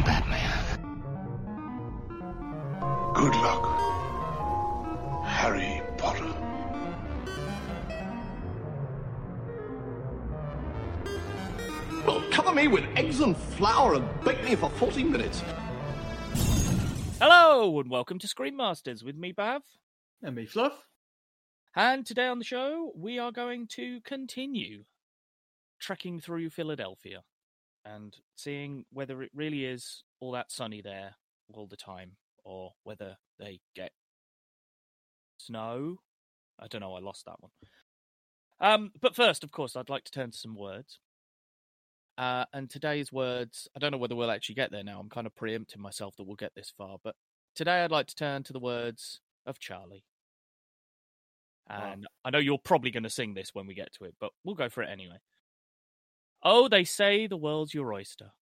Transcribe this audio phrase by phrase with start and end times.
[0.00, 0.78] I'm Batman.
[3.14, 6.32] Good luck, Harry Potter.
[12.06, 15.42] Well, cover me with eggs and flour and bake me for 40 minutes.
[17.20, 19.60] Hello and welcome to Screen Masters with me, Bav.
[20.22, 20.86] And me, Fluff.
[21.76, 24.84] And today on the show, we are going to continue
[25.78, 27.22] trekking through Philadelphia
[27.84, 31.16] and seeing whether it really is all that sunny there
[31.52, 32.12] all the time
[32.44, 33.92] or whether they get
[35.38, 35.98] snow.
[36.58, 37.50] I don't know, I lost that one.
[38.60, 40.98] Um, but first, of course, I'd like to turn to some words.
[42.18, 45.00] Uh, and today's words, I don't know whether we'll actually get there now.
[45.00, 46.98] I'm kind of preempting myself that we'll get this far.
[47.02, 47.14] But
[47.54, 50.04] today I'd like to turn to the words of Charlie.
[51.68, 54.32] And I know you're probably going to sing this when we get to it, but
[54.44, 55.18] we'll go for it anyway.
[56.42, 58.32] Oh, they say the world's your oyster.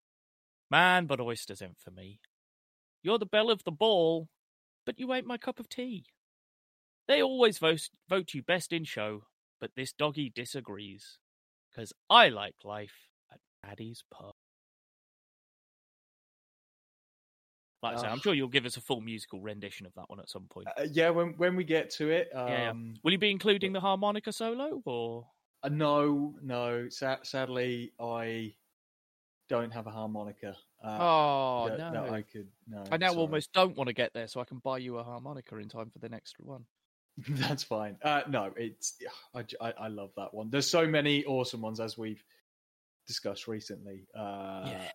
[0.71, 2.21] Man, but oysters ain't for me.
[3.03, 4.31] You're the belle of the ball,
[4.87, 6.07] but you ain't my cup of tea.
[7.09, 9.27] They always vote, vote you best in show,
[9.61, 11.19] but this doggy disagrees.
[11.75, 14.37] 'Cause I like life at Paddy's Pub.
[17.83, 20.21] Like I say, I'm sure you'll give us a full musical rendition of that one
[20.21, 20.71] at some point.
[20.77, 22.73] Uh, yeah, when when we get to it, um, Yeah, yeah.
[23.03, 25.29] Will you be including the harmonica solo, or
[25.63, 26.89] uh, no, no.
[26.89, 28.55] Sa- sadly, I
[29.49, 30.57] don't have a harmonica.
[30.85, 32.05] Uh, oh that, no?
[32.05, 32.49] that I could.
[32.69, 33.21] No, I now sorry.
[33.21, 35.91] almost don't want to get there, so I can buy you a harmonica in time
[35.91, 36.65] for the next one.
[37.29, 37.97] That's fine.
[38.03, 38.95] Uh, no, it's
[39.35, 40.51] I I love that one.
[40.51, 42.23] There's so many awesome ones as we've
[43.07, 44.07] discussed recently.
[44.17, 44.91] Uh, Yeah.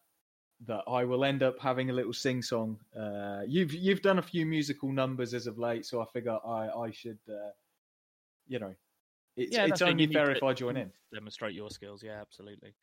[0.68, 2.80] That I will end up having a little sing song.
[2.98, 6.70] Uh, you've you've done a few musical numbers as of late, so I figure I
[6.70, 7.52] I should, uh,
[8.48, 8.74] you know,
[9.36, 10.92] it's Yeah, it's only fair if I join in.
[11.14, 12.76] Demonstrate your skills, yeah, absolutely.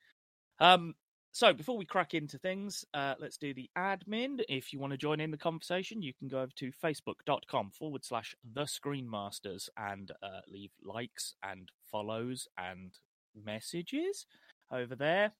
[0.58, 0.94] Um,
[1.32, 4.40] so before we crack into things, uh, let's do the admin.
[4.48, 8.04] If you want to join in the conversation, you can go over to facebook.com forward
[8.04, 12.98] slash the screen masters and uh, leave likes and follows and
[13.34, 14.27] messages
[14.72, 15.33] over there.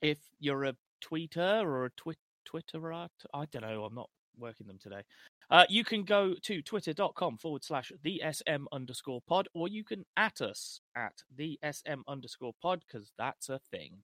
[0.00, 2.14] If you're a tweeter or a twi-
[2.50, 4.08] Twitterer, I don't know, I'm not
[4.38, 5.02] working them today.
[5.50, 10.04] Uh, you can go to twitter.com forward slash the SM underscore pod, or you can
[10.16, 14.02] at us at the SM underscore pod, because that's a thing.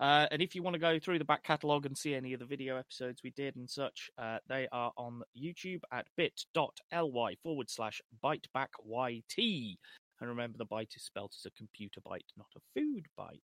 [0.00, 2.40] Uh, and if you want to go through the back catalogue and see any of
[2.40, 7.70] the video episodes we did and such, uh, they are on YouTube at bit.ly forward
[7.70, 9.78] slash byteback.yt.
[10.20, 13.40] And remember, the bite is spelt as a computer bite, not a food bite.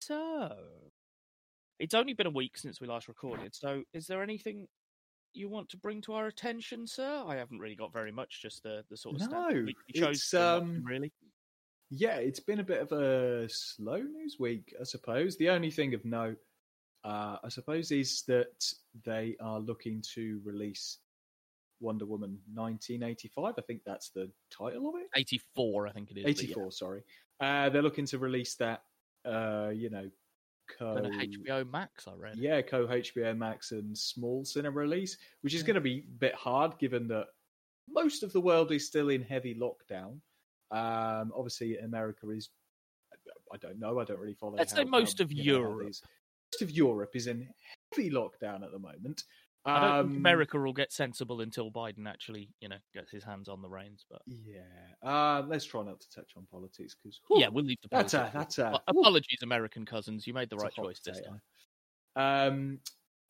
[0.00, 0.50] So,
[1.78, 3.54] it's only been a week since we last recorded.
[3.54, 4.68] So, is there anything
[5.32, 7.24] you want to bring to our attention, sir?
[7.26, 11.12] I haven't really got very much, just the, the sort of No, it's, um, really.
[11.90, 15.36] Yeah, it's been a bit of a slow news week, I suppose.
[15.36, 16.38] The only thing of note,
[17.04, 18.64] uh, I suppose, is that
[19.04, 20.98] they are looking to release
[21.80, 23.54] Wonder Woman 1985.
[23.56, 25.08] I think that's the title of it.
[25.16, 26.24] 84, I think it is.
[26.24, 26.44] but yeah.
[26.44, 27.02] 84, sorry.
[27.40, 28.82] Uh, they're looking to release that,
[29.24, 30.08] uh, you know,
[30.78, 32.36] co An HBO Max, I read.
[32.38, 35.66] yeah, co HBO Max and small cinema release, which is Yeah.
[35.68, 37.26] going to be a bit hard given that
[37.88, 40.20] most of the world is still in heavy lockdown.
[40.70, 42.50] Um, obviously, America is.
[43.52, 43.98] I don't know.
[43.98, 44.54] I don't really follow.
[44.56, 45.84] Let's how- say most of you know, how Europe.
[45.86, 47.48] most of Europe is in
[47.92, 49.24] heavy lockdown at the moment.
[49.64, 53.24] I don't think Um, America will get sensible until Biden actually, you know, gets his
[53.24, 54.04] hands on the reins.
[54.08, 54.62] But Yeah.
[55.02, 58.18] Uh, let's try not to touch on politics because yeah, we'll leave the that's a
[58.18, 58.32] politics.
[58.32, 59.00] that's a Well, whew.
[59.00, 60.26] apologies, American cousins.
[60.26, 61.42] You made the right choice this time.
[62.16, 62.80] Um,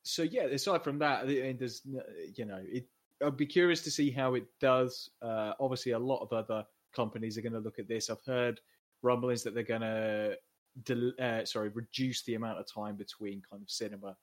[0.03, 2.89] so yeah, aside from that, there's you know, it,
[3.23, 5.11] I'd be curious to see how it does.
[5.21, 6.65] Uh, obviously, a lot of other
[6.95, 8.09] companies are going to look at this.
[8.09, 8.61] I've heard
[9.03, 10.39] rumblings that they're going to,
[10.85, 14.17] del- uh, sorry, reduce the amount of time between kind of cinema,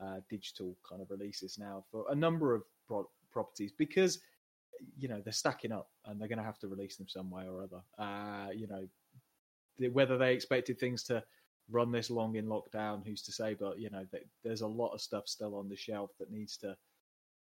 [0.00, 4.20] uh, digital kind of releases now for a number of pro- properties because
[4.96, 7.44] you know they're stacking up and they're going to have to release them some way
[7.46, 7.82] or other.
[7.98, 8.86] Uh, you know,
[9.78, 11.22] the- whether they expected things to
[11.70, 13.54] run this long in lockdown, who's to say?
[13.54, 16.56] But you know, th- there's a lot of stuff still on the shelf that needs
[16.58, 16.76] to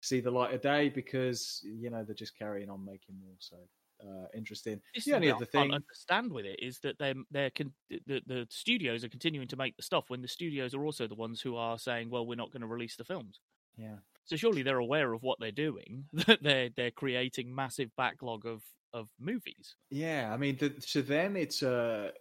[0.01, 3.35] see the light of day because you know they're just carrying on making more.
[3.39, 3.57] So
[4.01, 4.81] uh, interesting.
[4.93, 8.21] This the only other thing I understand with it is that they're they're con- the
[8.25, 11.41] the studios are continuing to make the stuff when the studios are also the ones
[11.41, 13.39] who are saying, well, we're not going to release the films.
[13.77, 16.05] yeah, So surely they're aware of what they're doing.
[16.27, 18.63] That they're they're creating massive backlog of
[18.93, 19.75] of movies.
[19.89, 20.33] yeah.
[20.33, 22.11] I mean, the, to them, it's uh,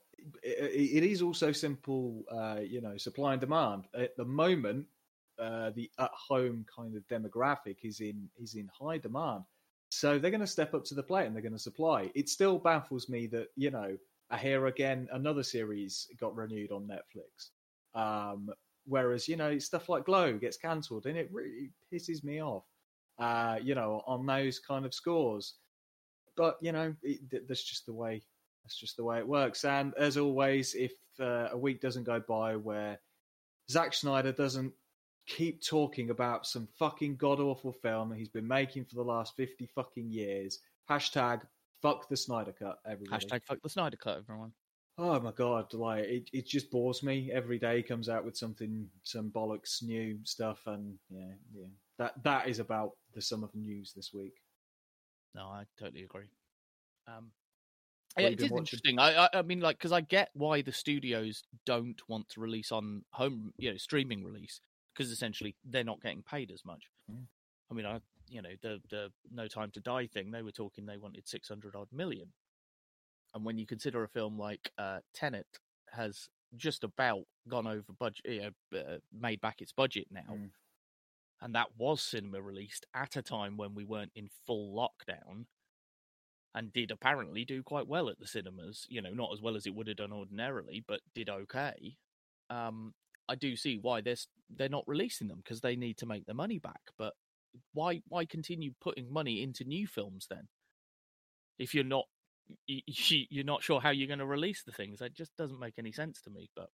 [0.43, 2.25] it, it is also simple.
[2.31, 3.87] Uh, you know, supply and demand.
[3.95, 4.87] At the moment,
[5.39, 9.45] uh, the at-home kind of demographic is in is in high demand.
[9.91, 12.11] So they're going to step up to the plate and they're going to supply.
[12.15, 13.97] It still baffles me that you know,
[14.31, 17.51] I hear again another series got renewed on Netflix.
[17.95, 18.51] Um,
[18.87, 22.65] whereas you know stuff like Glow gets cancelled, and it really pisses me off.
[23.19, 25.55] Uh, you know, on those kind of scores.
[26.37, 28.23] But you know, it, that's just the way.
[28.65, 29.65] That's just the way it works.
[29.65, 32.99] And as always, if uh, a week doesn't go by where
[33.71, 34.73] Zack Snyder doesn't
[35.27, 39.69] keep talking about some fucking god awful film he's been making for the last 50
[39.75, 40.61] fucking years.
[40.89, 41.43] Hashtag
[41.83, 43.25] fuck the Snyder Cut, everybody.
[43.25, 44.53] Hashtag fuck the Snyder Cut, everyone.
[44.99, 47.31] Oh my god, like it, it just bores me.
[47.33, 51.67] Every day comes out with something some bollocks new stuff and yeah, yeah.
[51.99, 54.35] That that is about the sum of news this week.
[55.35, 56.29] No, I totally agree.
[57.09, 57.31] Um
[58.19, 58.59] yeah, it is watching?
[58.59, 58.99] interesting.
[58.99, 62.73] I, I, I mean, like, because I get why the studios don't want to release
[62.73, 64.61] on home, you know, streaming release,
[64.97, 66.85] because essentially they're not getting paid as much.
[67.11, 67.27] Mm.
[67.71, 70.87] I mean, I, you know, the the No Time to Die thing, they were talking
[70.87, 72.33] they wanted six hundred odd million,
[73.35, 75.47] and when you consider a film like uh, Tenet
[75.93, 80.51] has just about gone over budget, you know, uh, made back its budget now, Mm.
[81.43, 85.47] and that was cinema released at a time when we weren't in full lockdown
[86.55, 88.87] and did apparently do quite well at the cinemas.
[88.89, 91.99] You know, not as well as it would have done ordinarily, but did okay.
[92.49, 92.95] Um,
[93.29, 94.17] I do see why they're
[94.55, 96.81] they're not releasing them because they need to make their money back.
[96.99, 97.15] But
[97.73, 100.49] why why continue putting money into new films then?
[101.59, 102.05] If you're not
[102.67, 105.93] you're not sure how you're going to release the things, that just doesn't make any
[105.93, 106.49] sense to me.
[106.55, 106.69] But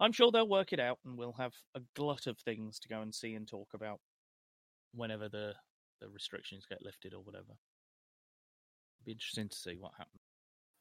[0.00, 3.02] I'm sure they'll work it out, and we'll have a glut of things to go
[3.02, 4.00] and see and talk about
[4.94, 5.54] whenever the
[6.00, 7.56] the restrictions get lifted or whatever.
[9.04, 10.22] Be interesting to see what happens.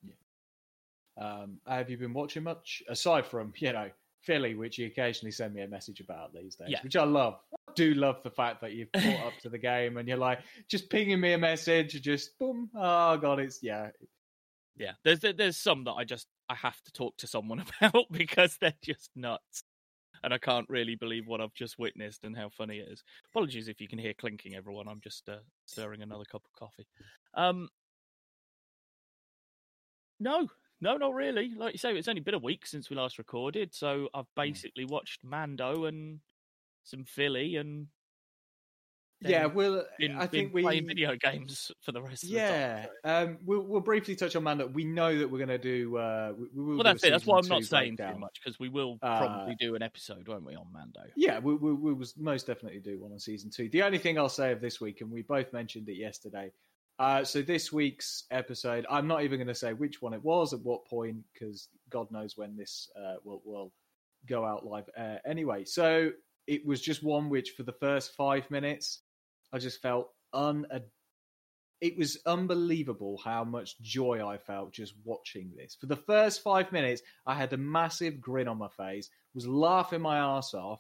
[0.04, 1.42] Yeah.
[1.42, 3.90] Um, have you been watching much aside from you know
[4.26, 6.82] Philly, which you occasionally send me a message about these days, Yeah.
[6.84, 7.40] which I love.
[7.54, 10.40] I do love the fact that you've caught up to the game and you're like
[10.68, 12.70] just pinging me a message, just boom.
[12.76, 13.90] Oh god, it's yeah,
[14.78, 18.58] Yeah, there's there's some that I just I have to talk to someone about because
[18.58, 19.64] they're just nuts,
[20.24, 23.04] and I can't really believe what I've just witnessed and how funny it is.
[23.32, 24.88] Apologies if you can hear clinking, everyone.
[24.88, 26.88] I'm just uh, stirring another cup of coffee.
[27.36, 27.70] Um,
[30.20, 30.48] no,
[30.82, 31.54] no, not really.
[31.56, 34.86] Like you say, it's only been a week since we last recorded, so I've basically
[34.86, 36.20] watched Mando and
[36.84, 37.88] some Philly and
[39.22, 39.46] yeah.
[39.46, 42.46] Well, been, I think we playing video games for the rest of the time.
[42.46, 44.68] Yeah, um, we'll we'll briefly touch on Mando.
[44.68, 45.98] We know that we're going to do.
[45.98, 47.12] Uh, we, we will Well, that's it.
[47.12, 48.16] That's why I'm not saying breakdown.
[48.16, 51.02] too much because we will Uh, probably do an episode, won't we, on Mando?
[51.16, 53.70] Yeah, we, we, we was most definitely do one on season two.
[53.70, 56.52] The only thing I'll say of this week, and we both mentioned it yesterday.
[56.98, 60.54] Uh, so this week's episode, I'm not even going to say which one it was
[60.54, 63.74] at what point, because God knows when this uh, will will
[64.26, 64.90] go out live.
[64.98, 66.12] Uh, anyway, so
[66.48, 69.02] it was just one which, for the first five minutes,
[69.52, 70.66] I just felt un.
[71.82, 75.76] It was unbelievable how much joy I felt just watching this.
[75.80, 80.02] For the first five minutes, I had a massive grin on my face, was laughing
[80.02, 80.80] my ass off.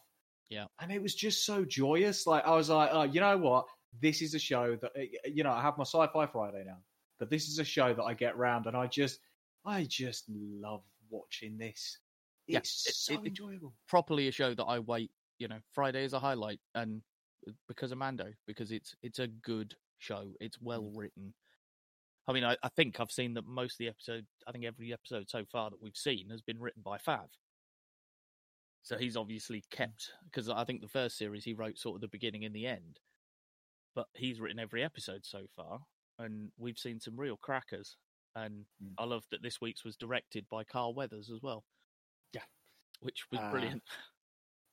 [0.50, 0.66] Yeah.
[0.80, 2.26] And it was just so joyous.
[2.26, 3.66] Like, I was like, oh, you know what?
[4.02, 6.78] This is a show that, uh, you know, I have my Sci Fi Friday now,
[7.20, 9.20] but this is a show that I get round and I just,
[9.66, 12.00] I just love watching this.
[12.48, 13.74] Yeah, It's it- so it- enjoyable.
[13.88, 17.02] Properly a show that I wait, you know, Friday is a highlight, and
[17.48, 20.32] uh, because of Mando, because it's it's a good show.
[20.40, 21.34] It's well written.
[22.28, 24.26] I mean, I, I think I've seen that most of the episode.
[24.48, 27.28] I think every episode so far that we've seen has been written by Fav.
[28.84, 32.08] So he's obviously kept because I think the first series he wrote sort of the
[32.08, 33.00] beginning and the end,
[33.96, 35.80] but he's written every episode so far,
[36.20, 37.96] and we've seen some real crackers.
[38.36, 38.94] And Mm.
[38.98, 41.64] I love that this week's was directed by Carl Weathers as well.
[42.34, 42.44] Yeah.
[43.00, 43.84] which was Uh, brilliant.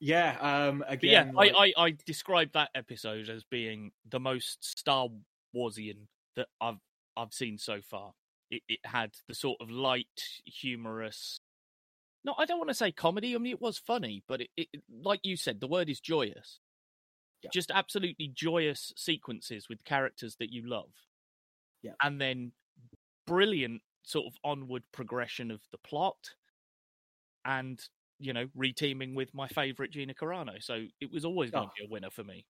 [0.00, 0.36] Yeah.
[0.40, 5.08] Um, again, yeah, like- I, I, I described that episode as being the most Star
[5.54, 6.80] Warsian that I've
[7.16, 8.14] I've seen so far.
[8.50, 11.40] It, it had the sort of light, humorous.
[12.24, 13.34] No, I don't want to say comedy.
[13.34, 16.58] I mean, it was funny, but it, it like you said, the word is joyous.
[17.42, 17.50] Yeah.
[17.52, 20.92] Just absolutely joyous sequences with characters that you love.
[21.82, 21.92] Yeah.
[22.02, 22.52] and then
[23.26, 26.16] brilliant sort of onward progression of the plot,
[27.44, 27.80] and
[28.18, 30.62] you know, reteaming with my favourite Gina Carano.
[30.62, 31.72] So it was always going Oh.
[31.76, 32.46] to be a winner for me.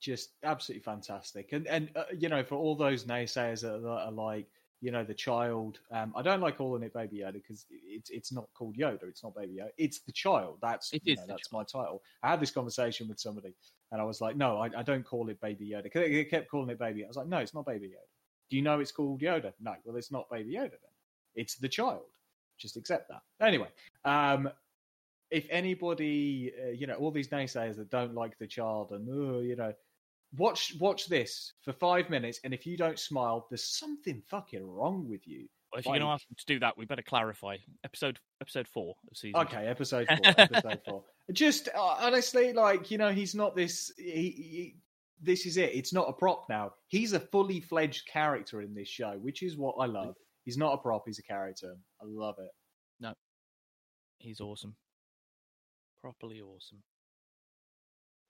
[0.00, 1.52] just absolutely fantastic.
[1.52, 4.48] And and uh, you know, for all those naysayers that, that are like,
[4.84, 5.78] you know, the child.
[5.90, 9.04] Um, I don't like calling it Baby Yoda because it's it's not called Yoda.
[9.04, 9.70] It's not Baby Yoda.
[9.78, 10.58] It's the child.
[10.60, 12.02] That's It you know, that's my title.
[12.22, 13.54] I had this conversation with somebody,
[13.92, 16.50] and I was like, no, I, I don't call it Baby Yoda because They kept
[16.50, 17.02] calling it Baby.
[17.02, 18.10] I was like, no, it's not Baby Yoda.
[18.50, 19.54] Do you know it's called Yoda?
[19.58, 19.74] No.
[19.86, 20.94] Well, it's not Baby Yoda then.
[21.34, 22.02] It's the child.
[22.58, 23.22] Just accept that.
[23.40, 23.68] Anyway,
[24.04, 24.50] um,
[25.30, 29.40] if anybody, uh, you know, all these naysayers that don't like the child and oh,
[29.40, 29.72] you know,
[30.36, 35.08] watch watch this for five minutes, and if you don't smile, there's something fucking wrong
[35.08, 35.48] with you.
[35.72, 38.68] Well, if you're going to ask me to do that, we better clarify episode episode
[38.68, 39.40] four of season.
[39.40, 40.34] Okay, episode four.
[40.38, 41.04] episode four.
[41.32, 43.92] Just uh, honestly, like you know, he's not this.
[43.96, 44.76] He, he,
[45.20, 45.74] this is it.
[45.74, 46.74] It's not a prop now.
[46.88, 50.14] He's a fully fledged character in this show, which is what I love.
[50.44, 51.04] He's not a prop.
[51.06, 51.74] He's a character.
[52.00, 52.50] I love it.
[53.00, 53.14] No,
[54.18, 54.76] he's awesome.
[56.00, 56.82] Properly awesome.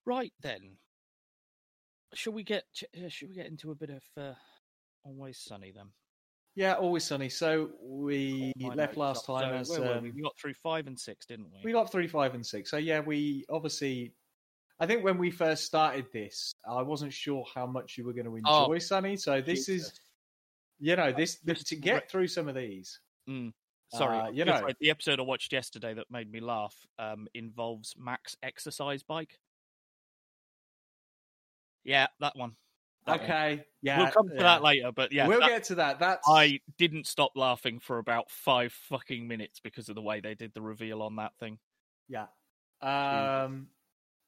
[0.05, 0.77] Right then.
[2.13, 2.63] Shall we get
[2.97, 4.33] uh, we get into a bit of uh,
[5.03, 5.87] Always Sunny then?
[6.57, 7.27] Yeah, always sunny.
[7.27, 9.41] So we My left last up.
[9.41, 10.07] time So as were we?
[10.09, 11.59] um, we got through five and six, didn't we?
[11.65, 12.71] we got through five, and six.
[12.71, 14.13] So yeah, we obviously.
[14.79, 18.25] I think when we first started this, I wasn't sure how much you were going
[18.25, 19.15] to Oh, enjoy Sunny.
[19.17, 19.99] So this is,
[20.79, 22.99] you know, this, this to get through some of these.
[23.29, 23.53] Mm.
[23.93, 27.95] Sorry, Uh, you know- the episode I watched yesterday that made me laugh um, involves
[27.97, 29.39] Mac's exercise bike.
[31.85, 32.55] Yeah, that one.
[33.05, 33.21] That one.
[33.21, 34.43] Okay, yeah, we'll come to yeah.
[34.43, 35.99] that later, but yeah, we'll that- get to that.
[35.99, 40.33] That's I didn't stop laughing for about five fucking minutes because of the way they
[40.33, 41.59] did the reveal on that thing.
[42.09, 42.25] Yeah.
[42.81, 43.67] Um,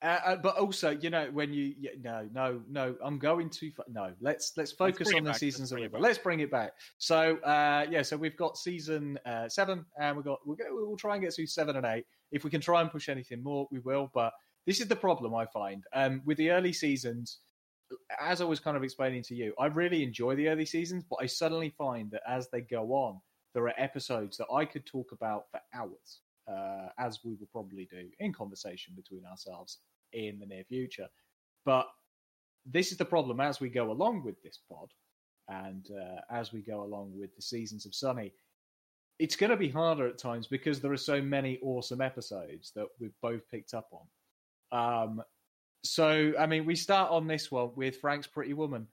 [0.04, 3.86] uh, but also, you know, when you yeah, no, no, no, I'm going too far.
[3.90, 6.00] No, let's let's focus bring on the back, let's seasons of it River.
[6.00, 6.74] Let's bring it back.
[7.00, 10.98] So, uh, yeah, so we've got season uh, seven, and we've got we'll, go, we'll
[10.98, 12.06] try and get through seven and eight.
[12.32, 14.12] If we can try and push anything more, we will.
[14.14, 14.34] But
[14.68, 17.40] this is the problem I find um, with the early seasons.
[18.20, 21.20] As I was kind of explaining to you, I really enjoy the early seasons, but
[21.22, 23.20] I suddenly find that as they go on,
[23.54, 27.88] there are episodes that I could talk about for hours, uh, as we will probably
[27.90, 29.80] do in conversation between ourselves
[30.14, 31.08] in the near future.
[31.66, 31.88] But
[32.66, 34.90] this is the problem as we go along with this pod,
[35.48, 38.34] and uh, as we go along with the seasons of Sunny,
[39.20, 42.88] it's going to be harder at times because there are so many awesome episodes that
[43.00, 44.08] we've both picked up on.
[45.10, 45.22] Um,
[45.84, 48.88] so, I mean, we start on this one with Frank's Pretty Woman,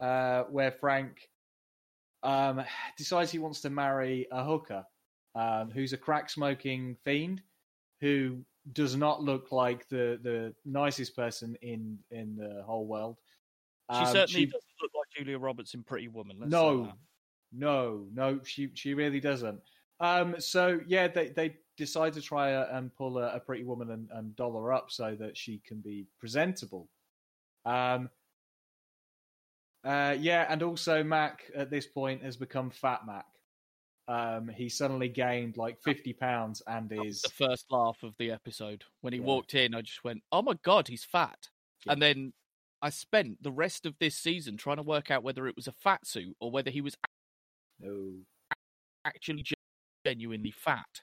[0.00, 1.28] uh, where Frank
[2.22, 2.62] um,
[2.96, 4.84] decides he wants to marry a hooker
[5.34, 7.42] um, who's a crack smoking fiend
[8.00, 13.16] who does not look like the, the nicest person in, in the whole world.
[13.90, 16.36] She Um, certainly doesn't look like Julia Roberts in Pretty Woman.
[16.46, 16.92] No,
[17.52, 19.60] no, no, she she really doesn't.
[20.00, 23.90] Um, so yeah, they they decide to try a, and pull a, a pretty woman
[23.90, 26.88] and, and doll her up so that she can be presentable.
[27.64, 28.10] Um,
[29.84, 33.26] uh, yeah, and also Mac at this point has become Fat Mac.
[34.08, 38.84] Um, he suddenly gained like fifty pounds and is the first laugh of the episode
[39.02, 39.26] when he Yeah.
[39.26, 39.74] walked in.
[39.74, 41.50] I just went, "Oh my god, he's fat!"
[41.84, 41.92] Yeah.
[41.92, 42.32] And then
[42.80, 45.72] I spent the rest of this season trying to work out whether it was a
[45.72, 46.96] fat suit or whether he was
[47.80, 48.12] no.
[49.04, 49.44] actually
[50.06, 51.02] genuinely fat.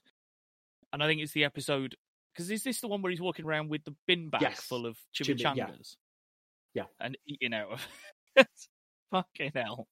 [0.95, 1.95] And I think it's the episode
[2.33, 4.61] because is this the one where he's walking around with the bin bag Yes.
[4.61, 5.67] full of Chimmy- yeah.
[6.73, 6.83] Yeah.
[7.01, 7.87] and eating out of
[9.11, 9.89] fucking hell.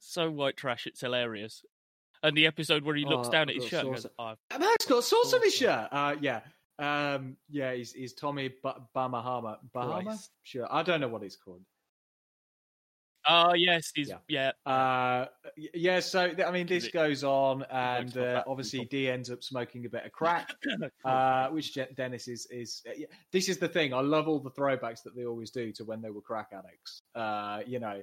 [0.00, 1.62] So white trash, it's hilarious.
[2.22, 5.04] And the episode where he looks Oh, down at his shirt goes, "Oh, Mac's got
[5.04, 5.88] sauce on his shirt.
[5.92, 6.40] Uh, yeah.
[6.78, 9.58] Um, yeah, he's, he's Tommy ba- Bahama.
[9.74, 10.18] Bahama?
[10.44, 10.66] Sure.
[10.70, 11.60] I don't know what he's called.
[13.28, 14.18] Oh yes, he's Yeah.
[14.28, 19.42] yeah, Uh, yeah, so, I mean, this goes on, and uh, obviously Dee ends up
[19.42, 20.54] smoking a bit of crack,
[21.04, 22.46] uh, which Dennis is.
[22.46, 23.92] is uh, yeah, This is the thing.
[23.92, 27.02] I love all the throwbacks that they always do to when they were crack addicts.
[27.14, 28.02] Uh, you know.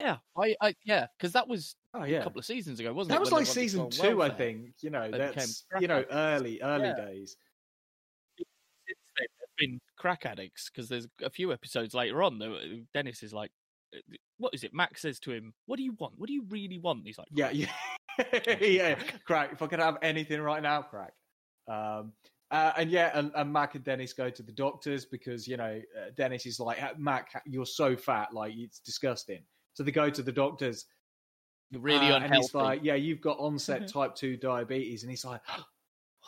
[0.00, 3.16] yeah, I, I yeah, because that was Oh, a couple of seasons ago, wasn't it?
[3.16, 4.74] That was when like they wanted to season two, I think.
[4.82, 6.94] You know, They that's, you know, early, early Yeah.
[7.06, 7.36] days.
[9.58, 13.67] been crack addicts because there's a few episodes later on that Dennis is like, uh,
[14.38, 16.14] "What is it?" Max says to him, "What do you want?
[16.18, 17.70] What do you really want?" He's like, Yeah, yeah,
[18.60, 18.94] yeah.
[19.24, 19.52] Crack.
[19.52, 21.12] If I could have anything right now, crack.
[21.68, 22.12] Um,
[22.50, 25.80] uh, and yeah, and, and Mac and Dennis go to the doctors because you know
[25.98, 29.42] uh, Dennis is like, Mac, you're so fat, like it's disgusting.
[29.74, 30.86] So they go to the doctors.
[31.70, 35.10] "You're really uh, unhealthy." And he's like, yeah, you've got onset type two diabetes, and
[35.10, 35.42] he's like,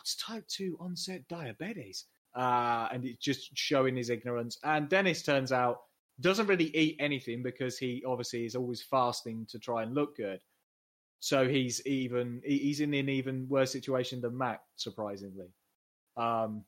[0.00, 2.06] what's type two onset diabetes?
[2.34, 4.58] Uh, and it's just showing his ignorance.
[4.62, 5.80] And Dennis turns out
[6.20, 10.40] doesn't really eat anything because he obviously is always fasting to try and look good.
[11.20, 15.48] So he's even he's in an even worse situation than Mac, surprisingly.
[16.16, 16.64] Um,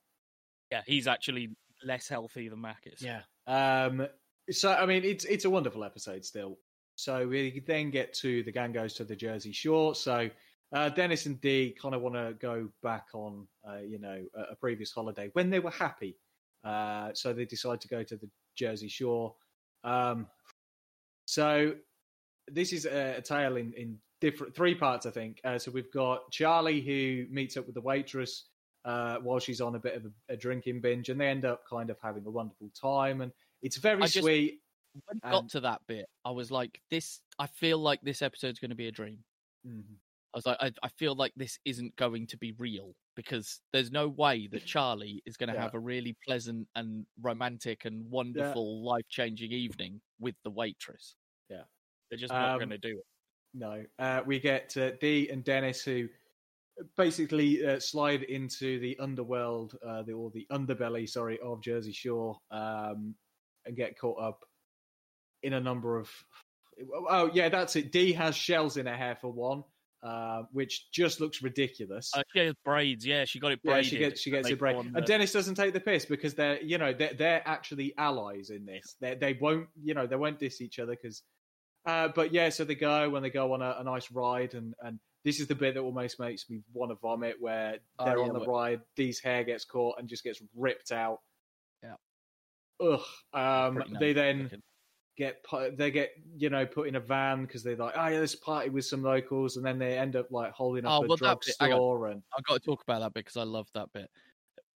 [0.71, 1.50] yeah, he's actually
[1.85, 3.02] less healthy than Mac is.
[3.02, 3.23] yeah.
[3.47, 4.06] Um,
[4.50, 6.59] so I mean, it's it's a wonderful episode still.
[6.97, 9.94] So we then get to the gang goes to the Jersey Shore.
[9.94, 10.28] So
[10.75, 14.52] uh, Dennis and Dee kind of want to go back on, uh, you know, a,
[14.52, 16.16] a previous holiday when they were happy.
[16.64, 19.35] Uh, so they decide to go to the Jersey Shore.
[19.84, 20.26] Um,
[21.26, 21.74] so
[22.48, 25.40] this is a, a tale in, in different three parts, I think.
[25.44, 28.44] Uh, so we've got Charlie who meets up with the waitress
[28.84, 31.62] uh, while she's on a bit of a, a drinking binge, and they end up
[31.68, 34.58] kind of having a wonderful time, and it's very just- sweet.
[35.06, 38.58] When it got to that bit, I was like, "This." I feel like this episode's
[38.58, 39.24] going to be a dream.
[39.66, 39.96] Mhm.
[40.34, 43.90] I was like, I, I feel like this isn't going to be real because there's
[43.90, 45.62] no way that Charlie is going to Yeah.
[45.62, 51.16] have a really pleasant and romantic and wonderful, life changing evening with the waitress.
[51.50, 51.64] Yeah.
[52.10, 53.04] they're just not Um, going to do it.
[53.54, 56.08] No, uh, we get uh, Dee and Dennis who
[56.96, 62.38] basically uh, slide into the underworld, uh, the or the underbelly, sorry, of Jersey Shore,
[62.50, 63.14] um,
[63.66, 64.40] and get caught up
[65.42, 66.10] in a number of.
[67.10, 67.92] Oh yeah, that's it.
[67.92, 69.62] Dee has shells in her hair for one,
[70.02, 72.11] uh, which just looks ridiculous.
[72.14, 74.56] Uh, she has braids, yeah, she got it yeah, she gets she gets they a
[74.56, 74.76] break.
[74.76, 78.50] And the- Dennis doesn't take the piss because they're you know they're they're actually allies
[78.50, 78.97] in this.
[79.00, 81.23] They they won't you know they won't diss each other because.
[81.85, 84.73] Uh, but yeah, so they go when they go on a, a nice ride, and
[84.82, 88.18] and this is the bit that almost makes me want to vomit, where Oh, they're
[88.18, 91.18] yeah, on the what- ride, Dee's hair gets caught and just gets ripped out.
[91.82, 91.94] Yeah.
[92.80, 93.00] Ugh.
[93.35, 94.62] Um, Pretty they then looking.
[95.16, 95.45] Get
[95.76, 98.71] they get you know put in a van because they're like, oh yeah, this party
[98.71, 101.26] with some locals, and then they end up like holding up Oh, a well, bit-
[101.61, 104.09] hang drugstore and I've got to talk about that bit because I love that bit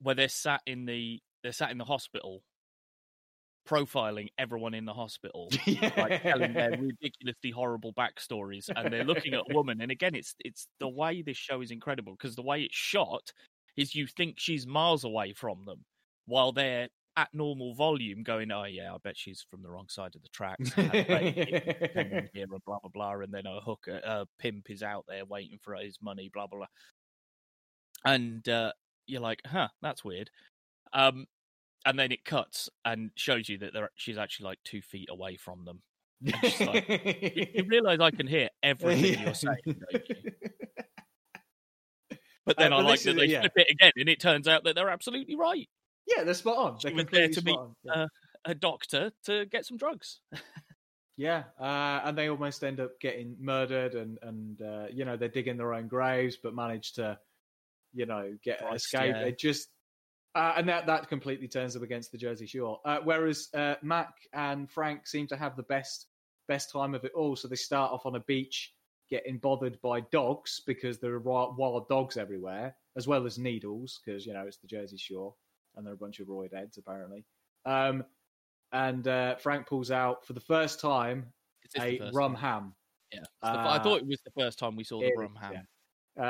[0.02, 2.42] where they're sat in the they're sat in the hospital,
[3.68, 5.48] profiling everyone in the hospital,
[5.96, 9.80] like telling their ridiculously horrible backstories, and they're looking at a woman.
[9.80, 13.32] And again, it's it's the way this show is incredible because the way it's shot
[13.76, 15.84] is you think she's miles away from them
[16.26, 20.14] while they're at normal volume, going, "Oh yeah, I bet she's from the wrong side
[20.16, 23.60] of the tracks." and I bet it's hanging here blah blah blah, and then a
[23.60, 26.66] hooker, a pimp is out there waiting for his money, blah blah blah.
[28.04, 28.72] And uh,
[29.06, 30.30] you're like, huh, that's weird.
[30.92, 31.26] Um,
[31.84, 35.36] and then it cuts and shows you that they're, she's actually like two feet away
[35.36, 35.82] from them.
[36.60, 40.16] like- You, you realize I can hear everything you're saying, don't you?
[42.44, 43.40] But then Uh, I but like that they yeah.
[43.40, 45.68] flip it again, and it turns out that they're absolutely right.
[46.06, 46.78] Yeah, they're spot on.
[46.82, 47.74] They're was there completely to meet, spot on.
[47.84, 47.92] Yeah.
[48.02, 48.06] uh,
[48.44, 50.20] A doctor to get some drugs.
[51.18, 55.30] Yeah, uh, and they almost end up getting murdered, and and uh, you know they're
[55.30, 57.18] digging their own graves, but manage to,
[57.94, 59.14] you know, get Christ, escape.
[59.14, 59.22] yeah.
[59.22, 59.68] They just,
[60.34, 62.80] uh, and that that completely turns them against the Jersey Shore.
[62.84, 66.06] Uh, whereas uh, Mac and Frank seem to have the best
[66.48, 67.34] best time of it all.
[67.34, 68.74] So they start off on a beach,
[69.08, 74.26] getting bothered by dogs because there are wild dogs everywhere, as well as needles because
[74.26, 75.34] you know it's the Jersey Shore,
[75.76, 77.24] and they're a bunch of roid heads apparently.
[77.64, 78.04] Um,
[78.72, 81.32] and uh, Frank pulls out for the first time
[81.64, 82.40] Is this the a first rum time?
[82.42, 82.74] ham.
[83.12, 85.14] Yeah, the f- I Uh, thought it was the first time we saw the it
[85.16, 85.52] rum ham.
[85.54, 85.62] yeah.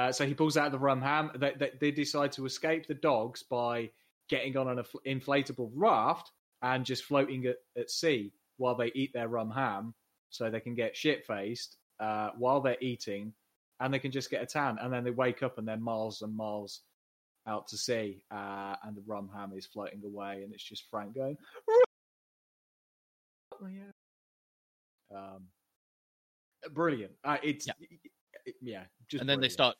[0.08, 1.30] Uh, so he pulls out the rum ham.
[1.36, 3.90] They, they, they decide to escape the dogs by
[4.28, 6.32] getting on an inflatable raft
[6.62, 9.94] and just floating at, at sea while they eat their rum ham,
[10.30, 13.32] so they can get shit faced uh, while they're eating,
[13.80, 14.76] and they can just get a tan.
[14.80, 16.80] And then they wake up and they're miles and miles
[17.46, 21.14] out to sea, uh, and the rum ham is floating away, and it's just Frank
[21.14, 21.36] going.
[23.60, 23.90] "Oh, yeah."
[25.16, 25.44] Um,
[26.72, 27.12] brilliant.
[27.24, 27.72] Uh, it's Yeah.
[28.44, 29.76] it- yeah, just and then they start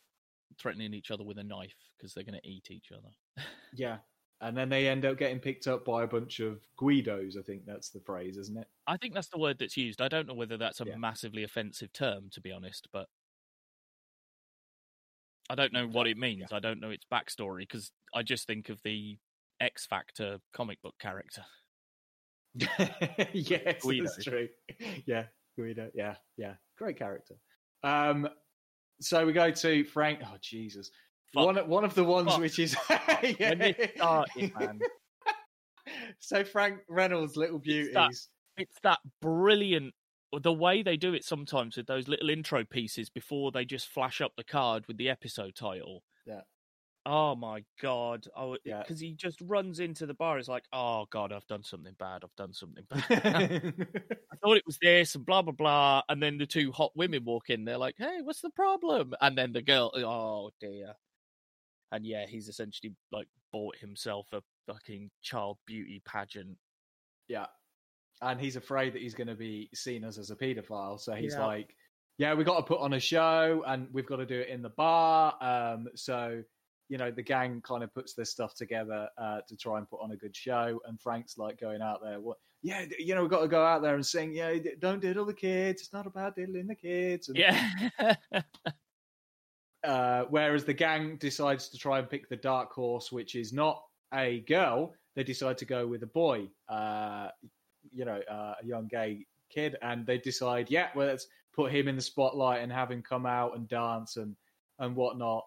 [0.59, 3.11] threatening each other with a knife because they're going to eat each other.
[3.75, 3.99] Yeah.
[4.43, 7.65] And then they end up getting picked up by a bunch of Guidos, I think
[7.67, 8.69] that's the phrase, isn't it?
[8.87, 10.01] I think that's the word that's used.
[10.03, 10.97] I don't know whether that's a Yeah.
[10.97, 13.09] massively offensive term, to be honest, but
[15.49, 16.53] I don't know what it means.
[16.53, 19.17] I don't know its backstory because I just think of the
[19.61, 21.43] X Factor comic book character.
[23.33, 24.05] yes, Guido.
[24.05, 24.49] that's true.
[25.07, 25.25] Yeah,
[25.57, 25.91] Guido.
[25.95, 26.55] Yeah, yeah.
[26.79, 27.35] Great character.
[27.83, 28.29] Um
[29.01, 30.91] so we go to Frank oh Jesus.
[31.35, 31.45] Fuck.
[31.47, 32.41] One one of the ones Fuck.
[32.41, 32.75] which is
[33.39, 34.81] When started, man.
[36.19, 38.29] so Frank Reynolds, Little It's that- Beauties.
[38.59, 39.93] It's that brilliant
[40.41, 44.21] the way they do it sometimes with those little intro pieces before they just flash
[44.21, 46.03] up the card with the episode title.
[46.27, 46.41] Yeah.
[47.09, 48.27] Oh my god!
[48.37, 48.81] Oh, Yeah.
[48.81, 50.39] because he just runs into the bar.
[50.39, 52.23] It's like, oh god, I've done something bad.
[52.25, 53.75] I've done something bad.
[54.33, 56.03] I thought it was this and blah blah blah.
[56.09, 57.65] And then the two hot women walk in.
[57.65, 60.95] They're like, "Hey, what's the problem?" And then the girl, oh dear.
[61.93, 66.59] And yeah, he's essentially like bought himself a fucking child beauty pageant.
[67.29, 67.47] Yeah.
[68.23, 70.99] And he's afraid that he's going to be seen as, as a paedophile.
[70.99, 71.47] So he's Yeah.
[71.47, 71.77] like,
[72.19, 74.63] yeah, we've got to put on a show and we've got to do it in
[74.63, 75.37] the bar.
[75.43, 76.43] Um, so,
[76.89, 80.01] you know, the gang kind of puts this stuff together uh, to try and put
[80.01, 80.81] on a good show.
[80.87, 82.39] And Frank's like going out there, what?
[82.63, 85.35] Yeah, you know, we've got to go out there and sing, yeah, don't diddle the
[85.35, 85.83] kids.
[85.83, 87.29] It's not about diddling the kids.
[87.29, 87.71] And, Yeah,
[89.85, 93.83] uh, whereas the gang decides to try and pick the dark horse, which is not
[94.15, 94.95] a girl.
[95.15, 97.29] They decide to go with a boy, uh,
[97.93, 101.89] you know, uh, a young gay kid, and they decide, yeah, well, let's put him
[101.89, 104.37] in the spotlight and have him come out and dance and
[104.79, 105.45] and whatnot.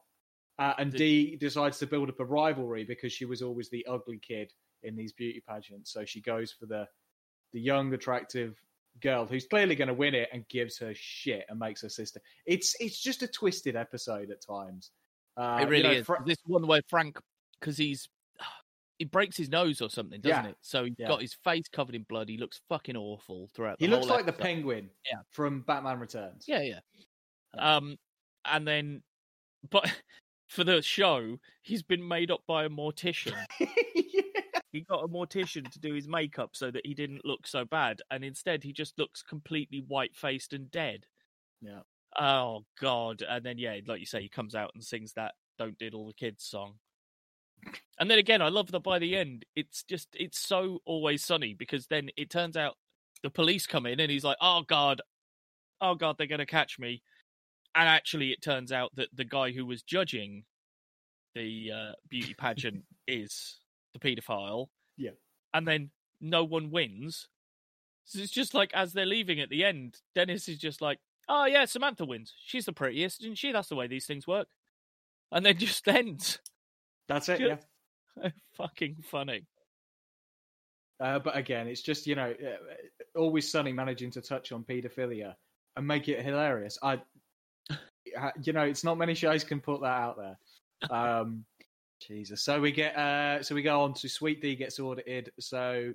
[0.58, 3.86] Uh, and Did- Dee decides to build up a rivalry because she was always the
[3.90, 4.52] ugly kid
[4.84, 6.88] in these beauty pageants, so she goes for the
[7.54, 8.62] the young, attractive
[9.02, 12.20] girl who's clearly going to win it and gives her shit and makes her sister.
[12.46, 14.92] It's it's just a twisted episode at times.
[15.38, 16.06] Uh, it really you know, is.
[16.06, 17.18] Fra- this one where Frank,
[17.60, 18.10] because he's
[19.00, 20.52] he breaks his nose or something, doesn't Yeah.
[20.52, 20.58] it?
[20.62, 21.08] So he's Yeah.
[21.08, 22.30] got his face covered in blood.
[22.30, 23.80] He looks fucking awful throughout.
[23.80, 25.22] The he looks like the penguin Yeah.
[25.32, 26.46] from Batman Returns.
[26.48, 26.80] Yeah, yeah.
[27.58, 27.98] Um,
[28.46, 29.04] and then,
[29.70, 29.84] but
[30.48, 33.34] for the show, he's been made up by a mortician.
[34.72, 38.02] he got a mortician to do his makeup so that he didn't look so bad,
[38.12, 41.08] and instead he just looks completely white faced and dead.
[41.62, 41.82] Yeah.
[42.20, 43.22] Oh God!
[43.22, 46.14] And then yeah, like you say, he comes out and sings that "Don't Diddle the
[46.14, 46.80] Kids" song.
[48.00, 51.54] And then again, I love that by the end, it's just it's so always sunny
[51.54, 52.76] because then it turns out
[53.24, 55.02] the police come in and he's like, "Oh God,
[55.82, 57.02] oh God, they're going to catch me."
[57.76, 60.46] And actually, it turns out that the guy who was judging
[61.36, 63.60] the uh, beauty pageant is
[63.94, 64.68] the paedophile.
[64.98, 65.12] Yeah.
[65.54, 65.90] And then
[66.22, 67.28] no one wins.
[68.06, 71.46] So it's just like as they're leaving at the end, Dennis is just like, "Oh
[71.46, 72.34] yeah, Samantha wins.
[72.46, 73.52] She's the prettiest, isn't she?
[73.52, 74.48] That's the way these things work."
[75.34, 76.40] And then just ends.
[77.10, 77.40] That's it.
[77.40, 77.58] Just- Yeah.
[78.58, 79.46] Fucking funny.
[81.00, 85.34] Uh, but again, it's just you know, uh, always sunny managing to touch on paedophilia
[85.76, 86.78] and make it hilarious.
[86.84, 87.02] I,
[87.70, 90.38] uh, you know, it's not many shows can put that out there.
[90.92, 91.46] Um,
[92.00, 92.42] Jesus.
[92.42, 95.32] So we get, uh, so we go on to Sweet D gets audited.
[95.40, 95.94] So,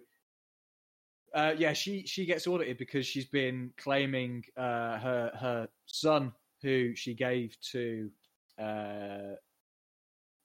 [1.35, 6.33] uh, yeah, she she gets audited because she's been claiming uh, her her son
[6.63, 8.11] who she gave to,
[8.59, 9.35] uh,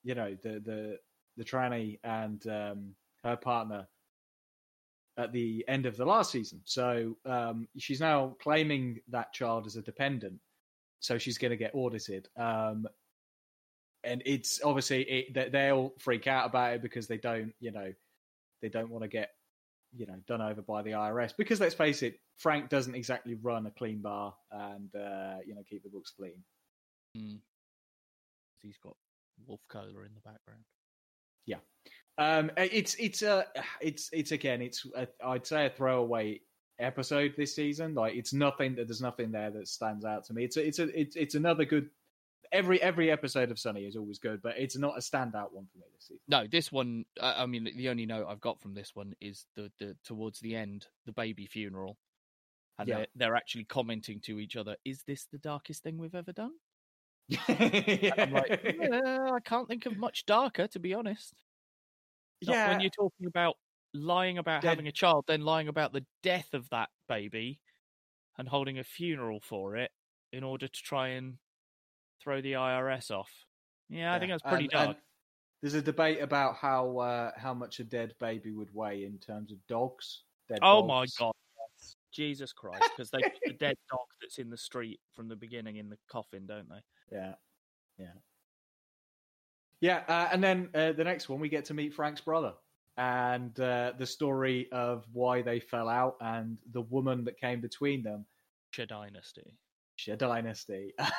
[0.04, 0.98] you know, the the
[1.40, 3.88] the tranny and um, her partner
[5.18, 6.62] at the end of the last season.
[6.66, 10.40] So um, she's now claiming that child as a dependent.
[11.00, 12.28] So she's going to get audited.
[12.38, 12.88] Um,
[14.04, 17.92] and it's obviously it, they- they'll freak out about it because they don't, you know,
[18.62, 19.32] they don't want to get,
[19.96, 21.34] you know, done over by the IRS.
[21.38, 25.62] Because let's face it, Frank doesn't exactly run a clean bar and uh, you know
[25.70, 26.42] keep the books clean.
[27.18, 27.40] Mm.
[28.62, 28.96] He's got
[29.46, 30.64] wolf cola in the background.
[32.18, 33.44] Um, it's it's uh,
[33.82, 36.42] it's it's again, it's a, I'd say a throwaway
[36.78, 37.94] episode this season.
[37.94, 38.76] Like it's nothing.
[38.76, 40.44] That there's nothing there that stands out to me.
[40.44, 41.90] It's a, it's a it's it's another good.
[42.52, 45.78] Every every episode of Sunny is always good, but it's not a standout one for
[45.78, 46.20] me this season.
[46.28, 47.06] No, this one.
[47.22, 50.40] I I mean, the only note I've got from this one is the, the towards
[50.40, 51.96] the end, the baby funeral,
[52.80, 52.96] and Yeah.
[52.98, 54.76] they're, they're actually commenting to each other.
[54.84, 56.54] Is this the darkest thing we've ever done?
[57.48, 61.34] I'm like, yeah, I can't think of much darker, to be honest.
[62.44, 63.56] Not yeah, when you're talking about
[63.94, 67.60] lying about Dead- having a child, then lying about the death of that baby,
[68.38, 69.92] and holding a funeral for it
[70.32, 71.36] in order to try and
[72.24, 73.32] throw the IRS off.
[73.90, 74.88] Yeah, I think that's pretty and- dark.
[74.88, 74.98] and
[75.62, 79.52] there's a debate about how uh, how much a dead baby would weigh in terms
[79.52, 80.24] of dogs.
[80.48, 81.34] Dead Oh my god.
[82.12, 85.76] Jesus Christ, because they put the dead dog that's in the street from the beginning
[85.76, 86.80] in the coffin, don't they?
[87.12, 87.34] Yeah,
[87.98, 88.14] yeah,
[89.82, 90.04] yeah.
[90.08, 92.54] Uh, and then uh, the next one, we get to meet Frank's brother
[92.98, 98.04] and uh, the story of why they fell out and the woman that came between
[98.04, 98.26] them.
[98.76, 99.54] Shadynasty.
[100.00, 101.12] Cher Dynasty, and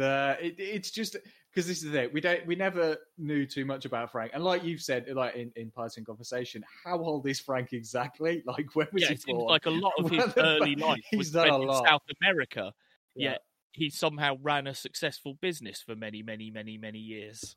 [0.00, 1.16] uh, it, it's just
[1.50, 2.12] because this is it.
[2.12, 5.50] We don't, we never knew too much about Frank, and like you've said, like in
[5.56, 8.42] in passing conversation, how old is Frank exactly?
[8.46, 9.48] Like when was Yeah, he born?
[9.48, 11.86] like a lot of his early life was He's done spent in.
[11.86, 12.70] South America,
[13.16, 13.38] Yeah.
[13.72, 17.56] He somehow ran a successful business for many, many, many, many years.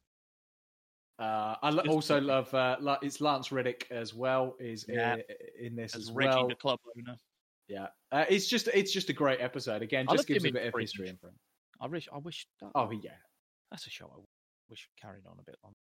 [1.20, 5.18] Uh, I Just- also love uh, it's Lance Reddick as well is Yeah.
[5.18, 6.48] i- in this As as, Reggie, well.
[6.48, 7.18] the club owner.
[7.68, 9.82] Yeah, uh, it's just it's just a great episode.
[9.82, 11.36] Again, just gives a bit of history in front.
[11.80, 12.48] I wish, I wish.
[12.60, 13.12] That, Oh yeah,
[13.70, 14.20] that's a show I
[14.70, 15.78] wish carried on a bit longer.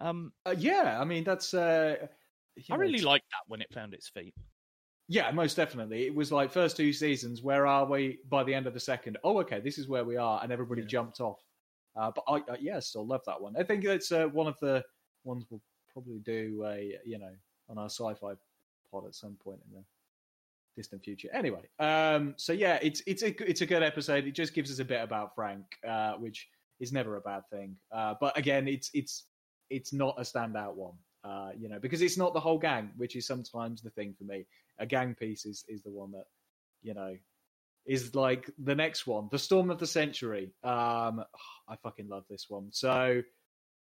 [0.00, 0.98] Um, uh, yeah.
[1.00, 2.06] I mean that's uh,
[2.70, 4.34] I really liked that when it found its feet.
[5.12, 6.06] Yeah, most definitely.
[6.06, 7.42] It was like first two seasons.
[7.42, 9.18] Where are we by the end of the second?
[9.24, 10.88] Oh, okay, this is where we are, and everybody Yeah.
[10.88, 11.38] jumped off.
[11.94, 13.54] Uh, but I, uh, yeah, still love that one.
[13.54, 14.82] I think it's uh, one of the
[15.24, 15.60] ones we'll
[15.92, 17.34] probably do a you know
[17.68, 18.32] on our sci-fi
[18.90, 19.84] pod at some point in the
[20.76, 21.28] distant future.
[21.34, 24.26] Anyway, um, so yeah, it's it's a it's a good episode.
[24.26, 26.48] It just gives us a bit about Frank, uh, which
[26.80, 27.76] is never a bad thing.
[27.94, 29.24] Uh, but again, it's it's
[29.68, 30.94] it's not a standout one.
[31.22, 34.24] Uh, you know, because it's not the whole gang, which is sometimes the thing for
[34.24, 34.46] me
[34.82, 36.26] a gang piece is is the one that
[36.82, 37.16] you know
[37.86, 39.28] is like the next one.
[39.30, 40.52] The storm of the century.
[40.62, 41.24] Um
[41.68, 42.68] i fucking love this one.
[42.70, 43.22] So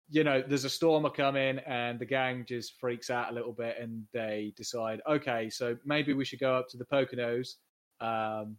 [0.10, 3.78] you know there's a storm coming and the gang just freaks out a little bit
[3.80, 7.56] and they decide okay so maybe we should go up to the poconos
[8.02, 8.58] um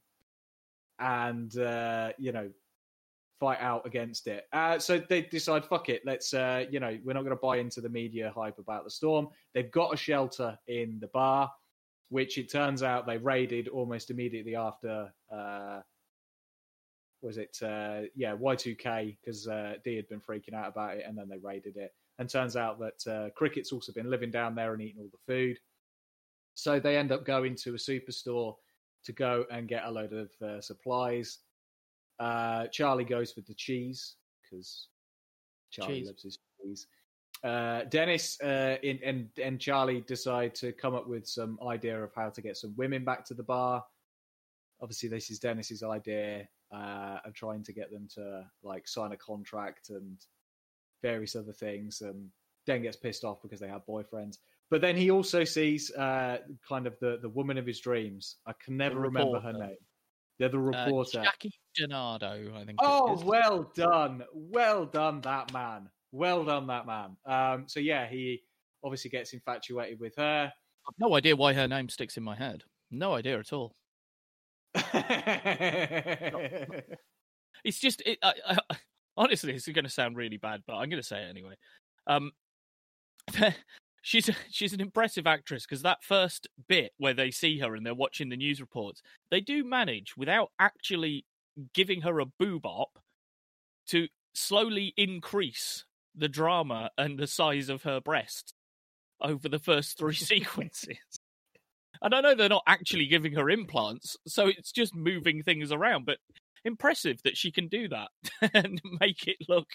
[0.98, 2.48] and uh you know
[3.38, 4.46] fight out against it.
[4.52, 7.58] Uh so they decide fuck it let's uh you know we're not going to buy
[7.58, 9.28] into the media hype about the storm.
[9.52, 11.50] They've got a shelter in the bar
[12.08, 15.12] which it turns out they raided almost immediately after.
[15.32, 15.80] Uh,
[17.22, 21.16] was it uh, yeah Y2K because uh, Dee had been freaking out about it, and
[21.16, 21.92] then they raided it.
[22.18, 25.32] And turns out that uh, Cricket's also been living down there and eating all the
[25.32, 25.58] food.
[26.54, 28.54] So they end up going to a superstore
[29.04, 31.38] to go and get a load of uh, supplies.
[32.20, 34.88] Uh, Charlie goes with the cheese because
[35.70, 36.06] Charlie Cheese.
[36.06, 36.86] loves his cheese.
[37.44, 42.10] Uh, Dennis uh, in, and and Charlie decide to come up with some idea of
[42.14, 43.84] how to get some women back to the bar.
[44.80, 49.16] Obviously, this is Dennis's idea uh, of trying to get them to like sign a
[49.16, 50.18] contract and
[51.02, 52.00] various other things.
[52.00, 52.30] And
[52.66, 54.38] Den gets pissed off because they have boyfriends.
[54.70, 58.36] But then he also sees uh, kind of the, the woman of his dreams.
[58.46, 59.76] I can never remember her name.
[60.38, 61.22] They're the Uh, reporter.
[61.22, 62.78] Jackie Denardo, I think.
[62.82, 64.24] Oh, well done.
[64.32, 65.90] Well done, that man.
[66.14, 67.16] Well done, that man.
[67.26, 68.44] Um, so, yeah, he
[68.84, 70.52] obviously gets infatuated with her.
[70.86, 72.62] I've no idea why her name sticks in my head.
[72.92, 73.74] No idea at all.
[77.64, 78.58] It's just, it, I, I,
[79.16, 81.54] honestly, this is going to sound really bad, but I'm going to say it anyway.
[82.06, 82.32] Um,
[84.02, 87.84] she's a, she's an impressive actress because that first bit where they see her and
[87.84, 91.24] they're watching the news reports, they do manage without actually
[91.72, 92.98] giving her a boob op
[93.86, 98.52] to slowly increase the drama and the size of her breasts
[99.20, 100.98] over the first three sequences.
[102.02, 106.04] And I know they're not actually giving her implants, so it's just moving things around,
[106.04, 106.18] but
[106.64, 108.08] impressive that she can do that
[108.54, 109.68] and make it look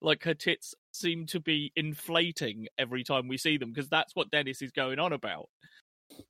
[0.00, 4.30] like her tits seem to be inflating every time we see them because that's what
[4.30, 5.48] Dennis is going on about.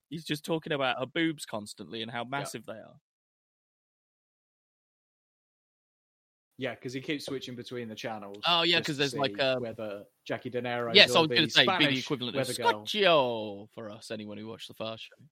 [0.08, 2.96] He's just talking about her boobs constantly and how massive they are.
[6.62, 8.38] Yeah, because he keeps switching between the channels.
[8.46, 10.94] Oh, yeah, because there's, like, um, whether Jackie Denardo.
[10.94, 13.68] yes, I was going to say be the equivalent of girl.
[13.74, 15.24] For us, anyone who watched the first show.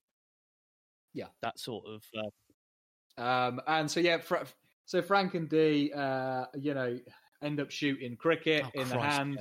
[1.14, 1.27] Yeah.
[1.43, 2.03] That sort of.
[2.16, 4.45] Uh, Um, and so yeah, Fra-
[4.87, 6.99] so Frank and Dee, uh, you know,
[7.43, 9.38] end up shooting cricket Oh, in the Christ, hand,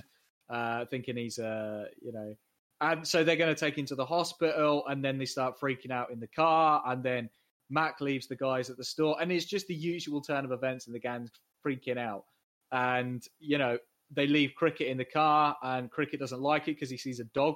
[0.52, 2.36] uh, thinking he's, uh, you know,
[2.82, 5.89] and so they're going to take him to the hospital, and then they start freaking
[5.89, 7.32] out in the car, and then
[7.71, 10.86] Mac leaves the guys at the store, and it's just the usual turn of events,
[10.86, 11.32] in the gang's
[11.65, 12.26] freaking out,
[12.72, 13.78] and you know,
[14.12, 17.26] they leave cricket in the car, and cricket doesn't like it because he sees a
[17.26, 17.56] dog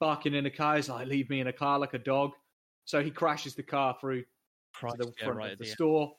[0.00, 0.76] barking in the car.
[0.76, 2.32] He's like, "Leave me in a car like a dog."
[2.84, 4.24] So he crashes the car through
[4.72, 5.74] Christ, to the yeah, front right of the at the end.
[5.74, 6.12] store.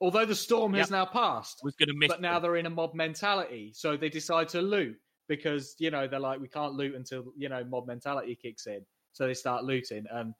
[0.00, 0.90] Although the storm has Yep.
[0.90, 2.08] now passed, was going to miss.
[2.08, 4.96] but now they're in a mob mentality, so they decide to loot
[5.28, 8.84] because you know they're like we can't loot until you know mob mentality kicks in.
[9.12, 10.34] So they start looting, and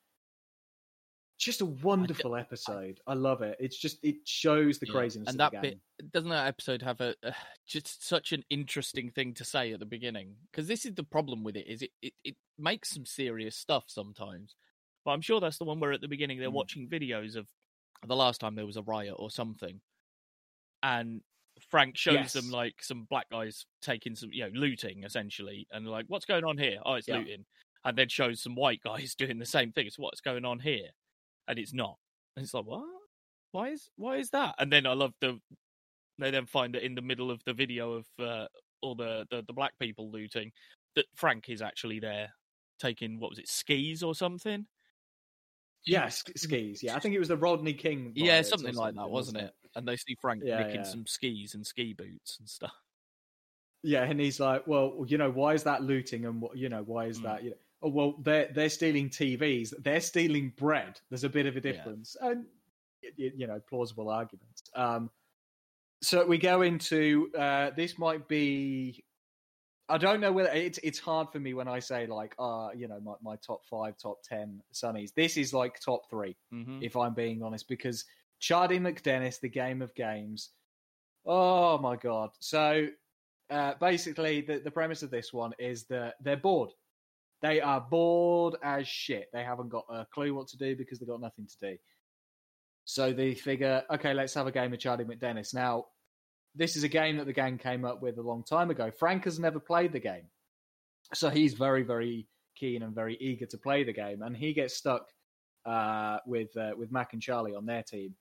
[1.45, 3.01] just a wonderful episode.
[3.07, 3.57] I love it.
[3.59, 5.79] It's just it shows the Yeah, craziness and of that bit
[6.13, 7.33] doesn't that episode have a uh,
[7.67, 11.43] just such an interesting thing to say at the beginning because this is the problem
[11.45, 14.55] with it is it, it it makes some serious stuff sometimes
[15.05, 16.55] but i'm sure that's the one where at the beginning they're Mm.
[16.55, 17.47] watching videos of
[18.07, 19.81] the last time there was a riot or something
[20.83, 21.21] and
[21.71, 26.07] frank shows them like some black guys taking some you know looting essentially and like
[26.09, 27.19] what's going on here oh it's Yeah.
[27.19, 27.45] looting
[27.85, 30.89] and then shows some white guys doing the same thing it's what's going on here
[31.51, 31.97] and it's not
[32.37, 32.85] and it's like what
[33.53, 35.39] why is why is that and then i love the
[36.19, 38.47] they then find that in the middle of the video of uh,
[38.83, 40.53] all the, the the black people looting
[40.97, 42.31] that frank is actually there
[42.79, 44.67] taking what was it skis or something
[45.87, 46.83] Yeah, sk- skis.
[46.83, 48.13] Yeah, I think it was the Rodney King.
[48.15, 50.91] yeah or something like that wasn't it and they see frank Yeah, nicking yeah.
[50.91, 52.73] some skis and ski boots and stuff
[53.83, 56.83] Yeah, and he's like, well, you know, why is that looting, and what, you know,
[56.83, 57.23] why is Mm.
[57.25, 57.43] that?
[57.45, 61.01] You know, oh, well, they're they're stealing TVs, they're stealing bread.
[61.11, 61.73] There's a bit of a Yeah.
[61.73, 62.47] difference, and
[63.03, 64.63] y- y- you know, plausible arguments.
[64.75, 65.11] Um,
[66.03, 69.05] so we go into uh, this might be.
[69.89, 72.87] I don't know whether it's it's hard for me when I say like, uh, you
[72.87, 75.13] know, my, my top five, top ten Sunnies.
[75.15, 76.79] This is like top three mm-hmm.
[76.81, 78.05] if I'm being honest, because
[78.41, 80.51] CharDee MacDennis, the game of games.
[81.27, 82.31] Oh my god!
[82.39, 82.87] So
[83.51, 86.71] uh, basically, the, the premise of this one is that they're bored.
[87.43, 89.29] They are bored as shit.
[89.33, 91.79] They haven't got a clue what to do because they've got nothing to do.
[92.85, 95.55] So they figure, okay, let's have a game of CharDee MacDennis.
[95.55, 95.87] Now,
[96.55, 98.91] this is a game that the gang came up with a long time ago.
[98.91, 100.25] Frank has never played the game.
[101.15, 102.27] So he's very, very
[102.57, 104.23] keen and very eager to play the game.
[104.23, 105.07] And he gets stuck
[105.65, 108.15] uh, with uh, with Mac and Charlie on their team.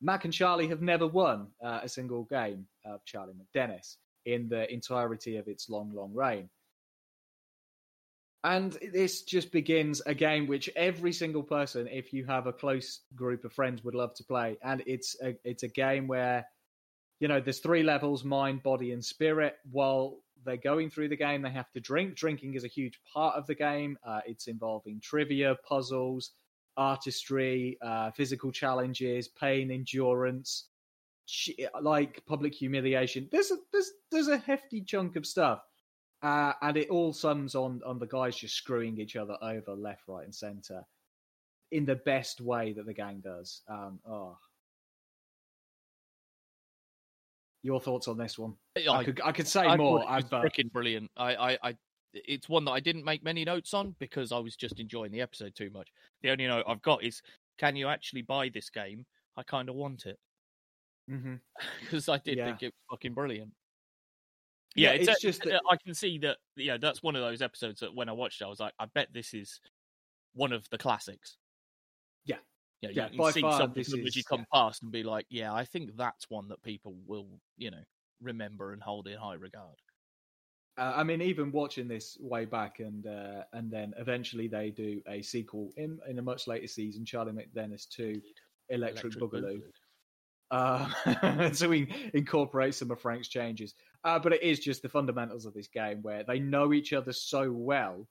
[0.00, 3.96] Mac and Charlie have never won uh, a single game of CharDee MacDennis
[4.26, 6.48] in the entirety of its long, long reign.
[8.44, 13.00] And this just begins a game which every single person, if you have a close
[13.16, 14.58] group of friends, would love to play.
[14.62, 16.46] And it's a, it's a game where,
[17.20, 19.56] you know, there's three levels: mind, body, and spirit.
[19.72, 22.16] While they're going through the game, they have to drink.
[22.16, 23.96] Drinking is a huge part of the game.
[24.06, 26.32] Uh, it's involving trivia, puzzles,
[26.76, 30.66] artistry, uh, physical challenges, pain, endurance,
[31.80, 33.26] like public humiliation.
[33.32, 35.62] There's a there's there's a hefty chunk of stuff,
[36.24, 40.08] uh, and it all sums on on the guys just screwing each other over left,
[40.08, 40.82] right, and center
[41.70, 43.60] in the best way that the gang does.
[43.68, 44.36] Um, oh.
[47.62, 48.54] Your thoughts on this one?
[48.76, 50.00] I, I could I could say I more.
[50.00, 51.10] It was freaking brilliant.
[51.16, 51.76] I, I, I,
[52.12, 55.20] it's one that I didn't make many notes on because I was just enjoying the
[55.20, 55.88] episode too much.
[56.22, 57.20] The only note I've got is,
[57.58, 59.04] can you actually buy this game?
[59.36, 60.18] I kind of want it
[61.06, 62.10] because mm-hmm.
[62.10, 62.46] I did Yeah.
[62.46, 63.50] think it was fucking brilliant.
[64.74, 66.38] Yeah, Yeah, it's, it's just that- I can see that.
[66.56, 68.86] Yeah, that's one of those episodes that when I watched it, I was like, I
[68.86, 69.60] bet this is
[70.34, 71.36] one of the classics.
[72.24, 72.36] Yeah.
[72.80, 75.52] yeah, Yeah, You, you see far, something that you come past and be like, yeah,
[75.54, 77.84] I think that's one that people will, you know,
[78.20, 79.76] remember and hold in high regard.
[80.76, 85.00] Uh, I mean, even watching this way back, and uh, and then eventually they do
[85.06, 88.20] a sequel in in a much later season, CharDee MacDennis to
[88.70, 89.62] Electric, Boogaloo.
[90.50, 95.46] Uh, so we incorporate some of Frank's changes, uh, but it is just the fundamentals
[95.46, 98.06] of this game where they know each other so well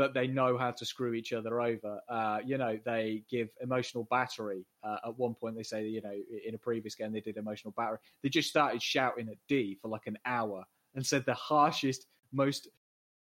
[0.00, 2.00] that they know how to screw each other over.
[2.08, 4.64] Uh, you know, they give emotional battery.
[4.82, 6.14] Uh, at one point, they say, you know,
[6.46, 7.98] in a previous game they did emotional battery.
[8.22, 12.68] They just started shouting at Dee for like an hour and said the harshest, most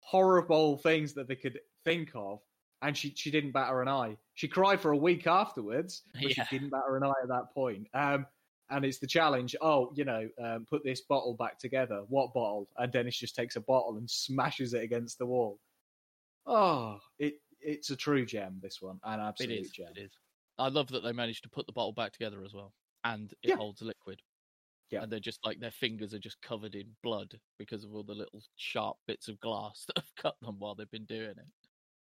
[0.01, 2.41] horrible things that they could think of.
[2.83, 4.17] And she, she didn't batter an eye.
[4.35, 6.45] She cried for a week afterwards, but Yeah.
[6.45, 7.87] she didn't batter an eye at that point.
[7.95, 8.27] Um,
[8.71, 9.55] and it's the challenge.
[9.61, 12.05] Oh, you know, um, put this bottle back together.
[12.09, 12.69] What bottle?
[12.77, 15.61] And Dennis just takes a bottle and smashes it against the wall.
[16.47, 18.59] Oh, it it's a true gem.
[18.61, 19.71] This one, an It absolute is.
[19.71, 19.93] gem.
[19.95, 20.13] It is.
[20.59, 23.51] I love that they managed to put the bottle back together as well, and it
[23.51, 23.57] Yeah.
[23.57, 24.21] holds liquid.
[24.91, 25.03] Yeah.
[25.03, 28.15] And they're just like their fingers are just covered in blood because of all the
[28.15, 31.47] little sharp bits of glass that have cut them while they've been doing it.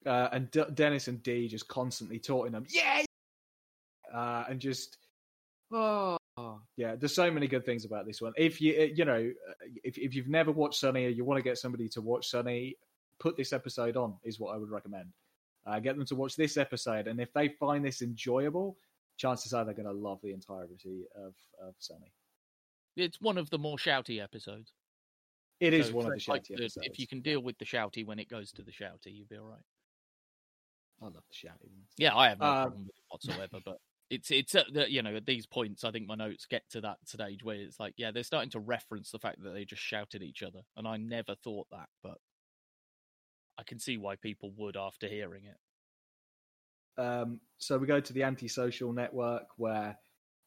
[0.07, 3.03] Uh, and D- Dennis and Dee just constantly taunting them, yeah,
[4.13, 4.99] uh, and just
[5.73, 6.17] oh
[6.77, 6.97] yeah.
[6.97, 8.33] There's so many good things about this one.
[8.37, 9.53] If you uh, you know uh,
[9.85, 12.77] if if you've never watched Sunny or you want to get somebody to watch Sunny,
[13.19, 15.13] put this episode on is what I would recommend.
[15.65, 18.77] Uh, get them to watch this episode, and if they find this enjoyable,
[19.17, 21.35] chances are they're going to love the entirety of
[21.65, 22.13] of Sunny.
[22.97, 24.73] It's one of the more shouty episodes.
[25.61, 26.87] It is So one of the it's like shouty the- episodes.
[26.91, 29.37] If you can deal with the shouty when it goes to the shouty, you'll be
[29.39, 29.63] all right.
[31.03, 31.91] I love the shouty ones.
[31.99, 33.59] Yeah, I have no Um, problem with it whatsoever.
[33.65, 33.79] But
[34.11, 36.81] it's it's at the, you know at these points, I think my notes get to
[36.83, 39.83] that stage where it's like, yeah, they're starting to reference the fact that they just
[39.83, 42.19] shouted each other, and I never thought that, but
[43.59, 47.01] I can see why people would after hearing it.
[47.01, 49.97] Um, so we go to the antisocial network where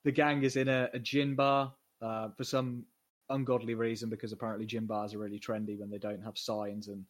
[0.03, 2.85] the gang is in a, a gin bar uh, for some
[3.29, 7.03] ungodly reason because apparently gin bars are really trendy when they don't have signs and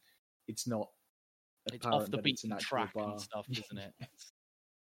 [0.48, 0.90] it's not
[1.74, 3.12] It's off the beaten track bar.
[3.12, 3.94] and stuff, isn't it?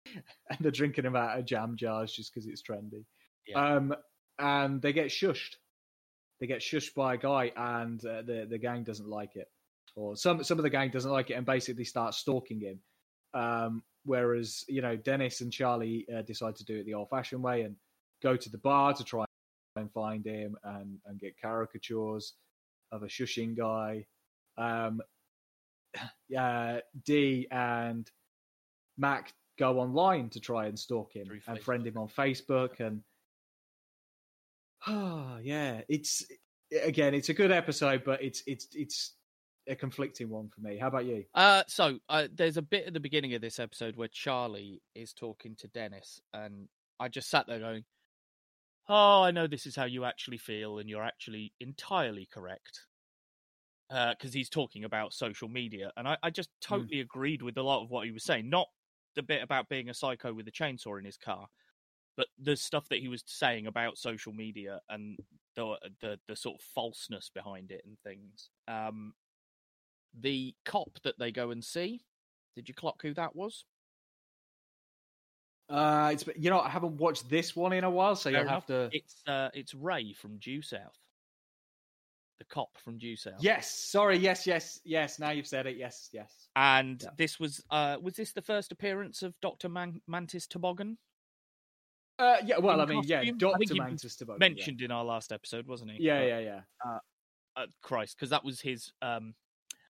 [0.49, 3.05] and they're drinking them out of jam jars just because it's trendy.
[3.47, 3.75] Yeah.
[3.75, 3.95] Um,
[4.39, 5.55] and they get shushed.
[6.39, 9.49] They get shushed by a guy, and uh, the the gang doesn't like it,
[9.95, 12.79] or some some of the gang doesn't like it, and basically start stalking him.
[13.33, 17.41] Um, whereas you know Dennis and Charlie uh, decide to do it the old fashioned
[17.41, 17.75] way and
[18.21, 19.25] go to the bar to try
[19.77, 22.33] and find him and and get caricatures
[22.91, 24.05] of a shushing guy.
[24.57, 25.01] Um,
[26.29, 28.09] yeah, Dee and
[28.97, 33.01] Mac go online to try and stalk him and friend him on Facebook and
[34.87, 36.25] oh yeah it's
[36.83, 39.13] again it's a good episode but it's it's it's
[39.67, 40.77] a conflicting one for me.
[40.77, 41.25] How about you?
[41.33, 45.13] Uh, so uh, there's a bit at the beginning of this episode where Charlie is
[45.13, 46.67] talking to Dennis, and
[46.99, 47.83] I just sat there going,
[48.87, 52.81] "Oh, I know this is how you actually feel, and you're actually entirely correct."
[53.89, 57.83] Because he's talking about social media, and I, I just totally agreed with a lot
[57.83, 58.49] of what he was saying.
[58.49, 58.67] Not
[59.15, 61.47] the bit about being a psycho with a chainsaw in his car,
[62.17, 65.19] but the stuff that he was saying about social media and
[65.55, 68.49] the the, the sort of falseness behind it and things.
[68.67, 69.13] Um,
[70.19, 72.01] the cop that they go and see.
[72.55, 73.65] Did you clock who that was?
[75.69, 78.49] uh it's you know i haven't watched this one in a while so Fair you'll
[78.49, 80.97] have to It's uh, it's Ray from Due South,
[82.39, 83.35] the cop from Due South.
[83.39, 87.09] yes sorry yes yes yes now you've said it yes yes And Yeah.
[87.17, 90.97] this was uh, was this the first appearance of Doctor Man- Mantis Toboggan?
[92.17, 93.35] uh yeah well In i mean yeah costume?
[93.35, 96.03] I dr think he was mantis Toboggan, Mentioned in our last episode, wasn't he?
[96.03, 96.97] yeah But, yeah yeah, yeah.
[97.57, 99.33] Uh, Christ, because that was his um,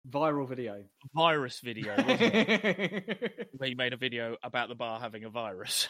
[0.09, 0.83] viral video
[1.15, 1.95] virus video.
[1.97, 3.49] Wasn't it?
[3.57, 5.87] Where he made a video about the bar having a virus.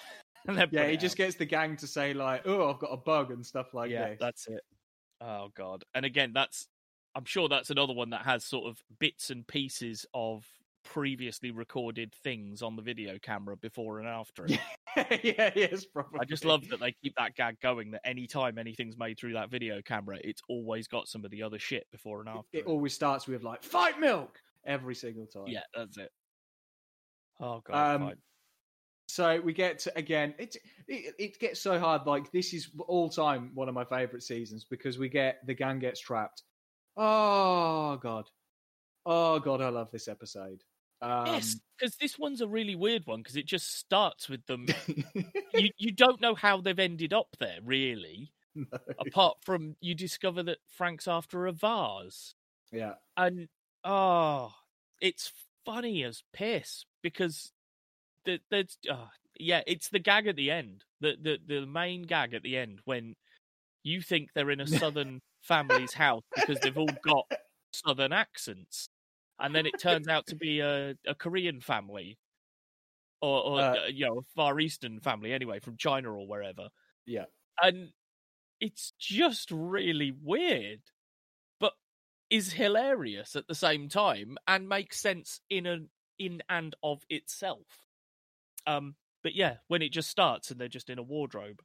[0.71, 3.43] yeah he just gets the gang to say like oh i've got a bug and
[3.45, 4.61] stuff like yeah, this that's it.
[5.21, 5.83] Oh god!
[5.93, 6.67] And again, that's
[7.15, 10.45] I'm sure that's another one that has sort of bits and pieces of
[10.83, 14.59] previously recorded things on the video camera before and after it.
[15.23, 16.19] yeah, yes, probably.
[16.19, 17.91] I just love that they keep that gag going.
[17.91, 21.43] That any time anything's made through that video camera, it's always got some of the
[21.43, 22.47] other shit before and after.
[22.53, 22.65] It it.
[22.65, 25.47] always starts with like fight milk every single time.
[25.47, 26.11] Yeah, that's it.
[27.39, 27.95] Oh god.
[27.95, 28.15] Um, fine.
[29.07, 30.33] So we get to again.
[30.37, 32.05] It, it it gets so hard.
[32.05, 35.79] Like this is all time one of my favorite seasons because we get the gang
[35.79, 36.43] gets trapped.
[36.97, 38.29] Oh god,
[39.05, 40.63] oh god, I love this episode.
[41.01, 44.67] Um, yes, because this one's a really weird one because it just starts with them.
[45.53, 48.31] you you don't know how they've ended up there, really.
[48.55, 48.65] No.
[48.99, 52.33] Apart from you discover that Frank's after a vase,
[52.71, 53.49] yeah, and
[53.83, 54.53] oh,
[55.01, 55.31] it's
[55.65, 57.51] funny as piss because
[58.27, 59.07] uh,
[59.39, 62.79] yeah, it's the gag at the end, the the the main gag at the end
[62.85, 63.15] when
[63.83, 67.25] you think they're in a southern family's house because they've all got
[67.71, 68.89] southern accents,
[69.39, 72.17] and then it turns out to be a, a Korean family.
[73.21, 76.69] Or, or Uh, uh, you know, a Far Eastern family anyway, from China or wherever
[77.05, 77.25] yeah.
[77.61, 77.89] and
[78.59, 80.81] it's just really weird
[81.59, 81.73] but
[82.29, 87.84] is hilarious at the same time and makes sense in an in and of itself
[88.67, 91.61] um but yeah when it just starts and they're just in a wardrobe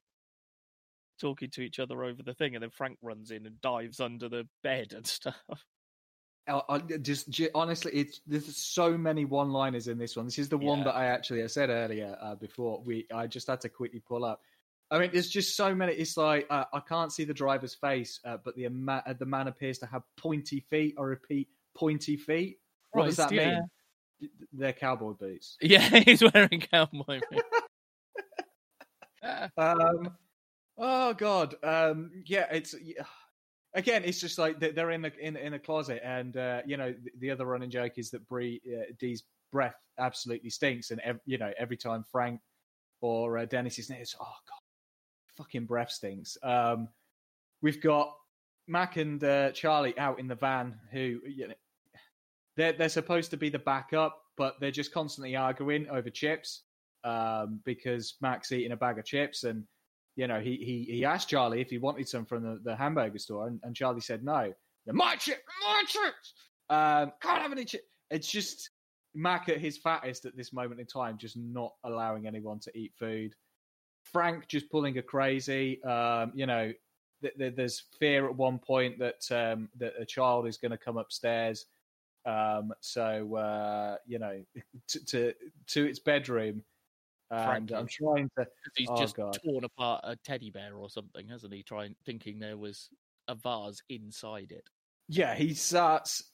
[1.20, 4.28] talking to each other over the thing and then frank runs in and dives under
[4.28, 5.36] the bed and stuff
[6.48, 10.26] I, I just ge- honestly, it's there's so many one-liners in this one.
[10.26, 13.06] This is the one that I actually I said earlier uh, before we.
[13.14, 14.40] I just had to quickly pull up.
[14.90, 15.92] I mean, there's just so many.
[15.92, 19.26] It's like uh, I can't see the driver's face, uh, but the ama- uh, the
[19.26, 20.94] man appears to have pointy feet.
[20.98, 22.58] I repeat, pointy feet.
[22.92, 23.50] What does that yeah.
[23.50, 23.70] mean?
[24.52, 25.56] They're cowboy boots.
[25.62, 27.42] yeah he's wearing cowboy boots.
[29.56, 30.16] um,
[30.78, 32.74] oh god, um, yeah, it's
[33.74, 36.76] again, it's just like they- they're in the in, in a closet, and uh, you
[36.76, 41.00] know the, the other running joke is that Bree uh, Dee's breath absolutely stinks, and
[41.00, 42.40] ev- you know every time Frank
[43.00, 44.60] or uh, Dennis is near, it's oh god,
[45.36, 46.36] fucking breath stinks.
[46.42, 46.88] Um,
[47.62, 48.14] we've got
[48.66, 51.54] Mac and uh, Charlie out in the van, who you know
[52.56, 56.62] they're they're supposed to be the backup, but they're just constantly arguing over chips
[57.04, 59.64] um, because Mac's eating a bag of chips, and
[60.16, 63.18] you know he he he asked Charlie if he wanted some from the, the hamburger
[63.18, 64.52] store, and, and Charlie said no.
[64.86, 66.34] My chip, my chips.
[66.68, 67.84] Um, can't have any chips.
[68.10, 68.70] It's just
[69.14, 72.92] Mac at his fattest at this moment in time, just not allowing anyone to eat
[72.98, 73.34] food.
[74.04, 75.82] Frank just pulling a crazy.
[75.84, 76.72] Um, you know,
[77.22, 80.78] th- th- there's fear at one point that um, that a child is going to
[80.78, 81.66] come upstairs.
[82.26, 84.42] Um, so uh, you know,
[84.88, 85.34] to, to
[85.68, 86.62] to its bedroom,
[87.30, 88.46] and I'm trying to.
[88.76, 89.38] he's Oh, just God.
[89.44, 92.88] torn apart a teddy bear or something hasn't he trying thinking there was
[93.28, 94.64] a vase inside it
[95.08, 96.32] Yeah, he starts.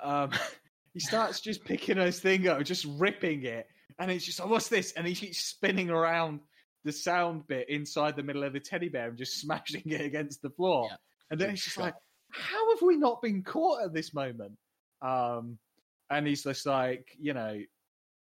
[0.00, 0.30] Um,
[0.94, 3.66] he starts just picking his thing up, just ripping it,
[3.98, 4.92] and it's just, oh, what's this?
[4.92, 6.40] And he keeps spinning around
[6.84, 10.42] the sound bit inside the middle of the teddy bear and just smashing it against
[10.42, 10.88] the floor.
[10.90, 10.96] Yeah,
[11.30, 11.94] and then it's just like,
[12.30, 14.52] how have we not been caught at this moment?
[15.02, 15.58] Um,
[16.10, 17.60] and he's just like, you know,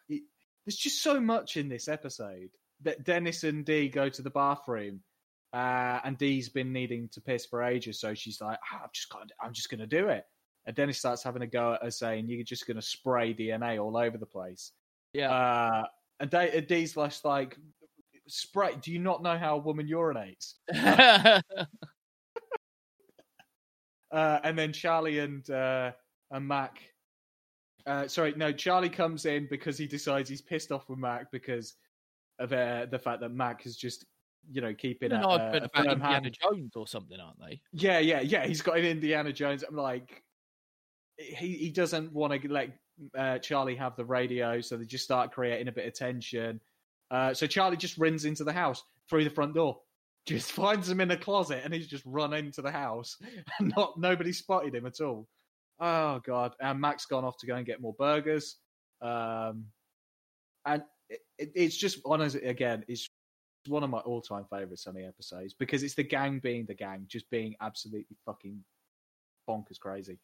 [0.08, 0.22] he,
[0.64, 2.50] there's just so much in this episode
[2.82, 5.00] that Dennis and Dee go to the bathroom,
[5.52, 9.08] uh, and Dee's been needing to piss for ages, so she's like, "Ah, "I'm just
[9.08, 10.24] got, I'm just going to do it."
[10.66, 13.82] And Dennis starts having a go at her, saying, "You're just going to spray DNA
[13.82, 14.72] all over the place."
[15.12, 15.84] yeah Uh,
[16.20, 17.56] and, De- and Dee's just like,
[18.26, 18.76] "Spray?
[18.80, 20.54] Do you not know how a woman urinates?"
[24.10, 25.92] Uh, and then Charlie and uh,
[26.30, 26.80] and Mac.
[27.86, 28.52] Uh, sorry, no.
[28.52, 31.74] Charlie comes in because he decides he's pissed off with Mac because
[32.38, 34.04] of uh, the fact that Mac is just,
[34.50, 36.38] you know, keeping an a, argument a about Indiana hand.
[36.42, 37.60] Jones or something, aren't they?
[37.72, 38.46] Yeah, yeah, yeah.
[38.46, 39.62] He's got an Indiana Jones.
[39.62, 40.22] I'm like,
[41.16, 42.70] he he doesn't want to let
[43.16, 46.60] uh, Charlie have the radio, so they just start creating a bit of tension.
[47.10, 49.78] Uh, so Charlie just runs into the house through the front door,
[50.26, 53.16] just finds him in a closet, and he's just run into the house,
[53.58, 55.28] and not nobody spotted him at all.
[55.78, 56.54] Oh god!
[56.60, 58.56] And Mac's gone off to go and get more burgers,
[59.02, 59.66] um,
[60.64, 63.08] and it, it, it's just honestly again, it's
[63.68, 67.04] one of my all-time favorites on the episodes because it's the gang being the gang,
[67.08, 68.62] just being absolutely fucking
[69.48, 70.18] bonkers crazy.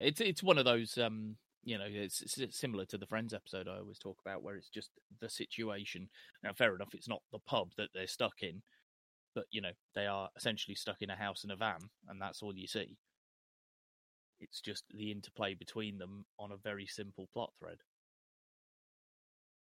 [0.00, 3.68] It's it's one of those um you know it's, it's similar to the Friends episode
[3.68, 4.90] I always talk about where it's just
[5.20, 6.08] the situation.
[6.42, 8.62] Now, fair enough, it's not the pub that they're stuck in,
[9.34, 12.42] but you know they are essentially stuck in a house and a van, and that's
[12.42, 12.96] all you see.
[14.40, 17.78] It's just the interplay between them on a very simple plot thread.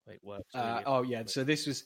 [0.06, 0.54] It works.
[0.54, 1.84] Uh, oh yeah, so this was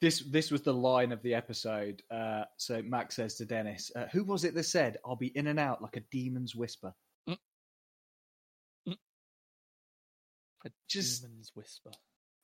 [0.00, 2.02] this this was the line of the episode.
[2.10, 5.46] Uh, so Max says to Dennis, uh, "Who was it that said I'll be in
[5.46, 6.92] and out like a demon's whisper?"
[7.28, 7.38] Mm.
[8.88, 8.96] Mm.
[10.66, 11.92] A Just- demon's whisper.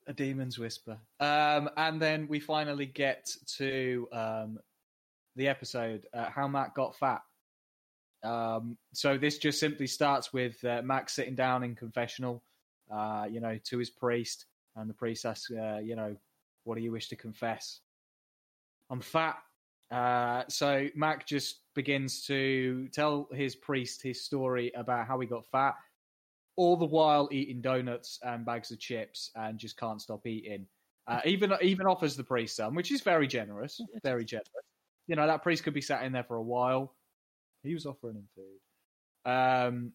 [0.07, 0.99] a demon's whisper.
[1.19, 4.59] Um, and then we finally get to um,
[5.37, 7.23] the episode uh, how Mac got fat.
[8.23, 12.43] Um, so this just simply starts with uh, Mac's sitting down in confessional,
[12.93, 14.47] uh, you know, to his priest,
[14.77, 16.17] and the priest asks, uh, you know,
[16.65, 17.81] what do you wish to confess?
[18.91, 19.37] I'm fat.
[19.91, 25.47] Uh, so Mac just begins to tell his priest his story about how he got
[25.47, 25.75] fat,
[26.57, 30.67] all the while eating donuts and bags of chips and just can't stop eating.
[31.07, 34.47] Uh, even even offers the priest some, which is very generous, very generous.
[35.09, 36.95] You know that priest could be sat in there for a while.
[37.63, 39.93] He was offering him food, um,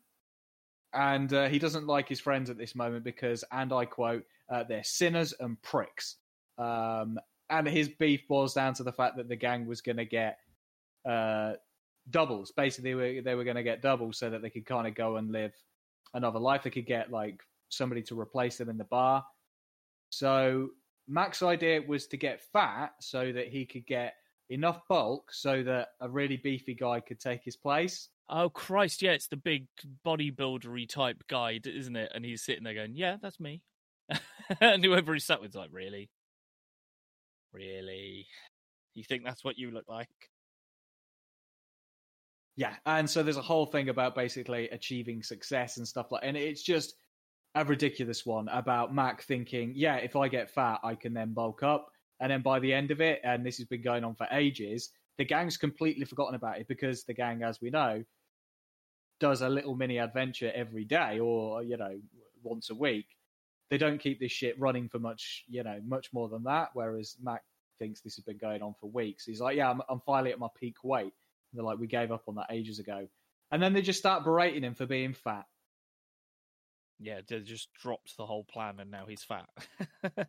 [0.94, 4.64] and uh, he doesn't like his friends at this moment because, and I quote, uh,
[4.64, 6.18] "They're sinners and pricks."
[6.58, 10.06] Um, and his beef boils down to the fact that the gang was going to
[10.06, 10.38] get
[11.08, 11.54] uh,
[12.10, 12.52] doubles.
[12.52, 15.18] Basically, they were, were going to get doubles so that they could kind of go
[15.18, 15.54] and live
[16.14, 16.64] another life.
[16.64, 19.24] They could get like somebody to replace them in the bar.
[20.10, 20.70] So
[21.08, 24.16] Mac's idea was to get fat so that he could get
[24.50, 28.10] enough bulk so that a really beefy guy could take his place.
[28.30, 29.02] Oh Christ!
[29.02, 29.68] Yeah, it's the big
[30.06, 32.12] bodybuildery type guy, isn't it?
[32.16, 33.62] And he's sitting there going, "Yeah, that's me."
[34.62, 36.10] and whoever he sat with's like, "Really,
[37.54, 38.28] really?
[38.94, 40.10] You think that's what you look like?"
[42.56, 46.38] Yeah, and so there's a whole thing about basically achieving success and stuff like, and
[46.38, 46.96] it's just
[47.54, 51.64] a ridiculous one about Mac thinking, yeah, if I get fat, I can then bulk
[51.64, 51.90] up,
[52.20, 54.90] and then by the end of it, and this has been going on for ages,
[55.18, 58.04] the gang's completely forgotten about it because the gang, as we know,
[59.20, 62.00] does a little mini adventure every day or you know
[62.44, 63.08] once a week.
[63.70, 66.70] They don't keep this shit running for much, you know, much more than that.
[66.74, 67.42] Whereas Mac
[67.80, 69.26] thinks this has been going on for weeks.
[69.26, 71.14] He's like, yeah, I'm, I'm finally at my peak weight.
[71.52, 73.08] They're like, we gave up on that ages ago.
[73.52, 75.46] And then they just start berating him for being fat.
[77.00, 79.48] Yeah, they just dropped the whole plan, and now he's fat.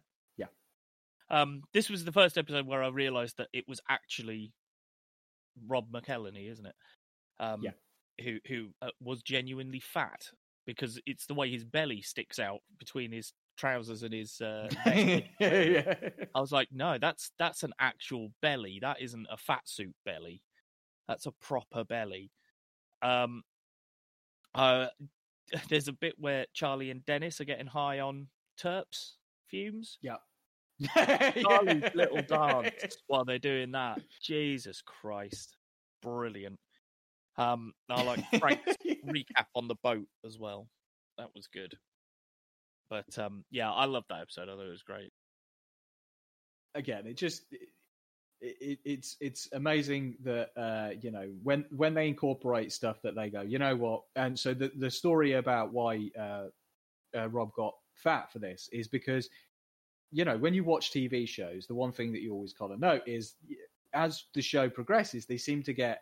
[1.31, 1.43] Yeah.
[1.43, 4.53] Um, this was the first episode where I realised that it was actually
[5.67, 6.75] Rob McElhenney, isn't it?
[7.41, 7.73] Um, Yeah.
[8.25, 10.31] Who who uh, was genuinely fat
[10.67, 14.41] because it's the way his belly sticks out between his trousers and his.
[14.41, 15.95] Uh, yeah, yeah.
[16.35, 18.79] I was like, no, that's that's an actual belly.
[18.81, 20.43] That isn't a fat suit belly.
[21.09, 22.31] That's a proper belly.
[23.03, 23.43] Um,
[24.55, 24.87] uh,
[25.69, 29.17] there's a bit where Charlie and Dennis are getting high on turps
[29.49, 29.99] fumes.
[31.41, 34.01] Charlie's little dance while they're doing that.
[34.23, 35.57] Jesus Christ,
[36.03, 36.59] brilliant.
[37.39, 40.69] Um, I like Frank's recap on the boat as well.
[41.19, 41.77] That was good.
[42.91, 44.49] But um, yeah, I loved that episode.
[44.49, 45.11] I thought it was great.
[46.75, 47.45] again, it just
[48.41, 53.15] it, it, it's it's amazing that uh, you know when when they incorporate stuff that
[53.15, 54.03] they go, you know what?
[54.15, 56.45] And so the the story about why uh,
[57.17, 59.29] uh, Rob got fat for this is because
[60.17, 62.81] you know when you watch TV shows, the one thing that you always kind of
[62.81, 63.35] note is
[63.93, 66.01] as the show progresses, they seem to get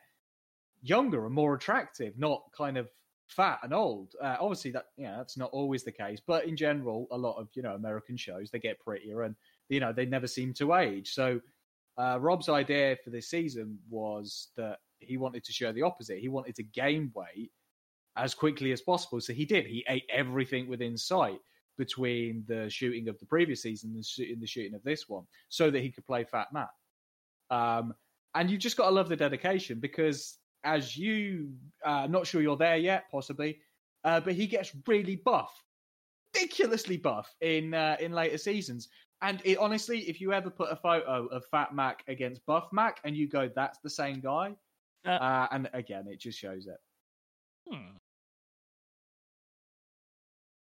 [0.83, 2.89] younger and more attractive, not kind of
[3.27, 4.15] fat and old.
[4.23, 7.49] Uh, obviously, that know that's not always the case, but in general, a lot of
[7.55, 9.35] you know American shows they get prettier and
[9.69, 11.13] you know they never seem to age.
[11.13, 11.41] So
[11.99, 16.21] uh, Rob's idea for this season was that he wanted to show the opposite.
[16.21, 17.51] He wanted to gain weight
[18.17, 19.21] as quickly as possible.
[19.21, 19.67] So he did.
[19.67, 21.41] He ate everything within sight
[21.77, 25.25] between the shooting of the previous season and the shooting, the shooting of this one,
[25.49, 26.71] so that he could play Fat Mac.
[27.51, 27.95] Um,
[28.35, 31.53] and you've just got to love the dedication because, as you,
[31.85, 33.61] uh, not sure you're there yet, possibly,
[34.05, 35.53] uh, but he gets really buff,
[36.35, 38.89] ridiculously buff in uh, in later seasons.
[39.23, 43.01] And it, honestly, if you ever put a photo of Fat Mac against Buff Mac
[43.05, 44.55] and you go, "That's the same guy,"
[45.07, 46.79] Uh, uh, and again, it just shows it.
[47.69, 47.97] Hmm.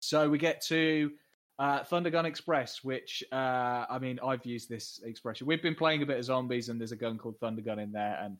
[0.07, 1.11] So we get to
[1.59, 5.49] uh, Thundergun Express, which uh, I mean, I've used this expression.
[5.49, 8.17] We've been playing a bit of zombies, and there's a gun called Thundergun in there,
[8.23, 8.37] and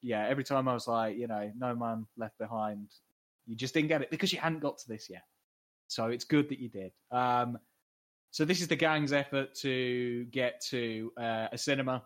[0.00, 2.88] yeah, every time I was like, you know, no man left behind.
[3.46, 5.24] You just didn't get it because you hadn't got to this yet.
[5.88, 6.92] So it's good that you did.
[7.10, 7.58] Um,
[8.30, 12.02] so this is the gang's effort to get to uh, a cinema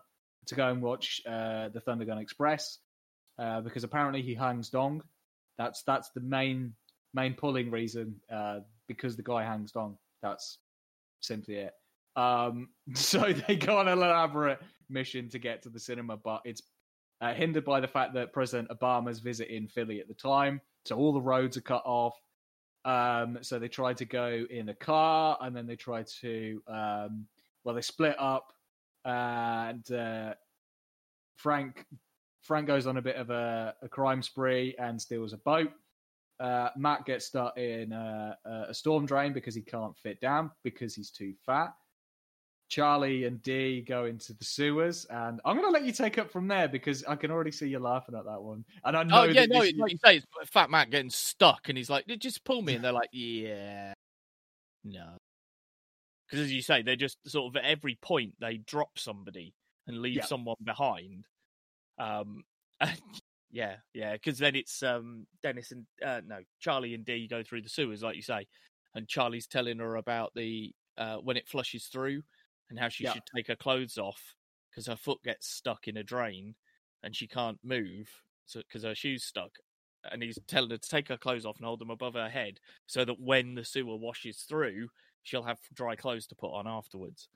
[0.47, 2.79] to go and watch uh, the Thundergun Express
[3.37, 5.03] uh, because apparently he hangs dong.
[5.57, 6.73] That's that's the main
[7.13, 9.97] main pulling reason uh, because the guy hangs dong.
[10.21, 10.57] That's
[11.21, 11.73] simply it.
[12.17, 14.59] Um, so they go on an elaborate
[14.89, 16.61] mission to get to the cinema, but it's
[17.21, 20.59] uh, hindered by the fact that President Obama's visiting Philly at the time.
[20.85, 22.19] So all the roads are cut off.
[22.83, 27.25] Um, so they try to go in a car, and then they try to, um,
[27.63, 28.51] well, they split up.
[29.05, 30.33] and uh,
[31.35, 31.85] Frank
[32.41, 35.71] Frank goes on a bit of a, a crime spree and steals a boat.
[36.39, 38.37] Uh, Mac gets stuck in a,
[38.69, 41.73] a storm drain because he can't fit down because he's too fat.
[42.69, 46.31] Charlie and Dee go into the sewers, and I'm going to let you take up
[46.31, 48.63] from there because I can already see you laughing at that one.
[48.85, 51.77] And I know, Oh yeah, no, like you say, it's Fat Mac getting stuck, and
[51.77, 53.93] he's like, "Just pull me," and they're like, "Yeah,
[54.83, 55.17] no,"
[56.27, 59.55] because as you say, they're just sort of at every point they drop somebody
[59.87, 60.25] and leave Yeah.
[60.25, 61.25] someone behind.
[61.97, 62.43] Um,
[63.51, 67.61] yeah, yeah, because then it's um Dennis and uh, no Charlie and Dee go through
[67.63, 68.47] the sewers, like you say,
[68.95, 72.21] and Charlie's telling her about the uh when it flushes through
[72.69, 73.13] and how she Yeah.
[73.13, 74.35] should take her clothes off
[74.69, 76.55] because her foot gets stuck in a drain
[77.03, 78.09] and she can't move
[78.45, 79.51] so because her shoes stuck
[80.11, 82.59] and he's telling her to take her clothes off and hold them above her head
[82.87, 84.87] so that when the sewer washes through
[85.23, 87.27] she'll have dry clothes to put on afterwards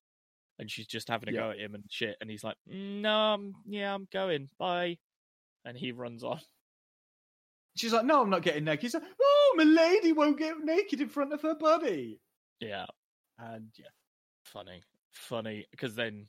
[0.60, 3.10] and she's just having a go at him and shit and he's like "Mm, no
[3.34, 4.98] I'm, yeah i'm going bye
[5.66, 6.40] and he runs on
[7.76, 8.84] She's like, no, I'm not getting naked.
[8.84, 12.20] He's like, oh, my lady won't get naked in front of her buddy.
[12.60, 12.86] yeah
[13.40, 13.88] And yeah,
[14.44, 16.28] funny funny because then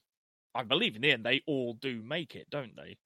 [0.55, 2.97] i believe in the end they all do make it don't they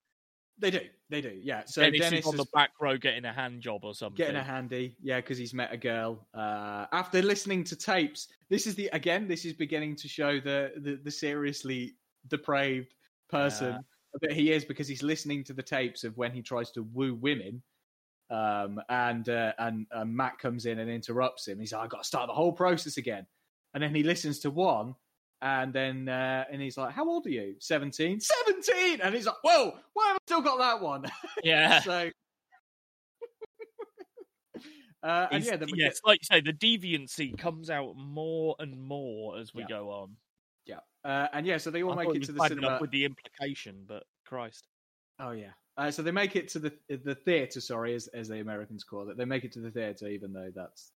[0.60, 1.38] they do, they do.
[1.40, 1.62] Yeah.
[1.66, 4.34] So dennis, Dennis is on the back row getting a hand job or something getting
[4.34, 6.26] a handy, yeah, because he's met a girl.
[6.34, 10.72] Uh, after listening to tapes, this is the again, this is beginning to show the
[10.78, 11.94] the, the seriously
[12.26, 12.92] depraved
[13.30, 13.78] person
[14.22, 17.14] that he is because he's listening to the tapes of when he tries to woo
[17.14, 17.62] women.
[18.30, 21.58] Um, and uh, and uh, Mac comes in and interrupts him.
[21.58, 23.26] He's like, "I got to start the whole process again."
[23.74, 24.94] And then he listens to one,
[25.40, 27.54] and then uh, and he's like, "How old are you?
[27.58, 28.20] 17?
[28.20, 31.06] 17!" And he's like, "Whoa, why have I still got that one?"
[31.42, 32.10] yeah so,
[35.02, 38.56] uh, and He's- yeah, then yes, get, like you say, the deviancy comes out more
[38.58, 39.68] and more as we Yeah.
[39.68, 40.16] go on.
[40.68, 42.78] Yeah, uh, and yeah, so they all I make it to the cinema.
[42.80, 44.68] with the implication, but Christ,
[45.20, 45.50] Oh yeah.
[45.76, 47.60] Uh, so they make it to the the theater.
[47.60, 49.16] Sorry, as as the Americans call it.
[49.16, 50.92] They make it to the theater, even though that's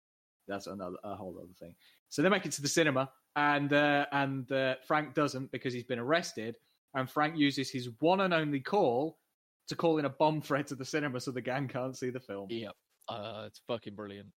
[0.47, 1.75] that's another a whole other thing.
[2.09, 5.83] So they make it to the cinema, and uh, and uh, Frank doesn't because he's
[5.83, 6.55] been arrested.
[6.95, 9.19] And Frank uses his one and only call
[9.67, 12.19] to call in a bomb threat to the cinema, so the gang can't see the
[12.19, 12.47] film.
[12.49, 12.73] yep,
[13.07, 14.29] uh, it's fucking brilliant,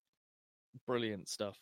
[0.85, 1.57] brilliant stuff.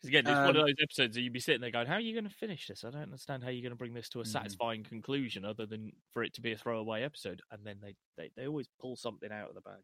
[0.00, 1.94] Because again, it's one of Um, those episodes that you'd be sitting there going, "How
[1.94, 2.84] are you going to finish this?
[2.84, 4.58] I don't understand how you're going to bring this to a Mhm.
[4.64, 8.30] satisfying conclusion, other than for it to be a throwaway episode." And then they they,
[8.36, 9.82] they always pull something out of the bag.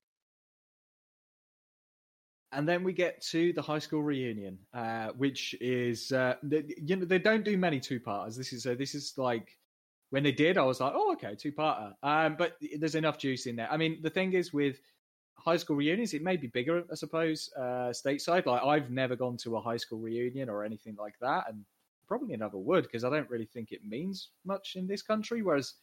[2.52, 6.94] And then we get to the high school reunion, uh, which is uh, they, you
[6.96, 8.36] know they don't do many two parters.
[8.36, 9.58] This is uh, this is like
[10.10, 11.94] when they did, I was like, oh okay, two parter.
[12.02, 13.70] Um, but there's enough juice in there.
[13.70, 14.80] I mean, the thing is with
[15.44, 18.46] high school reunions, it may be bigger, I suppose, uh, stateside.
[18.46, 21.64] Like I've never gone to a high school reunion or anything like that, and
[22.08, 25.42] probably never would because I don't really think it means much in this country.
[25.42, 25.74] Whereas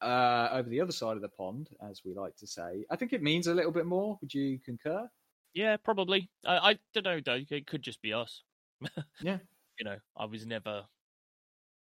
[0.00, 3.12] uh, over the other side of the pond, as we like to say, I think
[3.12, 4.16] it means a little bit more.
[4.20, 5.08] Would you concur?
[5.54, 6.30] Yeah, probably.
[6.46, 7.40] I, I don't know though.
[7.48, 8.42] It could just be us.
[9.22, 9.38] Yeah.
[9.78, 10.84] You know, I was never.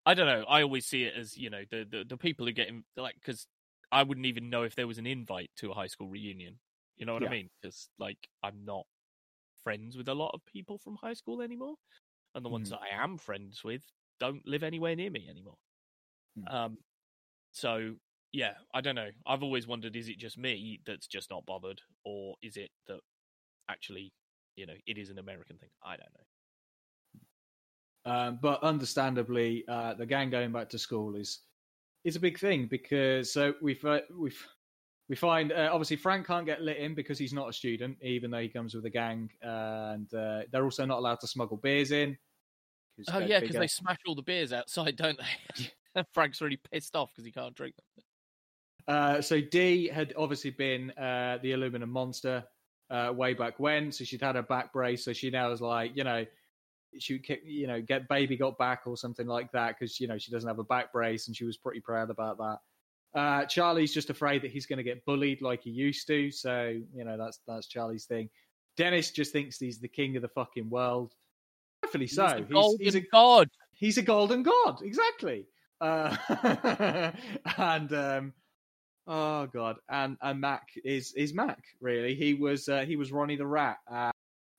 [0.06, 0.46] I don't know.
[0.48, 3.16] I always see it as you know the the, the people who get in, like
[3.16, 3.48] because
[3.92, 6.60] I wouldn't even know if there was an invite to a high school reunion.
[6.98, 7.26] You know what Yeah.
[7.26, 7.50] I mean?
[7.62, 8.86] Because like I'm not
[9.64, 11.78] friends with a lot of people from high school anymore,
[12.36, 12.72] and the ones Mhm.
[12.72, 13.84] that I am friends with
[14.20, 15.58] don't live anywhere near me anymore.
[16.38, 16.48] Mm.
[16.48, 16.78] Um,
[17.54, 17.98] so
[18.34, 19.12] yeah, I don't know.
[19.28, 23.02] I've always wondered: is it just me that's just not bothered, or is it that
[23.70, 24.14] actually,
[24.56, 25.72] you know, it is an American thing?
[25.84, 26.26] I don't know.
[28.06, 31.42] Um, but understandably, uh, the gang going back to school is
[32.04, 34.32] is a big thing because so we've we
[35.08, 38.32] we find uh, obviously Frank can't get lit in because he's not a student, even
[38.32, 41.92] though he comes with a gang, and uh, they're also not allowed to smuggle beers
[41.92, 42.18] in.
[43.10, 46.04] Oh yeah, because they smash all the beers outside, don't they?
[46.14, 48.04] Frank's really pissed off because he can't drink them.
[48.88, 52.44] Uh, so Dee had obviously been uh, the aluminum monster
[52.90, 55.04] uh, way back when, so she'd had her back brace.
[55.04, 56.26] So she now is like, you know,
[57.00, 60.08] she would kick, you know, get baby got back or something like that because you
[60.08, 62.60] know she doesn't have a back brace, and she was pretty proud about that.
[63.16, 66.76] Uh, Charlie's just afraid that he's going to get bullied like he used to, so
[66.94, 68.30] you know that's that's Charlie's thing.
[68.78, 71.14] Dennis just thinks he's the king of the fucking world.
[71.84, 72.26] Rightfully so.
[72.26, 73.50] He's a golden he's a god.
[73.74, 75.46] he's a golden god exactly
[75.82, 76.16] uh
[77.58, 78.34] and um
[79.08, 83.36] oh god and and mac is is mac really he was uh, he was ronnie
[83.36, 84.10] the rat uh,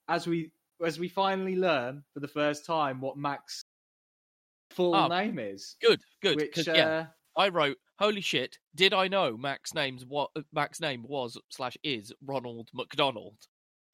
[0.08, 0.50] as we
[0.84, 3.62] as we finally learn for the first time what mac's
[4.70, 6.36] full Oh, name is Good, good.
[6.36, 8.58] which uh, yeah, I wrote, "Holy shit!
[8.74, 13.36] Did I know Mac's name's what Mac's name was slash is Ronald McDonald?"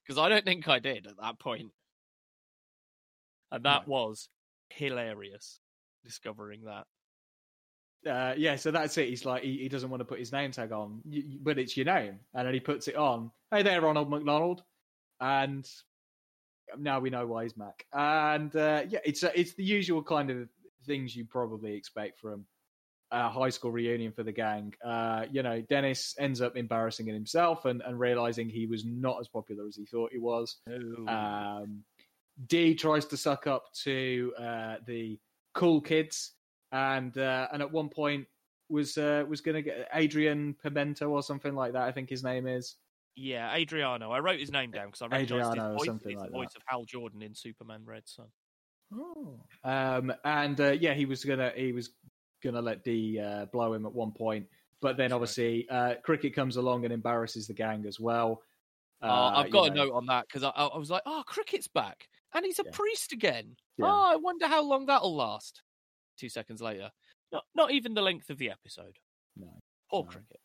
[0.05, 1.71] Because I don't think I did at that point,
[3.51, 3.93] and that No.
[3.93, 4.29] was
[4.71, 5.61] hilarious.
[6.05, 6.85] discovering that.
[8.11, 9.09] uh, yeah, so that's it.
[9.09, 11.01] He's like, he, he doesn't want to put his name tag on,
[11.41, 13.31] but it's your name, and then he puts it on.
[13.53, 14.65] Hey there, Ronald McDonald,
[15.21, 15.65] and
[16.77, 17.87] now we know why he's Mac.
[17.93, 20.49] And uh, yeah, it's uh, it's the usual kind of
[20.87, 22.45] things you probably expect from
[23.13, 24.73] a high school reunion for the gang.
[24.85, 29.21] Uh, you know, Dennis ends up embarrassing it himself and, and realizing he was not
[29.21, 30.57] as popular as he thought he was.
[31.07, 31.85] Um,
[32.47, 35.19] Dee tries to suck up to uh, the
[35.55, 36.33] cool kids,
[36.73, 38.27] and uh, and at one point
[38.71, 41.83] was uh, was going to get Adrian Pimento or something like that.
[41.83, 42.77] I think his name is.
[43.15, 44.11] Yeah, Adriano.
[44.11, 45.87] I wrote his name down because I recognised Adriano his voice.
[45.87, 46.59] something It's like the voice that.
[46.61, 48.29] of Hal Jordan in Superman Red Sun.
[49.65, 51.91] Um, and uh, yeah, he was gonna he was
[52.43, 54.47] gonna let Dee uh, blow him at one point,
[54.81, 55.17] but then That's right.
[55.17, 58.43] obviously uh, Cricket comes along and embarrasses the gang as well.
[59.03, 61.03] Uh, Uh, I've got a know, note on that because I, I I was like,
[61.07, 62.09] oh, Cricket's back.
[62.35, 62.71] And he's a Yeah.
[62.73, 63.57] priest again.
[63.77, 63.87] Yeah.
[63.87, 65.63] Oh, I wonder how long that'll last.
[66.19, 66.91] Two seconds later.
[67.33, 68.97] Not, not even the length of the episode.
[69.37, 69.49] No,
[69.91, 70.11] Poor No.
[70.11, 70.41] Cricket.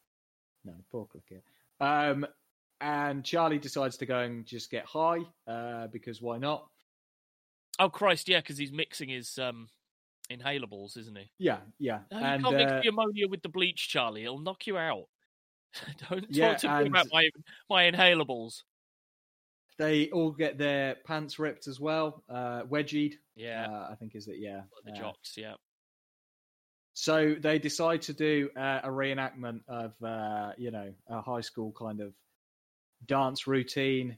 [0.65, 1.43] no, poor Cricket.
[1.79, 2.25] Um,
[2.81, 6.67] and Charlie decides to go and just get high uh, because why not?
[7.79, 9.67] Oh, Christ, yeah, because he's mixing his um,
[10.31, 11.31] inhalables, isn't he?
[11.39, 12.01] Yeah, yeah.
[12.11, 14.23] No, you and can't mix uh, the ammonia with the bleach, Charlie.
[14.23, 15.05] It'll knock you out.
[16.09, 17.29] Don't Yeah, talk to me about my
[17.69, 18.63] my inhalables.
[19.77, 23.13] they all get their pants ripped as well, uh, wedgied.
[23.35, 24.37] Yeah, Uh, I think is it?
[24.39, 24.63] Yeah.
[24.85, 25.37] the jocks.
[25.37, 25.55] Yeah,
[26.93, 31.71] So they decide to do uh, a reenactment of, uh, you know, a high school
[31.73, 32.15] kind of
[33.05, 34.17] dance routine.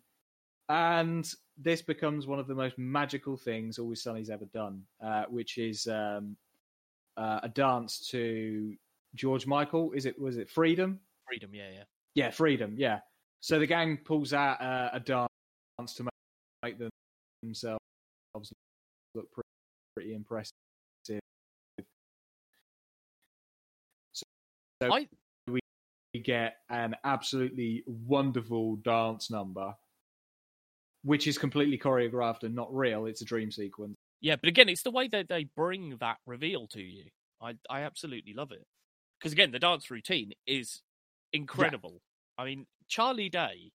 [0.69, 5.57] And this becomes one of the most magical things Always Sunny's ever done, uh, which
[5.57, 6.37] is um,
[7.17, 8.75] uh, a dance to
[9.15, 9.91] George Michael.
[9.93, 10.99] Is it, was it Freedom?
[11.27, 11.49] freedom.
[11.53, 11.83] Yeah, yeah.
[12.15, 12.73] Yeah, Freedom.
[12.77, 12.99] Yeah.
[13.41, 15.29] So the gang pulls out uh, a dance
[15.95, 16.07] to
[16.63, 16.89] make them
[17.41, 17.79] themselves
[19.15, 19.47] look pretty,
[19.95, 20.51] pretty impressive.
[24.13, 24.23] So
[24.91, 25.07] I-
[25.47, 25.59] we
[26.23, 29.73] get an absolutely wonderful dance number,
[31.03, 33.05] which is completely choreographed and not real.
[33.05, 33.95] It's a dream sequence.
[34.21, 37.05] Yeah, but again, it's the way that they bring that reveal to you.
[37.41, 38.65] I I absolutely love it
[39.19, 40.81] because again, the dance routine is
[41.33, 42.01] incredible.
[42.37, 43.71] I mean, Charlie Day,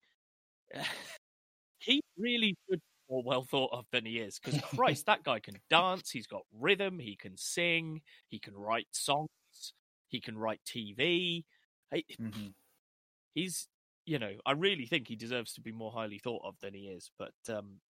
[1.79, 4.39] he really should be more well thought of than he is.
[4.39, 6.11] Because Christ, that guy can dance.
[6.11, 6.99] He's got rhythm.
[6.99, 8.01] He can sing.
[8.31, 9.29] He can write songs.
[10.09, 11.45] He can write TV.
[11.93, 12.49] He- mm-hmm.
[13.35, 13.66] He's,
[14.07, 16.89] you know, I really think he deserves to be more highly thought of than he
[16.89, 17.11] is.
[17.19, 17.81] But um,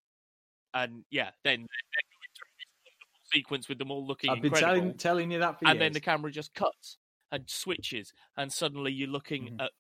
[0.75, 4.55] and yeah, then, then go into this wonderful sequence with them all looking I've been
[4.55, 5.81] incredible telling, telling you that for and years.
[5.81, 6.99] then the camera just cuts
[7.33, 9.61] and switches, and suddenly you're looking Mhm.
[9.61, 9.73] at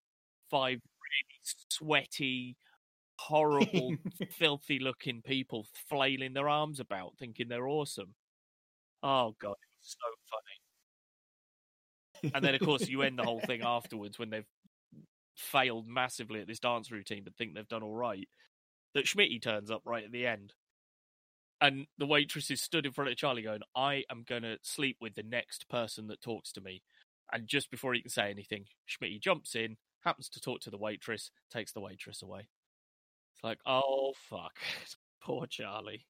[0.50, 2.56] five really sweaty,
[3.20, 3.96] horrible,
[4.30, 8.14] filthy looking people flailing their arms about, thinking they're awesome.
[9.02, 10.60] Oh god, it was so funny.
[12.32, 14.48] And then of course you end the whole thing afterwards when they've
[15.34, 18.28] failed massively at this dance routine, but think they've done all right.
[18.94, 20.52] That Schmitty turns up right at the end.
[21.60, 24.98] And the waitress is stood in front of Charlie going, I am going to sleep
[25.00, 26.82] with the next person that talks to me.
[27.32, 30.76] And just before he can say anything, Schmitty jumps in, happens to talk to the
[30.76, 32.48] waitress, takes the waitress away.
[33.34, 34.58] It's like, oh, fuck.
[35.22, 36.04] Poor Charlie.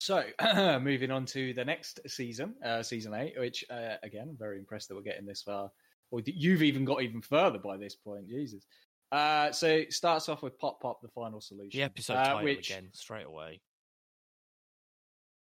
[0.00, 0.22] So,
[0.80, 4.94] moving on to the next season, uh, season eight, which uh, again, very impressed that
[4.94, 5.70] we're getting this far.
[6.10, 8.66] Or you've even got even further by this point, Jesus.
[9.12, 11.78] Uh, so, it starts off with Pop Pop, the final solution.
[11.78, 13.60] The episode uh, title which, again, straight away.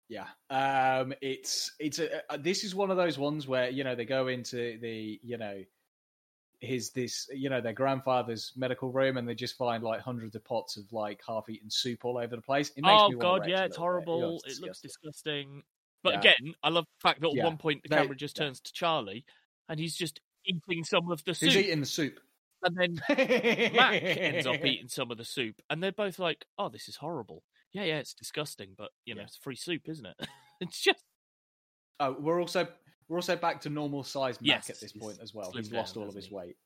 [0.08, 3.94] Yeah, um, it's it's a, uh, this is one of those ones where you know
[3.96, 5.62] they go into the you know
[6.62, 10.44] his this you know their grandfather's medical room and they just find like hundreds of
[10.44, 12.70] pots of like half-eaten soup all over the place.
[12.76, 14.08] It makes Oh god, yeah, it's little bit.
[14.08, 14.42] You horrible.
[14.46, 15.62] it's It looks disgusting.
[16.02, 16.20] But Yeah.
[16.20, 17.46] again, I love the fact that at Yeah.
[17.46, 19.26] one point the They- camera just turns to Charlie
[19.70, 21.56] and he's just eating some of the Who's soup.
[21.56, 22.20] eating the soup?
[22.64, 22.96] And then
[23.74, 26.98] Mac ends up eating some of the soup, and they're both like, "Oh, this is
[26.98, 29.28] horrible." Yeah, yeah, it's disgusting, but you know, Yeah.
[29.28, 30.16] it's free soup, isn't it?
[30.62, 31.04] it's just
[32.02, 32.68] Oh, we're also
[33.08, 35.52] we're also back to normal size Mac Yes, at this point as well.
[35.54, 36.36] He's lost down, all of his he?
[36.36, 36.58] weight.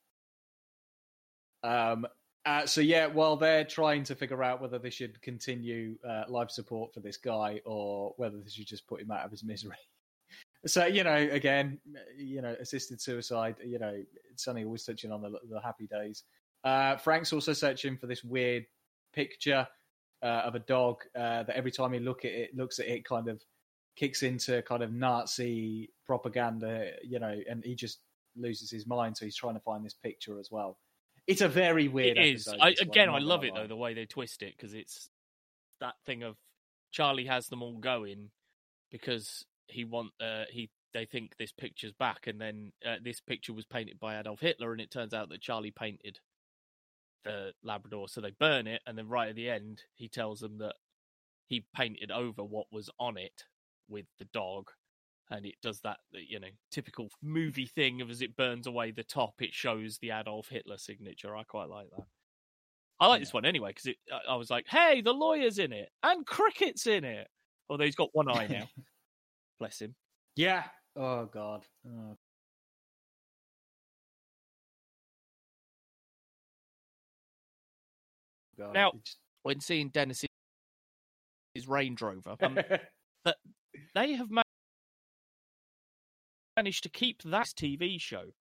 [1.63, 2.05] Um.
[2.45, 6.51] Uh, so yeah, while they're trying to figure out whether they should continue uh, life
[6.51, 9.77] support for this guy or whether they should just put him out of his misery.
[10.65, 11.79] So you know, again,
[12.17, 13.55] you know, assisted suicide.
[13.63, 14.01] You know,
[14.35, 16.23] Sunny always touching on the, the happy days.
[16.63, 18.65] Uh, Frank's also searching for this weird
[19.13, 19.67] picture
[20.21, 23.03] uh, of a dog uh, that every time he look at it, looks at it,
[23.03, 23.43] kind of
[23.95, 27.99] kicks into kind of Nazi propaganda, you know, and he just
[28.35, 29.17] loses his mind.
[29.17, 30.77] So he's trying to find this picture as well.
[31.27, 32.17] It's a very weird.
[32.17, 32.47] it is.
[32.47, 35.09] I, again, I love it though the way they twist it because it's
[35.79, 36.37] that thing of
[36.91, 38.29] Charlie has them all going
[38.91, 43.53] because he want uh, he they think this picture's back, and then uh, this picture
[43.53, 46.19] was painted by Adolf Hitler, and it turns out that Charlie painted
[47.23, 48.07] the Labrador.
[48.07, 50.75] So they burn it, and then right at the end, he tells them that
[51.47, 53.43] he painted over what was on it
[53.89, 54.69] with the dog,
[55.29, 59.03] and it does that you know typical movie thing of as it burns away the
[59.03, 61.35] top, it shows the Adolf Hitler signature.
[61.35, 62.05] I quite like that.
[62.99, 63.97] I like this one anyway because it
[64.27, 67.27] I was like, "Hey, the lawyer's in it, and cricket's in it."
[67.69, 68.67] Although he's got one eye now.
[69.59, 69.95] Bless him.
[70.35, 70.63] Yeah.
[70.95, 71.63] Oh God.
[71.87, 72.17] Oh.
[78.57, 78.73] God.
[78.73, 80.29] Now- it just- When seeing Dennis's
[81.67, 82.57] Range Rover, um,
[83.93, 84.41] they have ma-
[86.55, 88.31] managed to keep that TV show.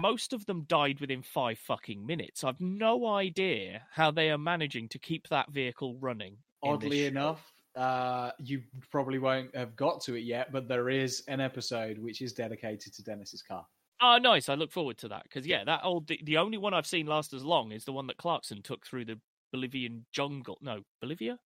[0.00, 2.44] Most of them died within five fucking minutes.
[2.44, 6.34] I've no idea how they are managing to keep that vehicle running.
[6.62, 7.06] in this Oddly show.
[7.08, 11.98] enough, uh, you probably won't have got to it yet, but there is an episode
[11.98, 13.66] which is dedicated to Dennis's car.
[14.00, 14.48] Oh, nice.
[14.48, 17.06] I look forward to that because yeah, that old the, the only one I've seen
[17.06, 19.18] last as long is the one that Clarkson took through the
[19.52, 20.58] Bolivian jungle.
[20.60, 21.38] No, Bolivia.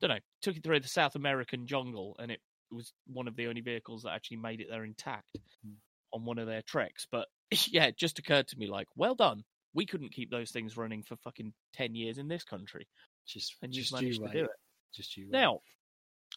[0.00, 0.18] Don't know.
[0.42, 4.02] Took it through the South American jungle, and it was one of the only vehicles
[4.02, 5.72] that actually made it there intact Hmm.
[6.12, 7.06] on one of their treks.
[7.10, 7.26] But
[7.68, 9.42] yeah, it just occurred to me like, well done.
[9.74, 12.86] We couldn't keep those things running for fucking ten years in this country,
[13.26, 14.50] Just, and just managed you to do it.
[14.96, 15.28] Just you.
[15.30, 15.60] Now,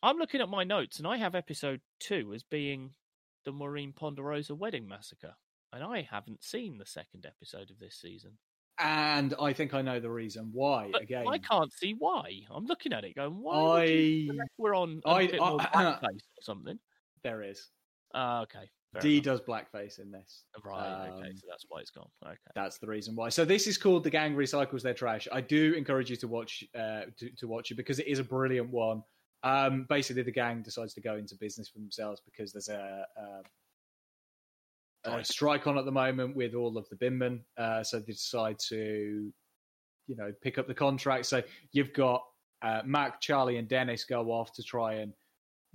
[0.04, 2.92] I'm looking at my notes, and I have episode two as being
[3.46, 5.34] the Maureen Ponderosa wedding massacre,
[5.74, 8.38] and I haven't seen the second episode of this season.
[8.82, 10.90] and I think I know the reason why.
[10.92, 12.42] But Again, I can't see why.
[12.50, 16.04] I'm looking at it, going, "Why?" I we're on a I- bit I- more blackface
[16.38, 16.80] or something.
[17.24, 17.70] there is.
[18.14, 18.70] Ah, okay.
[18.94, 19.24] Fair D enough.
[19.26, 20.44] does blackface in this.
[20.64, 21.10] Right.
[21.10, 21.28] okay.
[21.30, 22.10] um, So that's why it's gone.
[22.26, 22.36] Okay.
[22.56, 23.30] That's the reason why.
[23.30, 26.64] So this is called "The Gang Recycles Their Trash." I do encourage you to watch
[26.76, 29.04] uh, to, to watch it because it is a brilliant one.
[29.44, 33.22] Um, basically, the gang decides to go into business for themselves because there's a, a,
[35.10, 35.26] a Strike.
[35.26, 37.40] strike on at the moment with all of the binmen.
[37.58, 39.32] Uh, so they decide to,
[40.08, 41.26] you know, pick up the contract.
[41.26, 42.22] So you've got
[42.62, 45.14] uh, Mac, Charlie, and Dennis go off to try and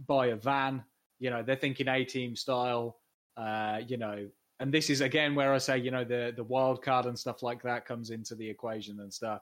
[0.07, 0.85] buy a van.
[1.19, 2.99] You know, they're thinking A team style.
[3.37, 4.29] Uh, you know,
[4.61, 7.43] and this is again where I say, you know, the the wild card and stuff
[7.43, 9.41] like that comes into the equation and stuff.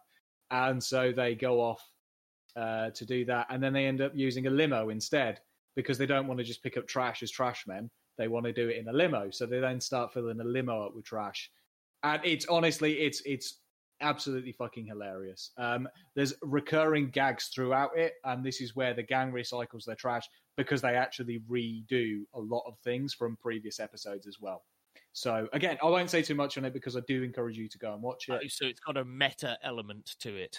[0.50, 1.82] And so they go off
[2.56, 5.40] uh, to do that, and then they end up using a limo instead
[5.74, 7.90] because they don't want to just pick up trash as trash men.
[8.18, 10.86] They want to do it in a limo, so they then start filling a limo
[10.86, 11.50] up with trash.
[12.02, 13.58] And it's honestly, it's it's
[14.00, 15.52] absolutely fucking hilarious.
[15.56, 20.28] Um, there's recurring gags throughout it, and this is where the gang recycles their trash
[20.56, 24.62] because they actually redo a lot of things from previous episodes as well.
[25.12, 27.78] So again, I won't say too much on it because I do encourage you to
[27.78, 28.40] go and watch it.
[28.42, 30.58] Oh, so it's got a meta element to it.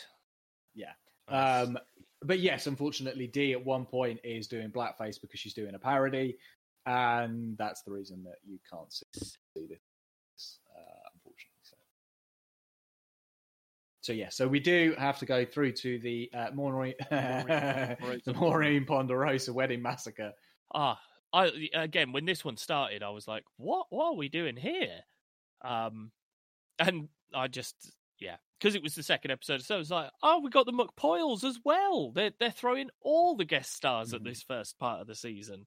[0.76, 0.91] Yeah.
[1.30, 1.68] Nice.
[1.68, 1.80] Um,
[2.22, 6.38] but yes, unfortunately, Dee at one point is doing blackface because she's doing a parody,
[6.86, 9.08] and that's the reason that you can't see
[9.56, 11.62] this, uh, unfortunately.
[11.64, 11.78] So.
[14.04, 18.86] So yeah, so we do have to go through to the uh, Maureen, the Maureen
[18.86, 20.34] Ponderosa wedding massacre.
[20.76, 20.99] Ah,
[21.32, 23.88] I again when this one started, I was like, "What?
[23.89, 24.99] What are we doing here?"
[25.62, 26.12] Um,
[26.78, 27.76] and I just
[28.20, 30.74] yeah, because it was the second episode, so I was like, "Oh, we got the
[30.74, 32.12] McPoyles as well.
[32.12, 34.26] They're they're throwing all the guest stars at Mhm.
[34.26, 35.66] this first part of the season."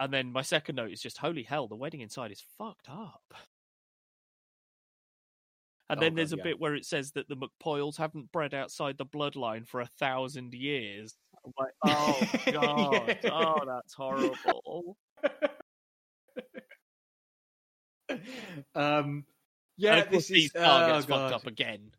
[0.00, 3.34] And then my second note is just, "Holy hell, the wedding inside is fucked up."
[5.90, 6.42] And Oh, then God, there's a yeah.
[6.44, 10.54] bit where it says that the McPoyles haven't bred outside the bloodline for a thousand
[10.54, 11.16] years.
[11.44, 12.20] I'm like, oh
[12.52, 14.96] god, oh that's horrible.
[18.74, 19.24] um,
[19.76, 21.30] yeah, this is oh, gets God.
[21.30, 21.92] fucked up again.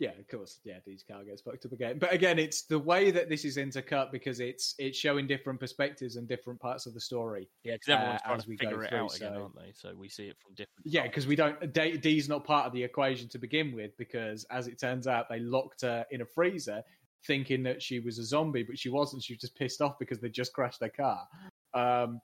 [0.00, 0.60] Yeah, of course.
[0.64, 1.98] Yeah, Dee's car gets fucked up again.
[1.98, 6.16] But again, it's the way that this is intercut because it's it's showing different perspectives
[6.16, 7.50] and different parts of the story.
[7.64, 9.72] Yeah, because everyone's uh, trying to figure it through, out again, so- aren't they?
[9.74, 10.86] So we see it from different.
[10.86, 11.72] Yeah, because we don't.
[11.74, 15.28] D, Dee's not part of the equation to begin with because, as it turns out,
[15.28, 16.82] they locked her in a freezer,
[17.26, 19.22] thinking that she was a zombie, but she wasn't.
[19.22, 21.28] She was just pissed off because they just crashed their car.
[21.74, 22.22] Um,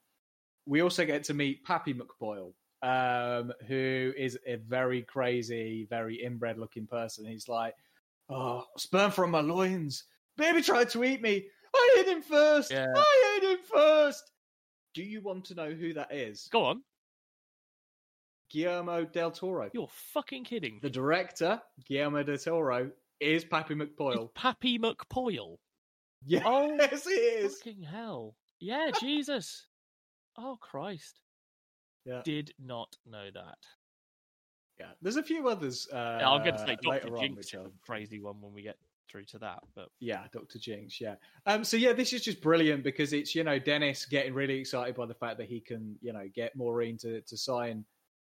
[0.64, 6.86] we also get to meet Pappy McPoyle, um, who is a very crazy, very inbred-looking
[6.86, 7.24] person.
[7.26, 7.74] He's like,
[8.28, 10.04] "Oh, sperm from my loins.
[10.36, 11.46] Baby tried to eat me.
[11.74, 12.70] I hit him first.
[12.70, 12.86] Yeah.
[12.96, 14.30] I hit him first.
[14.94, 16.48] Do you want to know who that is?
[16.52, 16.82] Go on,
[18.50, 19.70] Guillermo del Toro.
[19.72, 20.78] you're fucking kidding.
[20.82, 24.32] The director, Guillermo del Toro, is Pappy It's McPoyle.
[24.34, 25.56] Pappy McPoyle.
[26.24, 27.58] Yes, Oh, it is.
[27.58, 28.34] Fucking hell.
[28.60, 29.66] Yeah, Jesus.
[30.38, 31.20] Oh Christ.
[32.06, 32.22] Yeah.
[32.24, 33.58] Did not know that.
[34.78, 35.88] Yeah, there's a few others.
[35.92, 38.76] Uh, Yeah, I'm going to say Doctor on, Jinx crazy one when we get
[39.10, 39.60] through to that.
[39.74, 41.00] But Yeah, Doctor Jinx.
[41.00, 41.16] Yeah.
[41.46, 41.64] Um.
[41.64, 45.06] So yeah, this is just brilliant because it's you know Dennis getting really excited by
[45.06, 47.84] the fact that he can you know get Maureen to to sign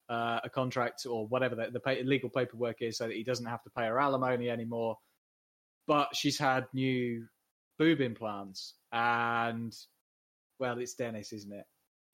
[0.09, 3.45] uh, a contract or whatever the, the pay, legal paperwork is, so that he doesn't
[3.45, 4.97] have to pay her alimony anymore.
[5.87, 7.25] But she's had new
[7.79, 9.75] boob implants, and
[10.59, 11.65] well, it's Dennis, isn't it?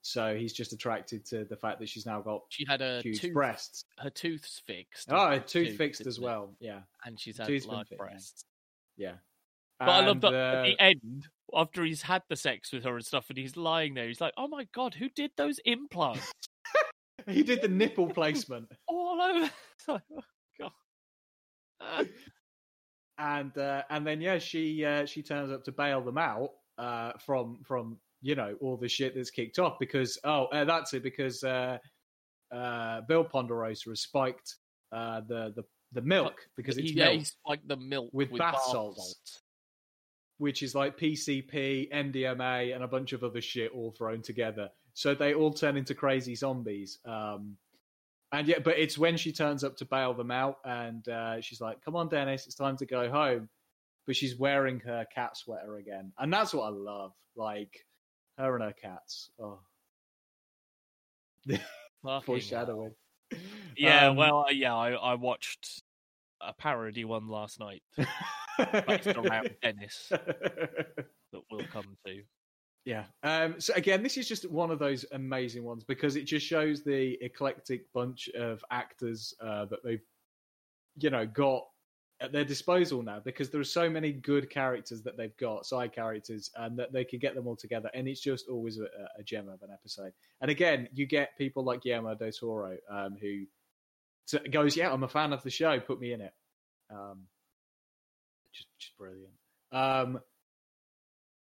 [0.02, 3.20] So he's just attracted to the fact that she's now got she had a huge
[3.22, 3.84] tooth, breasts.
[4.00, 5.08] her tooth's fixed.
[5.12, 6.26] Oh, Her tooth tooth, fixed as isn't it?
[6.26, 6.56] well.
[6.60, 7.98] Yeah, and she's had Tooth's large yeah.
[7.98, 8.44] breasts.
[8.98, 9.14] yeah.
[9.80, 12.96] But I love that uh, at the end, after he's had the sex with her
[12.96, 16.32] and stuff, and he's lying there, he's like, "Oh my god, who did those implants
[17.28, 18.68] he did the nipple placement.
[18.88, 20.22] all over?" It's like, oh,
[20.60, 20.72] god.
[21.82, 22.04] Ah.
[23.18, 27.14] and uh, and then yeah, she uh, she turns up to bail them out uh,
[27.26, 31.04] from from you know all the shit that's kicked off because oh uh, that's it
[31.04, 31.78] because uh,
[32.54, 34.56] uh, Bill Ponderosa has spiked
[34.92, 35.64] uh, the the
[35.94, 38.98] the milk because it's yeah, milk, like the milk with bath bath salts.
[38.98, 39.42] salts.
[40.38, 44.70] which is like PCP, MDMA, and a bunch of other shit all thrown together.
[44.94, 47.00] So they all turn into crazy zombies.
[47.06, 47.58] Um,
[48.32, 51.62] and yeah, but it's when she turns up to bail them out, and uh, she's
[51.62, 53.50] like, "Come on, Dennis, it's time to go home."
[54.06, 57.14] But she's wearing her cat sweater again, and that's what I love.
[57.36, 57.86] Like
[58.40, 59.30] her and her cats.
[59.40, 59.60] Oh,
[62.26, 62.94] foreshadowing.
[63.78, 65.84] Yeah, Um, well, yeah, I, I watched
[66.42, 67.84] a parody one last night
[68.88, 72.24] based around Dennis that we'll come to.
[72.86, 73.04] Yeah.
[73.24, 76.82] Um, so again, this is just one of those amazing ones because it just shows
[76.82, 80.02] the eclectic bunch of actors uh, that they've,
[80.98, 81.66] you know, got
[82.22, 83.20] at their disposal now.
[83.24, 87.04] Because there are so many good characters that they've got, side characters, and that they
[87.04, 90.14] can get them all together, and it's just always a, a gem of an episode.
[90.42, 93.46] And again, you get people like Guillermo del Toro um, who
[94.52, 95.80] goes, "Yeah, I'm a fan of the show.
[95.80, 96.34] Put me in it."
[96.92, 97.28] Um,
[98.54, 99.34] just, just brilliant.
[99.72, 100.20] Um,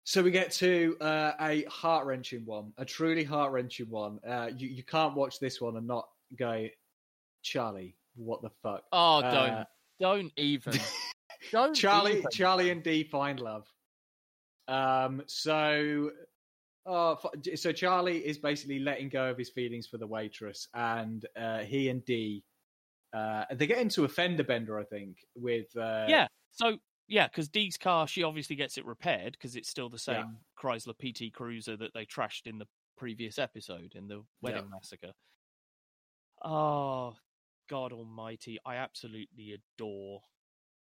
[0.05, 4.19] so we get to uh, a heart wrenching one, a truly heart wrenching one.
[4.25, 6.07] Uh, you you can't watch this one and not
[6.37, 6.67] go,
[7.41, 8.83] Charlie, what the fuck?
[8.91, 9.33] Oh, don't.
[9.33, 9.65] Uh,
[9.99, 10.79] don't, even,
[11.51, 12.31] don't Charlie, even.
[12.31, 13.67] Charlie and Dee find love.
[14.67, 16.11] Um, so,
[16.85, 17.15] uh,
[17.55, 21.89] so Charlie is basically letting go of his feelings for the waitress, and uh, he
[21.89, 22.43] and Dee,
[23.13, 26.27] uh, they get into a fender bender, I think, with uh, yeah.
[26.51, 26.77] So
[27.07, 30.23] yeah, because Dee's car, she obviously gets it repaired because it's still the same Yeah.
[30.61, 32.67] Chrysler PT Cruiser that they trashed in the
[32.97, 35.11] previous episode in the wedding massacre.
[36.43, 37.15] Oh
[37.69, 38.57] God Almighty!
[38.65, 40.21] I absolutely adore.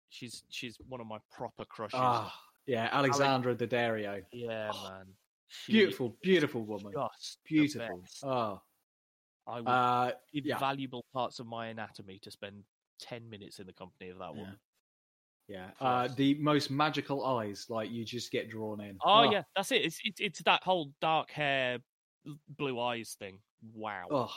[0.10, 2.00] She's she's one of my proper crushes.
[2.02, 2.34] ah,
[2.66, 5.08] yeah, Alexandra Daddario, yeah, man.
[5.48, 8.04] She beautiful, beautiful woman, just beautiful.
[8.24, 8.62] Oh,
[9.48, 10.60] I would uh, give yeah.
[10.60, 12.64] valuable parts of my anatomy to spend
[13.00, 14.40] ten minutes in the company of that Yeah.
[14.40, 14.60] woman.
[15.48, 18.98] yeah, uh, the most magical eyes, like you just get drawn in.
[19.06, 19.86] Oh, yeah, that's it.
[19.86, 21.80] It's, it's it's that whole dark hair,
[22.50, 23.40] blue eyes thing.
[23.74, 24.36] Wow, oh,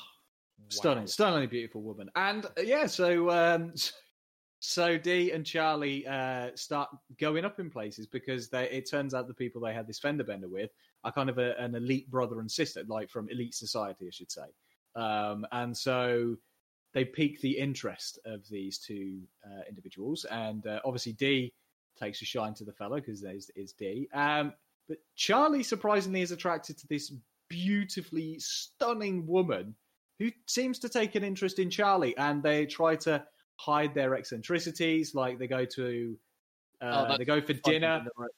[0.68, 1.06] stunning, Wow.
[1.06, 2.10] stunningly beautiful woman.
[2.14, 3.72] And uh, yeah, so um,
[4.60, 9.26] so Dee and Charlie uh, start going up in places because they, it turns out
[9.28, 10.70] the people they had this fender bender with
[11.04, 14.30] are kind of a, an elite brother and sister, like from elite society, I should
[14.30, 14.42] say.
[14.96, 16.36] Um, and so
[16.92, 21.54] they pique the interest of these two uh, individuals, and uh, obviously Dee
[21.98, 24.08] takes a shine to the fellow because there's is Dee.
[24.12, 24.52] Um,
[24.88, 27.12] but Charlie surprisingly is attracted to this
[27.48, 29.74] beautifully stunning woman
[30.20, 33.24] who seems to take an interest in Charlie, and they try to
[33.56, 35.14] hide their eccentricities.
[35.14, 36.16] Like they go to,
[36.80, 38.28] uh, that's they go for dinner, the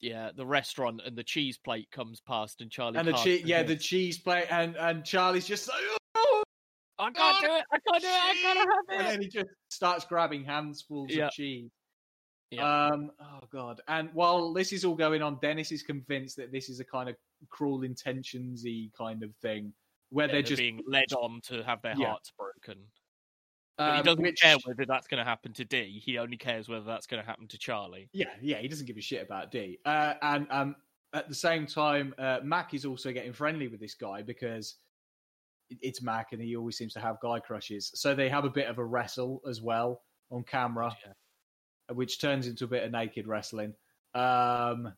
[0.00, 3.42] yeah, the restaurant and the cheese plate comes past, and Charlie and the can't che-
[3.44, 5.78] yeah, the cheese plate, and and Charlie's just like,
[6.14, 6.42] oh,
[6.98, 7.64] I can't do it.
[7.72, 8.12] I can't do it.
[8.12, 8.96] I gotta have it.
[8.98, 11.26] And then he just starts grabbing handfuls Yeah.
[11.26, 11.70] of cheese.
[12.50, 12.86] Yeah.
[12.86, 13.10] Um.
[13.20, 13.80] Oh god.
[13.88, 17.08] And while this is all going on, Dennis is convinced that this is a kind
[17.08, 17.16] of
[17.50, 19.72] cruel intentionsy kind of thing,
[20.14, 22.10] where they're they're just being led on to have their Yeah.
[22.10, 22.78] hearts broken.
[23.76, 26.00] But he um, doesn't which- care whether that's going to happen to Dee.
[26.04, 28.08] He only cares whether that's going to happen to Charlie.
[28.12, 29.78] Yeah, yeah, he doesn't give a shit about Dee.
[29.84, 30.76] Uh, and um,
[31.12, 34.76] at the same time, uh, Mac is also getting friendly with this guy because
[35.80, 37.90] it's Mac and he always seems to have guy crushes.
[37.94, 41.94] So they have a bit of a wrestle as well on camera, Yeah.
[41.94, 43.74] which turns into a bit of naked wrestling.
[44.14, 44.92] Um,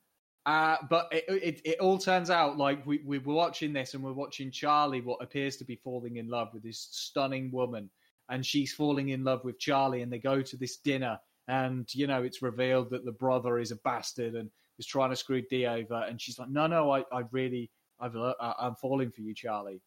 [0.46, 4.02] uh, but it, it, it all turns out like we, we were watching this and
[4.02, 7.90] we're watching Charlie, what appears to be falling in love with this stunning woman.
[8.28, 11.18] And she's falling in love with Charlie, and they go to this dinner
[11.48, 15.16] and you know it's revealed that the brother is a bastard and is trying to
[15.16, 17.70] screw Dee over, and she's like, "No, no, I, I really,
[18.00, 19.80] I've, uh, I'm falling for you, Charlie."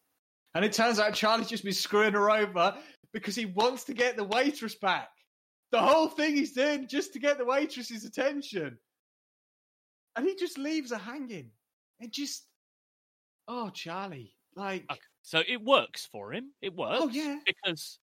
[0.54, 2.74] And it turns out Charlie's just been screwing her over
[3.12, 5.10] because he wants to get the waitress back.
[5.70, 8.78] the whole thing he's doing just to get the waitress's attention.
[10.16, 11.50] And he just leaves her hanging.
[12.00, 12.46] It just,
[13.48, 14.34] oh, Charlie.
[14.56, 16.52] Like, Okay, So it works for him.
[16.60, 16.98] It oh, works.
[17.02, 17.38] oh, yeah.
[17.46, 17.98] Because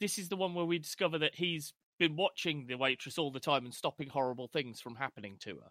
[0.00, 3.40] this is the one where we discover that he's been watching the waitress all the
[3.40, 5.70] time and stopping horrible things from happening to her.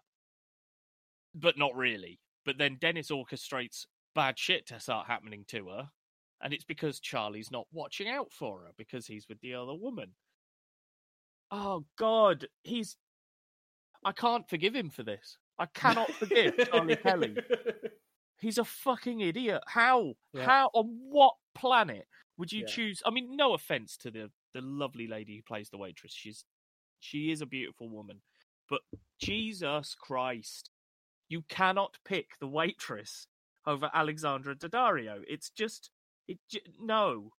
[1.34, 2.20] But not really.
[2.44, 5.88] But then Dennis orchestrates bad shit to start happening to her.
[6.42, 10.10] And it's because Charlie's not watching out for her because he's with the other woman.
[11.50, 12.46] Oh, God.
[12.64, 12.96] He's.
[14.04, 15.38] I can't forgive him for this.
[15.58, 17.36] I cannot forgive Charlie Kelly.
[18.40, 19.62] He's a fucking idiot.
[19.66, 20.14] How?
[20.32, 20.44] Yeah.
[20.44, 20.70] How?
[20.74, 22.06] On what planet
[22.38, 22.66] would you Yeah.
[22.66, 23.02] choose?
[23.06, 26.12] I mean, no offense to the the lovely lady who plays the waitress.
[26.14, 26.44] She's
[27.00, 28.20] she is a beautiful woman,
[28.68, 28.80] but
[29.20, 30.70] Jesus Christ,
[31.28, 33.26] you cannot pick the waitress
[33.66, 35.22] over Alexandra Daddario.
[35.28, 35.90] It's just
[36.28, 36.38] it.
[36.50, 37.30] j- No,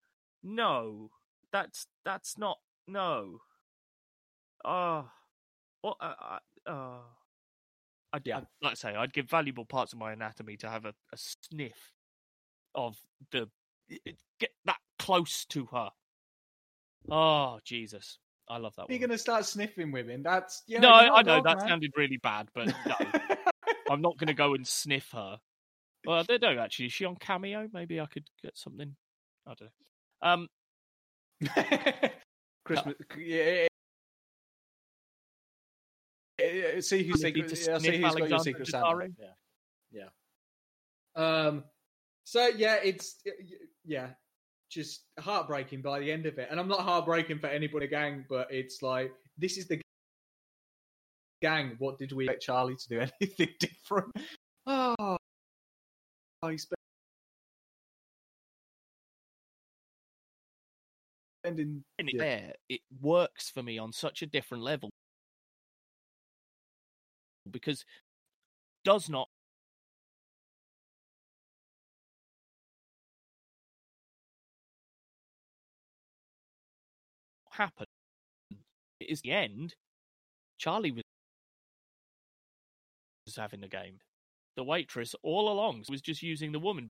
[0.41, 1.11] no,
[1.51, 2.57] that's that's not
[2.87, 3.39] no.
[4.65, 5.09] Oh,
[5.81, 5.97] what?
[5.99, 6.39] Uh, uh,
[6.71, 7.01] oh.
[8.13, 8.37] I'd, Yeah.
[8.37, 11.17] I'd, like I say, I'd give valuable parts of my anatomy to have a, a
[11.17, 11.91] sniff
[12.75, 12.97] of
[13.31, 13.49] the
[14.39, 15.89] get that close to her.
[17.11, 20.23] Oh Jesus, I love that You're to start sniffing women.
[20.23, 21.67] That's, you No, you're not I know dog, that man.
[21.67, 22.95] sounded really bad, but no,
[23.89, 25.39] I'm not going to go and sniff her.
[26.05, 26.87] Well, I don't know actually.
[26.87, 27.67] Is she on Cameo?
[27.73, 28.95] Maybe I could get something.
[29.47, 29.69] I don't
[30.21, 30.29] know.
[30.29, 30.47] Um,
[32.65, 32.95] Christmas.
[33.17, 33.67] Yeah,
[36.73, 36.81] yeah, yeah.
[36.81, 37.49] See who's secret.
[37.49, 39.09] to Yeah, see sniff who's got your secret Santa.
[39.91, 40.09] Yeah,
[41.15, 41.45] yeah.
[41.47, 41.63] Um.
[42.23, 43.21] So yeah, it's
[43.83, 44.09] yeah,
[44.69, 48.47] just heartbreaking by the end of it, and I'm not heartbreaking for anybody gang, but
[48.51, 49.81] it's like this is the
[51.41, 51.75] gang.
[51.79, 54.11] What did we expect Charlie to do anything different?
[54.65, 55.17] Oh,
[56.41, 56.57] I
[61.43, 62.17] spending in Yeah.
[62.17, 64.89] there, it works for me on such a different level
[67.49, 67.85] because
[68.83, 69.29] does not
[77.51, 77.85] happen.
[78.99, 79.75] It is the end.
[80.57, 81.03] Charlie was
[83.35, 83.99] having the game.
[84.55, 86.89] The waitress all along was just using the woman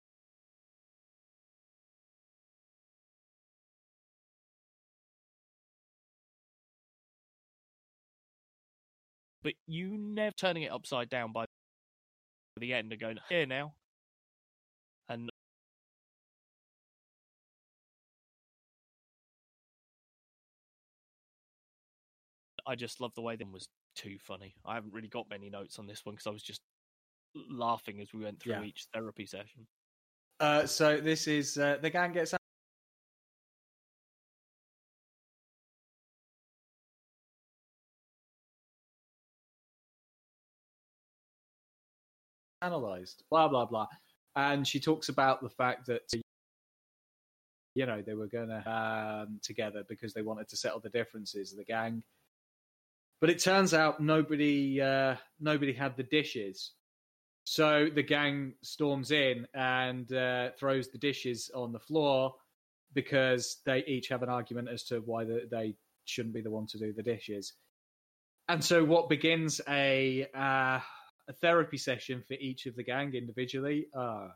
[9.43, 11.45] but you never turning it upside down by
[12.57, 13.73] the end and going here now.
[15.09, 15.29] And
[22.65, 24.55] i just love the way that was too funny.
[24.65, 26.61] I haven't really got many notes on this one because i was just
[27.49, 28.63] laughing as we went through Yeah.
[28.63, 29.67] each therapy session.
[30.39, 32.33] Uh, so this is uh, the gang gets
[42.63, 43.23] analyzed.
[43.29, 43.87] Blah blah blah,
[44.35, 46.01] and she talks about the fact that
[47.75, 51.57] you know they were gonna um, together because they wanted to settle the differences of
[51.57, 52.03] the gang.
[53.21, 56.71] But it turns out nobody uh, nobody had the dishes.
[57.45, 62.33] So the gang storms in and uh, throws the dishes on the floor
[62.93, 66.67] because they each have an argument as to why the, they shouldn't be the one
[66.67, 67.53] to do the dishes.
[68.49, 70.79] And so, what begins a uh,
[71.27, 73.87] a therapy session for each of the gang individually?
[73.93, 74.29] Uh,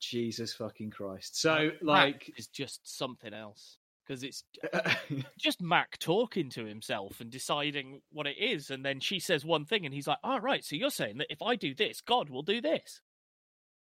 [0.00, 1.40] Jesus fucking Christ!
[1.40, 4.44] So, Mac like, is just something else because it's
[5.38, 9.64] just Mac talking to himself and deciding what it is, and then she says one
[9.64, 12.30] thing, and he's like, "All right, so you're saying that if I do this, God
[12.30, 13.00] will do this."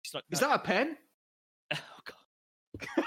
[0.03, 0.97] She's like, is that a pen?
[1.71, 3.05] Oh God.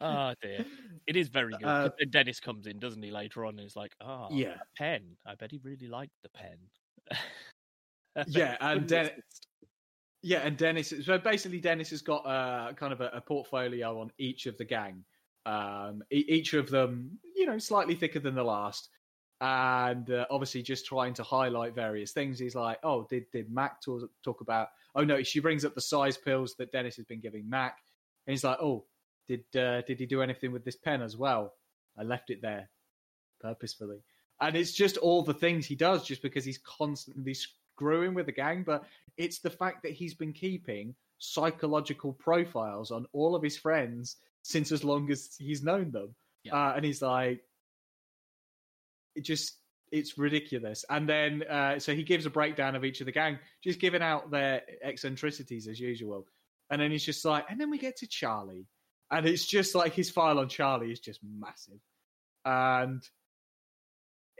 [0.00, 0.64] oh dear,
[1.06, 1.68] it is very good.
[1.68, 3.12] Uh, Dennis comes in, doesn't he?
[3.12, 4.54] Later on, and he's like, "Oh, Yeah.
[4.54, 5.16] a pen.
[5.24, 6.58] I bet he really liked the pen."
[8.28, 9.46] Yeah, and Wouldn't Den- exist.
[10.22, 10.92] Yeah, and Dennis.
[11.04, 14.64] So basically, Dennis has got a kind of a, a portfolio on each of the
[14.64, 15.04] gang.
[15.46, 18.88] Um, e- each of them, you know, slightly thicker than the last,
[19.40, 22.38] and uh, obviously just trying to highlight various things.
[22.38, 25.80] He's like, "Oh, did did Mac talk, talk about?" Oh no, she brings up the
[25.80, 27.78] size pills that Dennis has been giving Mac,
[28.26, 28.84] and he's like, "Oh,
[29.26, 31.54] did uh, did he do anything with this pen as well?"
[31.98, 32.70] I left it there
[33.40, 34.04] purposefully,
[34.42, 38.32] and it's just all the things he does, just because he's constantly screwing with the
[38.32, 38.64] gang.
[38.64, 38.84] But
[39.16, 44.72] it's the fact that he's been keeping psychological profiles on all of his friends since
[44.72, 46.16] as long as he's known them.
[46.42, 46.56] Yeah.
[46.56, 47.44] Uh, and he's like,
[49.14, 49.58] it just,
[49.92, 50.84] it's ridiculous.
[50.90, 54.02] And then, uh, so he gives a breakdown of each of the gang, just giving
[54.02, 56.26] out their eccentricities as usual.
[56.68, 58.66] And then he's just like, and then we get to Charlie.
[59.08, 61.78] And it's just like his file on Charlie is just massive.
[62.44, 63.08] and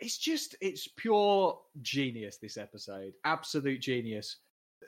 [0.02, 2.38] it's just it's pure genius.
[2.38, 4.38] This episode, absolute genius.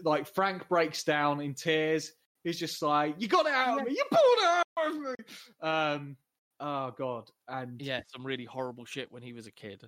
[0.03, 2.13] Like Frank breaks down in tears.
[2.43, 3.93] He's just like, "You got it out of me.
[3.93, 5.15] You pulled it out of me."
[5.63, 6.17] Um,
[6.59, 9.83] oh god, and Yeah, some really horrible shit when he was a kid.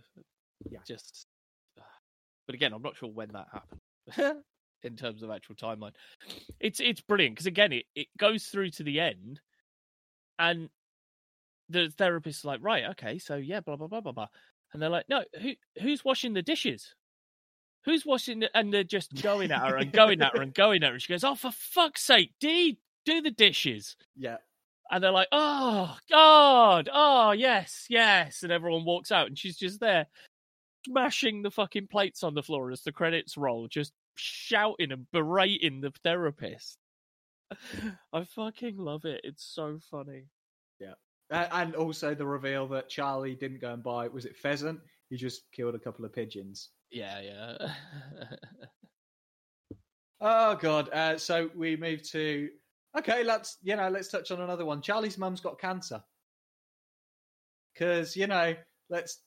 [0.71, 0.79] Yeah.
[0.87, 1.27] Just.
[2.47, 4.43] But again, I'm not sure when that happened
[4.85, 5.95] in terms of actual timeline.
[6.61, 9.41] It's it's brilliant because again, it, it goes through to the end,
[10.39, 10.69] and
[11.69, 14.29] the therapist's like, right, okay, so yeah, blah blah blah blah blah,
[14.73, 16.95] and they're like, no, who who's washing the dishes?
[17.85, 18.41] Who's washing?
[18.41, 18.57] The...
[18.57, 20.99] And they're just going at her and going at her and going at her.
[20.99, 23.97] She goes, oh, for fuck's sake, Dee, do the dishes.
[24.17, 24.39] yeah,
[24.91, 28.43] And they're like, oh, God, oh, yes, yes.
[28.43, 30.07] And everyone walks out and she's just there
[30.87, 35.81] smashing the fucking plates on the floor as the credits roll, just shouting and berating
[35.81, 36.79] the therapist.
[38.13, 39.21] I fucking love it.
[39.25, 40.27] It's so funny.
[40.81, 40.97] A-
[41.31, 44.81] and also the reveal that Charlie didn't go and buy was it pheasant?
[45.11, 46.71] He just killed a couple of pigeons.
[46.91, 47.73] Yeah, yeah.
[50.21, 50.89] Oh god.
[50.93, 52.49] Uh, so we move to
[52.99, 53.23] okay.
[53.23, 54.81] Let's you know let's touch on another one.
[54.81, 56.03] Charlie's mum's got cancer.
[57.75, 58.55] Because you know
[58.89, 59.21] let's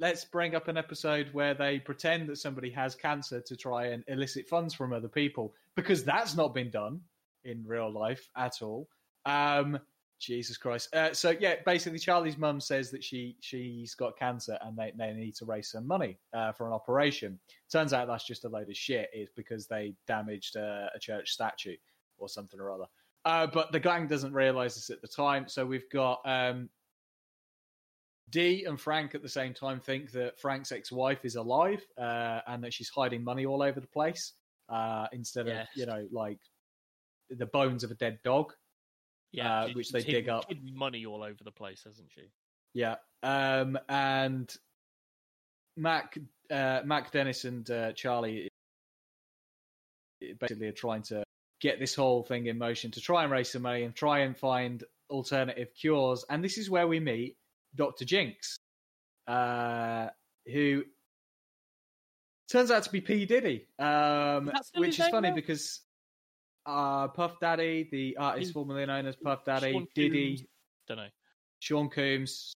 [0.00, 4.02] let's bring up an episode where they pretend that somebody has cancer to try and
[4.08, 7.00] elicit funds from other people because that's not been done
[7.44, 8.88] in real life at all.
[9.24, 9.78] Um,
[10.18, 10.94] Jesus Christ.
[10.94, 15.12] Uh, so yeah, basically, Charlie's mum says that she she's got cancer and they, they
[15.12, 17.38] need to raise some money uh, for an operation.
[17.70, 19.10] Turns out that's just a load of shit.
[19.12, 21.76] It's because they damaged a, a church statue
[22.18, 22.86] or something or other.
[23.24, 25.48] Uh, but the gang doesn't realize this at the time.
[25.48, 26.70] So we've got um,
[28.30, 32.62] Dee and Frank at the same time think that Frank's ex-wife is alive uh, and
[32.64, 34.32] that she's hiding money all over the place
[34.68, 35.68] uh, instead Yes.
[35.74, 36.38] of you know like
[37.30, 38.52] the bones of a dead dog.
[39.32, 40.44] Yeah, Uh, she- which they dig up.
[40.72, 42.30] money all over the place, hasn't she?
[42.74, 42.96] Yeah.
[43.22, 44.54] Um, and
[45.76, 46.16] Mac,
[46.50, 48.48] uh, Mac Dennis and uh, Charlie
[50.40, 51.22] basically are trying to
[51.60, 54.36] get this whole thing in motion to try and raise some money and try and
[54.36, 56.24] find alternative cures.
[56.30, 57.36] And this is where we meet
[57.74, 58.04] Dr.
[58.04, 58.56] Jinx,
[59.26, 60.08] uh,
[60.46, 60.84] who
[62.50, 63.24] turns out to be P.
[63.26, 65.34] Diddy, um, Is that still which is funny now?
[65.34, 65.80] because
[66.66, 70.48] uh, Puff Daddy, the artist formerly known as Puff Daddy, Sean Diddy, Combs?
[70.88, 71.08] Don't know.
[71.60, 72.52] Sean Combs,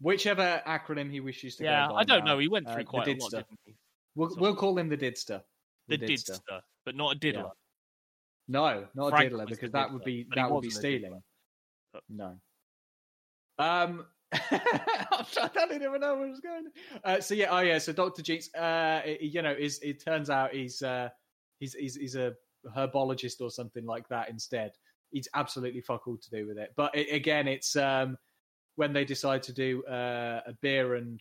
[0.00, 2.32] whichever acronym he wishes to Yeah, go by I don't now.
[2.34, 2.38] know.
[2.38, 3.30] He went Uh, through the quite a lot.
[3.30, 3.74] Didn't he?
[4.14, 5.42] We'll, So- we'll call him the Didster.
[5.88, 6.40] The didster,
[6.84, 7.52] but not a diddler.
[8.48, 11.06] No, not Frank a diddler because that would be that would be wasn't a diddler.
[11.08, 11.22] stealing.
[11.92, 12.40] But- No.
[13.58, 16.66] Um, I didn't even know where it was going.
[17.04, 17.78] Uh, so yeah, oh yeah.
[17.78, 21.08] So Doctor Jinx, uh, it- you know, is it turns out he's uh,
[21.60, 22.34] he's he's he's a
[22.76, 24.72] herbologist or something like that instead.
[25.10, 26.72] He's absolutely fuck all to do with it.
[26.76, 28.18] But it, again, it's um,
[28.76, 31.20] when they decide to do uh, a beer and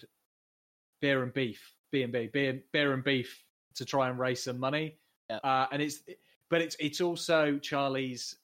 [1.01, 3.43] beer and beef, B and B, beer, beer and beef
[3.75, 4.97] to try and raise some money.
[5.29, 5.37] Yeah.
[5.37, 6.01] Uh, and it's
[6.49, 8.35] but it's it's also Charlie's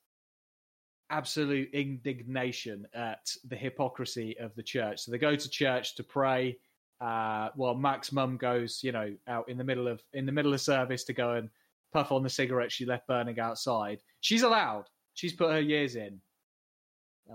[1.09, 5.01] absolute indignation at the hypocrisy of the church.
[5.01, 6.57] So they go to church to pray.
[6.99, 10.53] Uh, well, Mac's mum goes, you know, out in the middle of in the middle
[10.53, 11.49] of service to go and
[11.91, 13.99] puff on the cigarette she left burning outside.
[14.21, 14.85] She's allowed.
[15.13, 16.21] She's put her years in,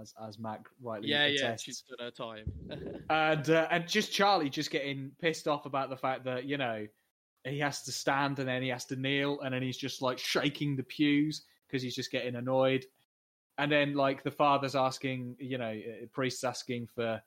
[0.00, 2.50] as as Mac rightly Yeah, yeah, she's done her time.
[3.10, 6.86] and uh, and just Charlie just getting pissed off about the fact that you know
[7.44, 10.18] he has to stand and then he has to kneel and then he's just like
[10.18, 12.84] shaking the pews because he's just getting annoyed
[13.58, 17.20] and then like the father's asking you know uh, priests asking for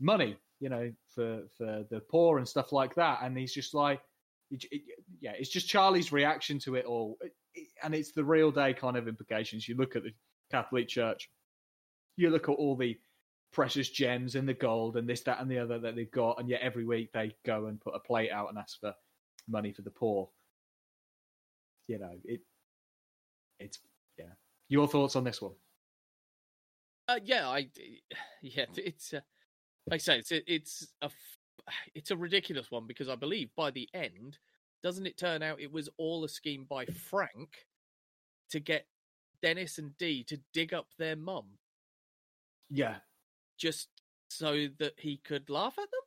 [0.00, 4.00] money you know for for the poor and stuff like that and he's just like
[5.20, 7.18] yeah it's just Charlie's reaction to it all
[7.82, 10.12] and it's the real day kind of implications you look at the
[10.50, 11.30] Catholic Church
[12.16, 12.98] you look at all the
[13.52, 16.48] precious gems and the gold and this, that, and the other that they've got, and
[16.48, 18.94] yet every week they go and put a plate out and ask for
[19.48, 20.28] money for the poor.
[21.86, 22.40] You know, it.
[23.58, 23.78] It's
[24.18, 24.26] yeah.
[24.68, 25.52] Your thoughts on this one?
[27.08, 27.68] Uh, yeah, I
[28.42, 29.20] yeah, it's uh,
[29.90, 31.10] like I say, it's it's a
[31.94, 34.38] it's a ridiculous one because I believe by the end,
[34.82, 37.66] doesn't it turn out it was all a scheme by Frank
[38.50, 38.88] to get
[39.42, 41.58] Dennis and Dee to dig up their mum
[42.70, 43.00] Yeah,
[43.56, 43.88] just
[44.28, 46.00] so that he could laugh at them?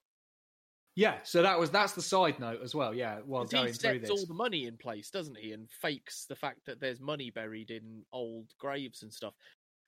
[0.95, 1.21] yeah.
[1.23, 2.93] So that was that's the side note as well.
[2.93, 4.09] Yeah, while going he through this.
[4.09, 5.51] all the money in place, doesn't he?
[5.53, 9.35] And fakes the fact that there's money buried in old graves and stuff.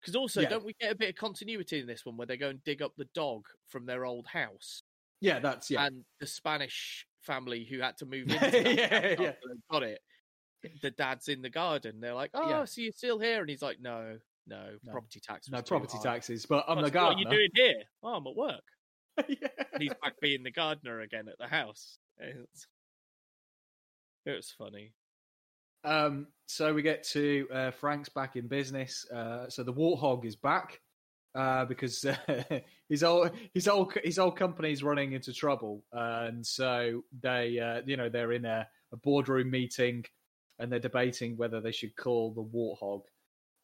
[0.01, 0.47] Because also, Yeah.
[0.47, 2.81] don't we get a bit of continuity in this one where they go and dig
[2.81, 4.83] up the dog from their old house?
[5.21, 5.85] Yeah, that's yeah.
[5.85, 9.31] and the Spanish family who had to move into Yeah, yeah.
[9.71, 9.99] got it.
[10.81, 11.99] The dad's in the garden.
[11.99, 12.65] They're like, "Oh, Yeah.
[12.65, 14.17] so you're still here?" And he's like, "No,
[14.47, 14.91] no, No.
[14.91, 15.49] property tax.
[15.49, 17.19] no property high." taxes, but I'm the so what are gardener.
[17.31, 17.83] you doing here?
[18.03, 18.61] Oh, I'm at work.
[19.27, 19.47] yeah.
[19.79, 21.97] He's back being the gardener again at the house.
[22.19, 22.67] It's,
[24.25, 24.93] it was funny.
[25.83, 29.05] Um, so we get to uh, Frank's back in business.
[29.09, 30.81] Uh, so the Warthog is back
[31.35, 32.15] uh, because uh,
[32.89, 37.97] his old his old his old company's running into trouble, and so they uh, you
[37.97, 40.03] know they're in a, a boardroom meeting
[40.59, 43.03] and they're debating whether they should call the Warthog.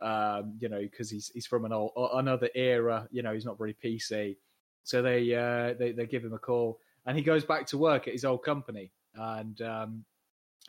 [0.02, 3.08] Um, you know, because he's he's from an old another era.
[3.12, 4.36] You know, he's not very PC.
[4.84, 8.08] So they uh, they they give him a call, and he goes back to work
[8.08, 10.06] at his old company, and um,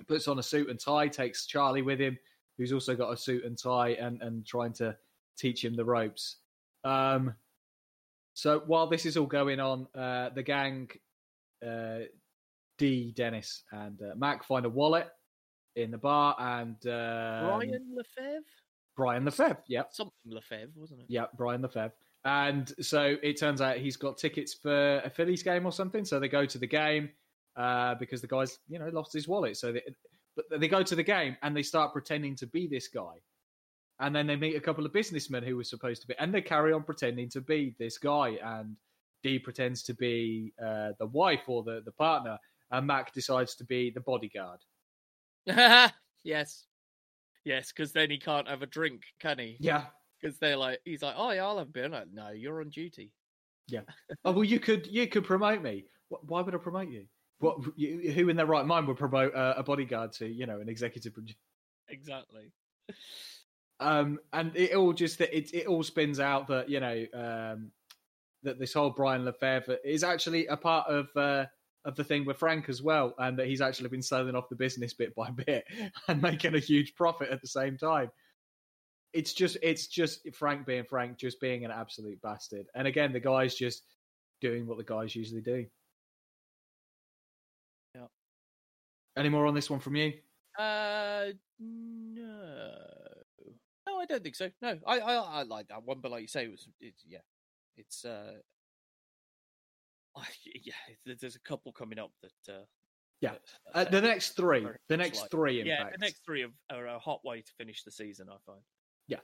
[0.07, 2.17] puts on a suit and tie, takes Charlie with him,
[2.57, 4.97] who's also got a suit and tie, and and trying to
[5.37, 6.37] teach him the ropes.
[6.85, 7.35] Um,
[8.35, 10.91] so while this is all going on, uh, the gang,
[11.67, 12.01] uh,
[12.79, 15.09] Dee, Dennis, and uh, Mac find a wallet
[15.77, 18.41] in the bar, and um, Brian LeFevre?
[18.97, 21.07] Brian LeFevre, yep, Something LeFevre, wasn't it?
[21.09, 21.93] yep, Brian LeFevre.
[22.25, 26.05] And so it turns out he's got tickets for a Phillies game or something.
[26.05, 27.11] So they go to the game
[27.57, 29.57] uh, because the guy's, you know, lost his wallet.
[29.59, 29.83] So they,
[30.35, 33.21] but they go to the game and they start pretending to be this guy.
[34.01, 36.43] And then they meet a couple of businessmen who were supposed to be, and they
[36.43, 38.39] carry on pretending to be this guy.
[38.45, 38.77] And
[39.23, 42.39] Dee pretends to be uh, the wife or the, the partner,
[42.71, 44.61] and Mac decides to be the bodyguard.
[46.25, 46.65] yes.
[47.45, 49.57] Yes, because then he can't have a drink, can he?
[49.61, 49.85] Yeah.
[50.21, 51.89] Because they're like, he's like, oh, yeah, I'll have a beer.
[51.89, 53.13] Like, no, you're on duty.
[53.69, 53.81] Yeah.
[54.25, 55.85] oh well, you could you could promote me.
[56.09, 57.07] Why would I promote you?
[57.39, 57.59] What?
[57.77, 60.69] You, who in their right mind would promote uh, a bodyguard to you know an
[60.69, 61.39] executive producer?
[61.89, 62.53] Exactly.
[63.81, 67.71] um, and it all just it it all spins out that you know um,
[68.43, 71.47] that this whole Brian LeFevre is actually a part of uh,
[71.85, 74.57] of the thing with Frank as well, and that he's actually been selling off the
[74.57, 75.65] business bit by bit
[76.09, 78.11] and making a huge profit at the same time.
[79.13, 82.67] It's just it's just Frank being Frank, just being an absolute bastard.
[82.75, 83.83] And again, the guy's just
[84.41, 85.67] doing what the guys usually do.
[87.95, 88.07] Yeah.
[89.17, 90.13] Any more on this one from you?
[90.59, 91.27] Uh,
[91.61, 92.44] no.
[94.05, 94.51] I don't think so.
[94.61, 97.19] No, I, I, I like that one, but like you say, it was, it's yeah,
[97.79, 98.35] it's uh,
[100.15, 100.27] I,
[100.63, 100.75] yeah,
[101.21, 102.65] there's a couple coming up that uh,
[103.21, 103.33] Yeah.
[103.33, 105.99] that- Uh, the next three, the next like- three, in yeah, fact.
[105.99, 108.29] the next three are a hot way to finish the season.
[108.29, 108.61] I find.
[109.09, 109.21] Yeah.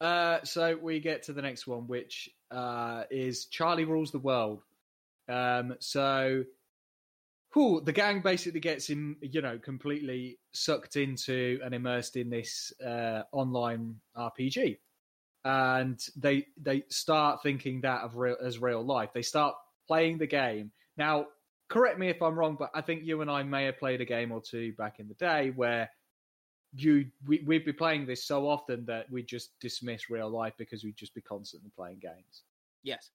[0.00, 4.62] Uh, so we get to the next one, which uh, is Charlie rules the world.
[5.28, 6.44] Um, so,
[7.56, 12.70] whew, the gang basically gets him, you know, completely sucked into and immersed in this
[12.84, 14.76] uh, online RPG,
[15.46, 19.08] and they they start thinking that of real as real life.
[19.14, 19.54] They start
[19.88, 21.26] playing the game now.
[21.68, 24.04] Correct me if I'm wrong, but I think you and I may have played a
[24.04, 25.90] game or two back in the day where
[26.74, 30.84] you we, we'd be playing this so often that we just dismiss real life because
[30.84, 32.44] we'd just be constantly playing games.
[32.84, 33.10] Yes.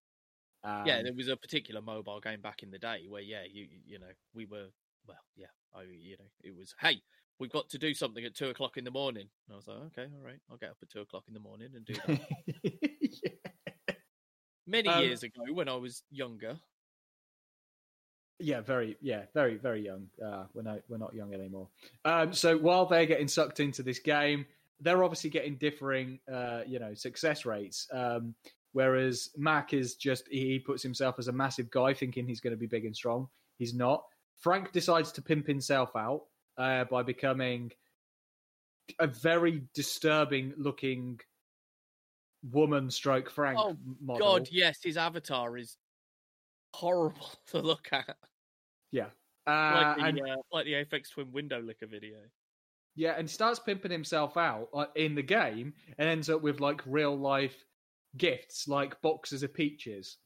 [0.64, 3.68] Um, yeah, there was a particular mobile game back in the day where, yeah, you
[3.86, 4.68] you know, we were
[5.08, 7.02] well, yeah, I you know, it was hey,
[7.40, 9.28] we've got to do something at two o'clock in the morning.
[9.48, 11.40] And I was like, okay, all right, I'll get up at two o'clock in the
[11.40, 12.22] morning and do that.
[12.64, 13.96] yeah.
[14.68, 16.60] Many Um, years ago, when I was younger,
[18.40, 20.08] yeah, very, yeah, very, very young.
[20.24, 21.68] Uh, we're not, we're not young anymore.
[22.06, 24.46] Um, so while they're getting sucked into this game,
[24.80, 27.88] they're obviously getting differing, uh, you know, success rates.
[27.92, 28.36] Um,
[28.74, 32.58] whereas Mac is just he puts himself as a massive guy, thinking he's going to
[32.60, 33.28] be big and strong.
[33.58, 34.04] He's not.
[34.38, 36.24] Frank decides to pimp himself out
[36.58, 37.72] uh, by becoming
[39.00, 41.20] a very disturbing looking
[42.52, 44.20] woman stroke Frank Oh, model.
[44.40, 45.78] God, yes, his avatar is
[46.74, 48.18] horrible to look at,
[48.92, 49.08] Yeah.
[49.48, 52.18] Uh, like the and, uh, like the Aphex Twin window licker video.
[52.96, 56.82] yeah, and starts pimping himself out uh, in the game and ends up with like
[56.86, 57.56] real life
[58.18, 60.18] gifts, like boxes of peaches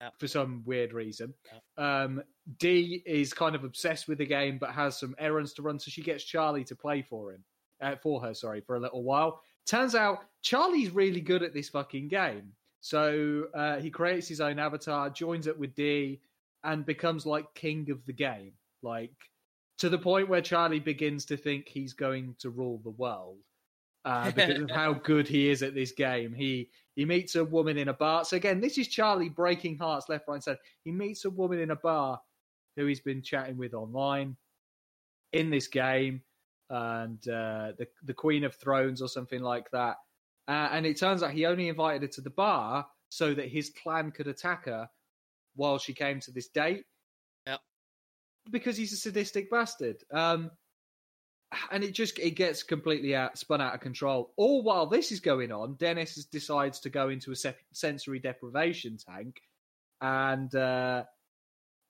[0.00, 0.10] Yeah.
[0.18, 1.32] for some weird reason.
[1.76, 2.22] Um,
[2.58, 5.90] Dee is kind of obsessed with the game but has some errands to run, so
[5.90, 7.44] she gets Charlie to play for him,
[7.80, 9.42] uh, for her, sorry, for a little while.
[9.66, 12.52] Turns out Charlie's really good at this fucking game.
[12.80, 16.20] So uh, he creates his own avatar, joins it with Dee,
[16.64, 18.52] and becomes like king of the game.
[18.82, 19.14] Like
[19.78, 23.38] to the point where Charlie begins to think he's going to rule the world
[24.04, 26.32] uh, because of how good he is at this game.
[26.32, 28.24] He he meets a woman in a bar.
[28.24, 30.60] So again, this is Charlie breaking hearts left, right, and center.
[30.84, 32.20] He meets a woman in a bar
[32.76, 34.36] who he's been chatting with online
[35.32, 36.22] in this game,
[36.70, 39.96] and uh, the the Queen of Thrones or something like that.
[40.46, 43.70] Uh, and it turns out he only invited her to the bar so that his
[43.82, 44.88] clan could attack her
[45.56, 46.84] while she came to this date.
[47.46, 47.60] Yep.
[48.50, 49.96] Because he's a sadistic bastard.
[50.12, 50.50] Um,
[51.70, 54.32] and it just it gets completely out, spun out of control.
[54.36, 58.96] All while this is going on, Dennis decides to go into a se- sensory deprivation
[58.96, 59.40] tank
[60.00, 61.04] and uh,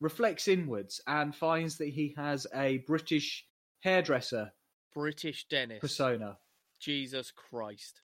[0.01, 3.47] reflects inwards and finds that he has a British
[3.81, 4.53] hairdresser
[4.95, 5.81] British Dennis.
[5.81, 6.39] persona.
[6.81, 8.01] Jesus Christ.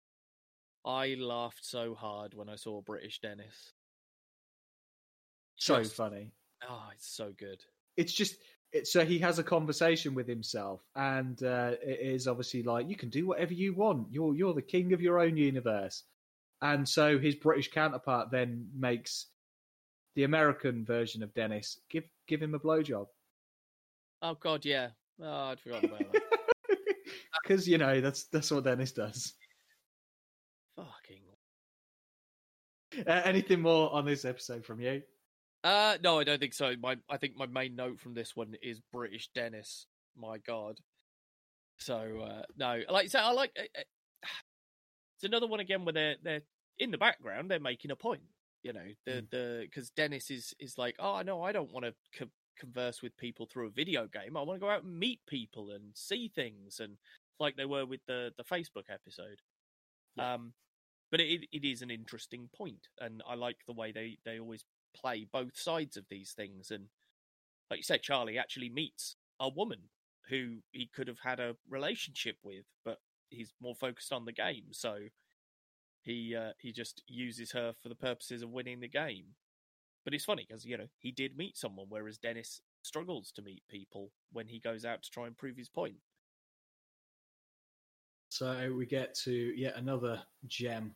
[0.85, 3.73] I laughed so hard when I saw British Dennis.
[5.57, 6.33] So Just- funny.
[6.69, 7.63] Oh, it's so good.
[7.97, 8.37] It's just
[8.73, 12.97] it, so he has a conversation with himself, and uh, it is obviously like you
[12.97, 14.09] can do whatever you want.
[14.11, 16.05] You're you're the king of your own universe,
[16.63, 19.27] and so his British counterpart then makes
[20.15, 23.07] the American version of Dennis give give him a blowjob
[24.23, 24.89] Oh God, yeah.
[25.23, 26.23] Oh, I'd forgotten about that.
[27.43, 29.35] because you know that's that's what Dennis does.
[30.77, 31.23] Fucking.
[33.07, 35.03] Uh, anything more on this episode from you?
[35.63, 36.75] Uh, no, I don't think so.
[36.81, 39.87] My, I think my main note from this one is British Dennis.
[40.17, 40.79] My God.
[41.79, 43.53] So uh, no, like so, I like.
[43.59, 43.81] Uh,
[45.17, 46.43] it's another one again where they're they're
[46.79, 47.51] in the background.
[47.51, 48.23] They're making a point.
[48.63, 49.31] You know, the Mm.
[49.31, 53.17] the because Dennis is is like, oh no, I don't want to co- converse with
[53.17, 54.37] people through a video game.
[54.37, 56.97] I want to go out and meet people and see things, and
[57.39, 59.41] like they were with the the Facebook episode.
[60.19, 60.53] Um,
[61.11, 64.65] but it it is an interesting point, and I like the way they they always
[64.95, 66.71] play both sides of these things.
[66.71, 66.87] And
[67.71, 69.79] like you said, Charlie actually meets a woman
[70.29, 72.99] who he could have had a relationship with, but
[73.31, 74.99] he's more focused on the game, so
[76.03, 79.25] he uh, he just uses her for the purposes of winning the game.
[80.05, 83.63] But it's funny because you know he did meet someone, whereas Dennis struggles to meet
[83.69, 85.97] people when he goes out to try and prove his point.
[88.31, 90.95] So we get to yet another gem.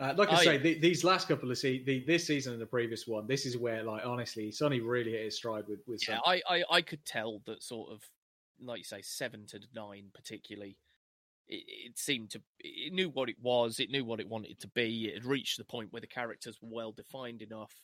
[0.00, 0.58] Uh, like I Oh, say, yeah.
[0.58, 3.56] the, these last couple of se- the, this season and the previous one, this is
[3.56, 6.20] where, like, honestly, Sunny really hit his stride with with Yeah.
[6.24, 8.02] I, I, I could tell that sort of,
[8.60, 10.76] like you say, seven to nine, particularly.
[11.48, 14.68] It, it seemed to, it knew what it was, it knew what it wanted to
[14.68, 15.06] be.
[15.06, 17.74] It had reached the point where the characters were well defined enough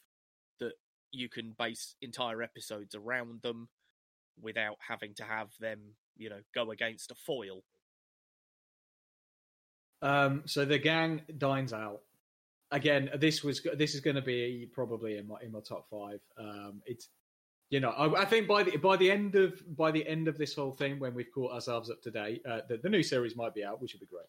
[0.61, 0.75] that
[1.11, 3.69] you can base entire episodes around them
[4.41, 5.81] without having to have them,
[6.17, 7.65] you know, go against a foil.
[10.05, 12.03] Um, so the gang dines out
[12.71, 13.11] again.
[13.19, 16.21] This was this is going to be probably in my in my top five.
[16.39, 17.09] Um, it's
[17.71, 20.37] you know I, I think by the by the end of by the end of
[20.37, 23.35] this whole thing, when we've caught ourselves up to date, uh, the, the new series
[23.35, 24.27] might be out, which would be great.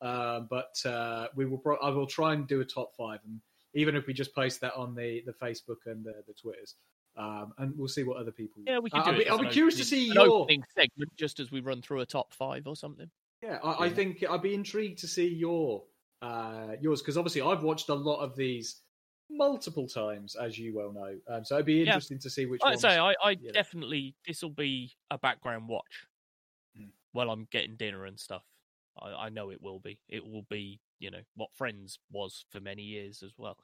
[0.00, 1.58] Um, but uh, we will.
[1.58, 3.38] Pro- I will try and do a top five, and
[3.74, 6.74] even if we just post that on the the Facebook and the, the Twitters,
[7.16, 8.62] um, and we'll see what other people.
[8.66, 11.14] Yeah, we Uh, do I'll it be, I'll be curious to see your opening segment
[11.16, 13.10] just as we run through a top five or something.
[13.42, 15.84] Yeah, I, I think I'd be intrigued to see your
[16.20, 18.82] uh, yours because obviously I've watched a lot of these
[19.28, 21.18] multiple times, as you well know.
[21.28, 21.86] Um, so it'd be Yeah.
[21.86, 22.82] interesting to see which Like I ones.
[22.82, 23.50] say, I, I know.
[23.52, 26.06] definitely this will be a background watch
[26.78, 26.92] Mm.
[27.12, 28.44] while I'm getting dinner and stuff.
[28.98, 30.00] I, I know it will be.
[30.08, 33.58] It will be, you know, what Friends was for many years as well.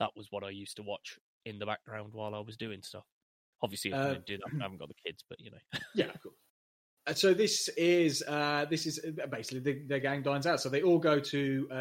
[0.00, 3.06] That was what I used to watch in the background while I was doing stuff.
[3.62, 4.50] Obviously, I Uh, didn't do that.
[4.60, 5.58] I haven't got the kids, but you know,
[5.94, 6.34] yeah, of course.
[6.34, 6.51] Uh,
[7.14, 10.60] So this is uh, this is uh, basically the, the gang dines out.
[10.60, 11.74] So they all go to uh,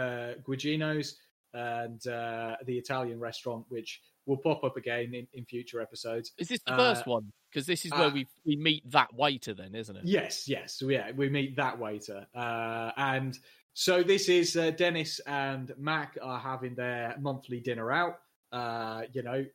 [0.48, 1.18] Guigino's
[1.54, 6.32] and uh, the Italian restaurant, which will pop up again in, in future episodes.
[6.38, 7.32] is this the Uh, first one?
[7.50, 10.04] Because this is where uh, we we meet that waiter, then, isn't it?
[10.06, 10.82] Yes, yes.
[10.82, 12.26] Yeah, we meet that waiter.
[12.34, 13.38] Uh, and
[13.74, 18.20] so this is uh, Dennis and Mac are having their monthly dinner out.
[18.52, 19.46] Uh, you know,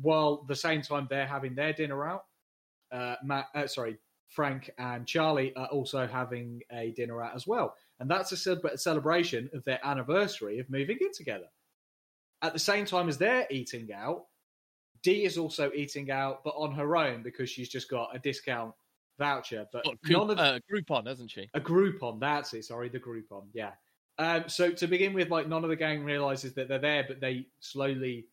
[0.00, 2.24] while the same time they're having their dinner out,
[2.92, 3.98] uh, Matt, uh, sorry,
[4.32, 7.74] Frank and Charlie are also having a dinner out as well.
[8.00, 11.48] And that's a celebration of their anniversary of moving in together.
[12.40, 14.24] At the same time as they're eating out,
[15.02, 18.72] Dee is also eating out, but on her own because she's just got a discount
[19.18, 19.66] voucher.
[19.70, 21.50] But Got none of uh, Groupon, hasn't she?
[21.54, 22.18] a Groupon.
[22.18, 22.64] That's it.
[22.64, 23.44] Sorry, the Groupon.
[23.52, 23.72] Yeah.
[24.18, 27.20] Um, so to begin with, like none of the gang realizes that they're there, but
[27.20, 28.26] they slowly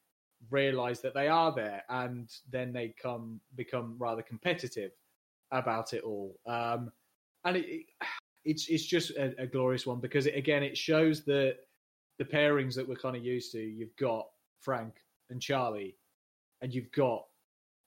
[0.49, 4.91] realize that they are there, and then they come become rather competitive
[5.51, 6.35] about it all.
[6.45, 6.91] Um,
[7.45, 7.85] and it, it,
[8.45, 11.55] it's it's just a, a glorious one because it, again it shows the
[12.17, 13.59] the pairings that we're kind of used to.
[13.59, 14.27] You've got
[14.59, 14.95] Frank
[15.29, 15.95] and Charlie,
[16.61, 17.25] and you've got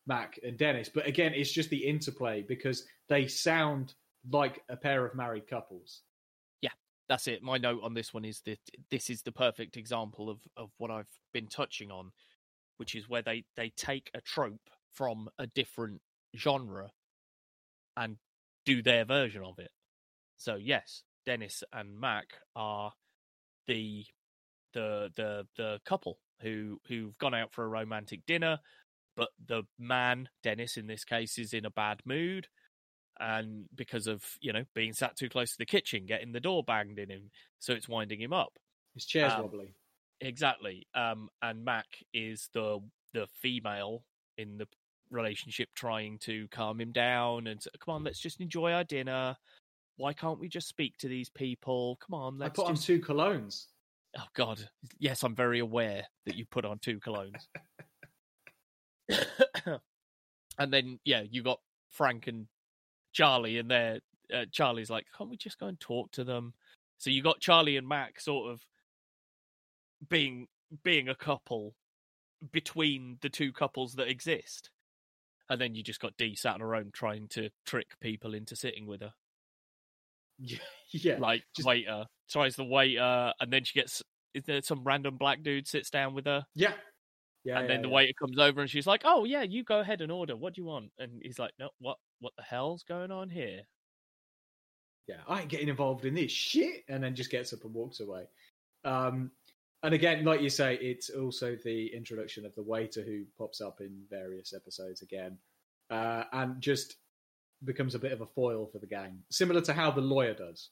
[0.06, 0.88] Mac and Dennis.
[0.92, 3.94] But again, it's just the interplay because they sound
[4.30, 6.02] like a pair of married couples.
[6.60, 6.70] Yeah,
[7.08, 7.42] that's it.
[7.42, 8.58] My note on this one is that
[8.90, 12.12] this is the perfect example of, of what I've been touching on,
[12.76, 16.00] which is where they, they take a trope from a different
[16.36, 16.90] genre
[17.96, 18.16] and
[18.64, 19.70] do their version of it.
[20.36, 22.92] So yes, Dennis and Mac are
[23.66, 24.04] the
[24.74, 28.58] the the the couple who who've gone out for a romantic dinner,
[29.16, 32.48] but the man, Dennis in this case, is in a bad mood
[33.20, 36.64] and because of you know being sat too close to the kitchen, getting the door
[36.64, 38.52] banged in him, so it's winding him up.
[38.94, 39.74] His chair's Um, wobbly.
[40.20, 40.86] Exactly.
[40.94, 42.80] Um, and Mac is the
[43.12, 44.04] the female
[44.38, 44.66] in the
[45.12, 49.36] relationship trying to calm him down and come on, let's just enjoy our dinner.
[49.96, 51.98] Why can't we just speak to these people?
[52.04, 53.66] Come on, let's I put on two colognes.
[54.18, 54.68] Oh God,
[54.98, 57.46] yes, I'm very aware that you put on two colognes.
[60.58, 61.60] and then yeah, you got
[61.90, 62.46] Frank and
[63.12, 64.00] Charlie, and there,
[64.34, 66.54] uh, Charlie's like, can't we just go and talk to them?
[66.98, 68.64] So you got Charlie and Mac sort of
[70.08, 70.46] being
[70.82, 71.74] being a couple
[72.50, 74.70] between the two couples that exist.
[75.52, 78.56] And then you just got Dee sat on her own trying to trick people into
[78.56, 79.12] sitting with her.
[80.38, 80.58] Yeah,
[80.92, 81.18] yeah.
[81.18, 84.02] Like just- waiter tries the waiter, and then she gets
[84.32, 86.72] is there some random black dude sits down with her, yeah,
[87.44, 87.58] yeah.
[87.58, 87.94] and yeah, then the yeah.
[87.94, 90.34] waiter comes over and she's like, "Oh yeah, you go ahead and order.
[90.34, 93.62] What do you want?" And he's like, "No, what what the hell's going on here?"
[95.08, 98.00] yeah, I ain't getting involved in this shit, and then just gets up and walks
[98.00, 98.24] away.
[98.84, 99.30] Um,
[99.82, 103.80] and again, like you say, it's also the introduction of the waiter who pops up
[103.80, 105.38] in various episodes again,
[105.90, 106.96] uh, and just
[107.64, 110.70] becomes a bit of a foil for the gang, similar to how the lawyer does.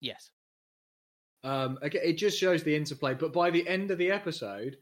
[0.00, 0.30] Yes,
[1.42, 3.14] Um, again, it just shows the interplay.
[3.14, 4.78] But by the end of the episode,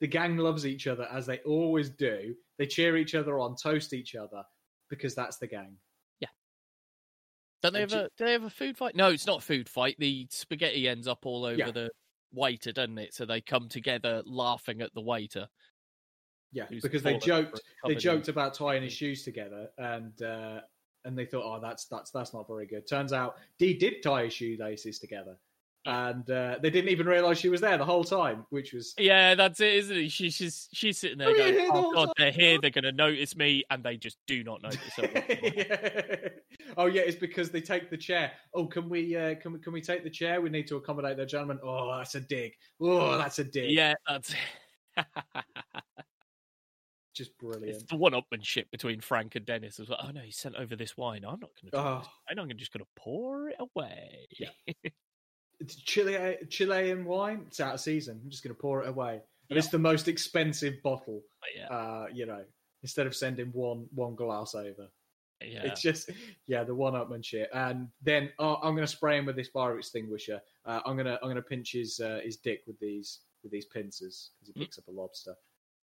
[0.00, 2.34] the gang loves each other as they always do.
[2.58, 4.42] They cheer each other on, toast each other
[4.88, 5.76] because that's the gang.
[6.20, 6.28] Yeah.
[7.62, 8.94] Don't they have a do they have a food fight?
[8.94, 9.96] No, it's not a food fight.
[9.98, 11.70] The spaghetti ends up all over Yeah.
[11.70, 11.90] the
[12.36, 13.14] waiter, doesn't it?
[13.14, 15.48] So they come together laughing at the waiter.
[16.52, 20.60] Yeah, because they joked they in- joked about tying his shoes together, and uh,
[21.04, 22.86] and they thought, oh, that's that's that's not very good.
[22.86, 25.36] Turns out Dee did tie his shoelaces together,
[25.86, 29.34] and uh, they didn't even realize she was there the whole time, which was Yeah,
[29.34, 30.10] that's it, isn't it?
[30.10, 32.14] She's she's she's sitting there Oh, going, yeah, the "Oh whole God, time.
[32.18, 32.58] they're here.
[32.60, 35.02] They're going to notice me," and they just do not notice her.
[35.06, 36.30] whatsoever.
[36.76, 38.32] oh yeah, it's because they take the chair.
[38.54, 40.40] Oh, can we uh, can we can we take the chair?
[40.40, 41.60] We need to accommodate the gentleman.
[41.62, 42.52] Oh, that's a dig.
[42.80, 43.70] Oh, that's a dig.
[43.70, 44.34] yeah, that's
[47.14, 47.88] just it's brilliant.
[47.88, 49.98] the one-upmanship between Frank and Dennis as well.
[50.02, 51.24] Oh no, he sent over this wine.
[51.24, 51.78] I'm not going to.
[51.78, 52.02] Oh.
[52.28, 54.26] I'm not just going to pour it away.
[54.38, 54.48] Yeah.
[55.60, 57.44] It's Chile Chilean wine.
[57.46, 58.20] It's out of season.
[58.22, 59.20] I'm just going to pour it away.
[59.48, 61.22] And it's the most expensive bottle.
[61.56, 62.44] yeah, Uh, you know,
[62.82, 64.88] instead of sending one one glass over.
[65.40, 65.62] yeah.
[65.64, 66.10] It's just,
[66.46, 67.46] yeah, the one upmanship.
[67.54, 70.40] And then oh, I'm going to spray him with this fire extinguisher.
[70.64, 74.30] Uh, I'm gonna I'm gonna pinch his uh, his dick with these with these pincers
[74.40, 74.64] because he Mm.
[74.64, 75.34] picks up a lobster.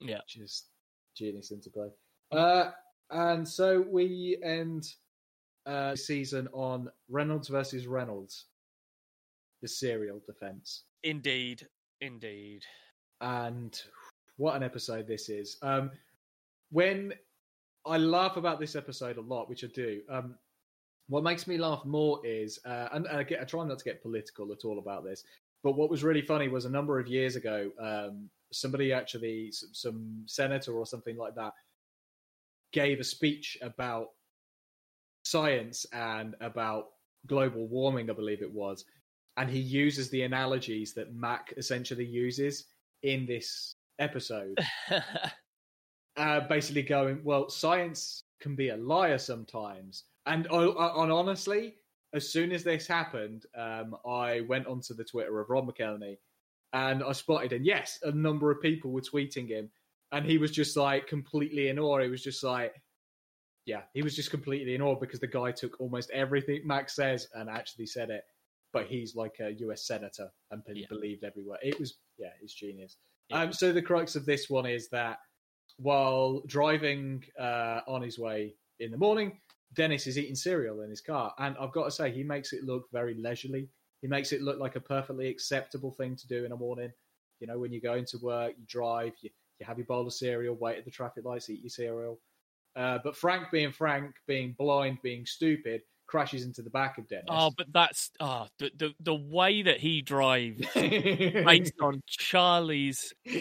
[0.01, 0.19] Yeah.
[0.27, 0.67] just
[1.15, 1.87] genius interplay.
[2.31, 2.71] Uh,
[3.11, 4.91] and so we end
[5.65, 8.45] uh, season on Reynolds versus Reynolds,
[9.63, 10.83] the serial defense.
[11.03, 11.65] Indeed,
[12.01, 12.61] indeed.
[13.21, 13.81] and
[14.37, 15.57] what an episode this is.
[15.61, 15.89] Um,
[16.71, 17.13] when
[17.85, 20.35] I laugh about this episode a lot, which I do, um,
[21.07, 24.01] what makes me laugh more is, uh, and, I, get, I try not to get
[24.01, 25.23] political at all about this,
[25.63, 29.65] but what was really funny was a number of years ago, um, somebody actually, s-
[29.73, 31.53] some senator or something like that,
[32.73, 34.07] gave a speech about
[35.23, 36.87] science and about
[37.27, 38.83] global warming, I believe it was.
[39.37, 42.65] And he uses the analogies that Mac essentially uses
[43.01, 44.59] in this episode.
[46.17, 50.03] uh, basically going, well, science can be a liar sometimes.
[50.25, 51.75] And, uh, uh, and honestly,
[52.13, 56.17] as soon as this happened, um, I went onto the Twitter of Rob McElhenney
[56.73, 59.69] and I spotted, and yes, a number of people were tweeting him.
[60.11, 62.01] And he was just like completely in awe.
[62.01, 62.73] He was just like,
[63.65, 67.27] yeah, he was just completely in awe because the guy took almost everything Mac says
[67.33, 68.23] and actually said it.
[68.73, 70.87] But he's like a US senator and Yeah.
[70.89, 71.59] believed everywhere.
[71.63, 72.97] It was, yeah, it's genius.
[73.29, 73.41] Yeah.
[73.43, 75.19] Um, so the crux of this one is that
[75.77, 79.39] while driving uh, on his way in the morning,
[79.73, 82.63] Dennis is eating cereal in his car, and I've got to say he makes it
[82.63, 83.69] look very leisurely.
[84.01, 86.91] He makes it look like a perfectly acceptable thing to do in a morning.
[87.39, 89.29] You know, when you go into work, you drive, you,
[89.59, 92.19] you have your bowl of cereal, wait at the traffic lights, eat your cereal.
[92.75, 97.25] Uh, but Frank, being Frank, being blind, being stupid, crashes into the back of Dennis.
[97.29, 103.13] oh, but that's oh, the the the way that he drives based on Charlie's.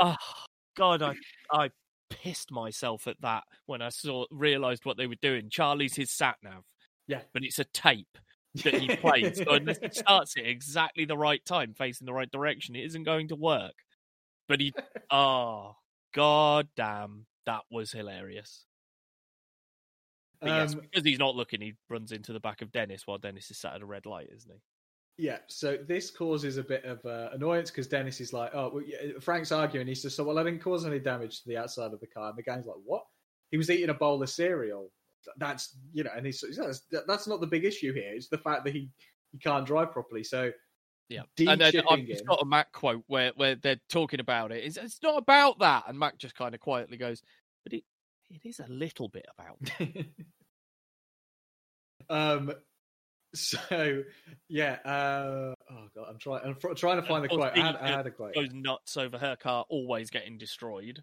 [0.00, 0.14] Oh
[0.76, 1.14] God, I
[1.50, 1.70] I
[2.08, 5.48] pissed myself at that when I saw realized what they were doing.
[5.50, 6.62] Charlie's his sat nav.
[7.08, 7.22] Yeah.
[7.32, 8.18] but it's a tape
[8.62, 9.38] that he plays.
[9.38, 13.04] so unless he starts it exactly the right time, facing the right direction, it isn't
[13.04, 13.74] going to work.
[14.46, 14.72] But he,
[15.10, 15.76] oh
[16.14, 18.64] god damn, that was hilarious.
[20.40, 23.18] But yes, Um, because he's not looking, he runs into the back of Dennis while
[23.18, 24.60] Dennis is sat at a red light, isn't he?
[25.16, 28.84] Yeah, so this causes a bit of uh, annoyance because Dennis is like, "Oh, well,
[28.84, 31.92] yeah, Frank's arguing." He's just so, "Well, I didn't cause any damage to the outside
[31.92, 33.04] of the car." And the guy's like, "What?
[33.50, 34.92] He was eating a bowl of cereal.
[35.36, 38.12] That's you know." And he's he says, "That's not the big issue here.
[38.14, 38.90] It's the fact that he
[39.32, 40.52] he can't drive properly." So
[41.08, 44.52] Yeah, and then shipping I've just got a Mac quote where where they're talking about
[44.52, 44.64] it.
[44.64, 47.22] It's, it's not about that, and Mac just kind of quietly goes,
[47.64, 47.84] "But it
[48.30, 49.58] it is a little bit about."
[52.10, 52.52] Um.
[53.34, 54.02] So
[54.48, 54.78] yeah.
[54.84, 56.40] Uh, oh god, I'm trying.
[56.46, 57.52] I'm fr- trying to find the quote.
[57.54, 58.34] I had, I had a quote.
[58.34, 61.02] Goes nuts over her car always getting destroyed,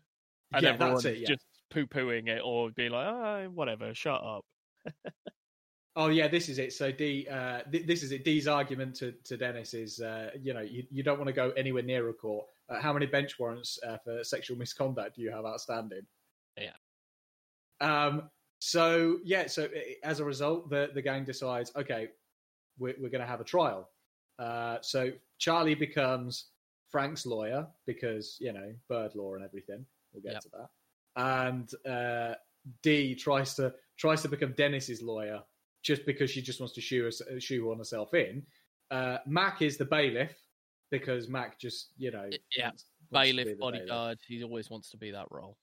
[0.52, 1.22] and Yeah, everyone's that's it.
[1.22, 1.28] Yeah.
[1.28, 4.46] just poo pooing it or being like, "Oh, whatever, shut up."
[5.98, 6.74] Oh yeah, this is it.
[6.74, 8.26] So Dee, uh, th- this is it.
[8.26, 11.52] Dee's argument to, to Dennis is, uh, you know, you, you don't want to go
[11.52, 12.48] anywhere near a court.
[12.68, 16.02] Uh, how many bench warrants uh, for sexual misconduct do you have outstanding?
[17.82, 18.30] Um.
[18.60, 19.48] So yeah.
[19.48, 22.10] So i- as a result, the the gang decides, okay,
[22.80, 23.90] we're we're going to have a trial.
[24.40, 24.78] Uh.
[24.82, 26.46] So Charlie becomes
[26.90, 29.86] Frank's lawyer because you know bird law and everything.
[30.14, 30.42] We'll get Yep.
[30.44, 30.70] to that.
[31.18, 32.36] And uh,
[32.82, 35.42] Dee tries to tries to become Dennis's lawyer
[35.84, 38.44] just because she just wants to shoe us, shoehorn herself in.
[38.92, 40.34] Uh, Mac is the bailiff
[40.90, 43.60] because Mac just, you know, Yeah, wants- wants Bailiff, the bailiff.
[43.60, 45.58] bodyguard, he always wants to be that role.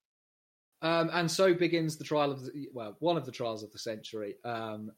[0.82, 3.78] Um, and so begins the trial of the, well, one of the trials of the
[3.78, 4.34] century.
[4.44, 4.90] Um,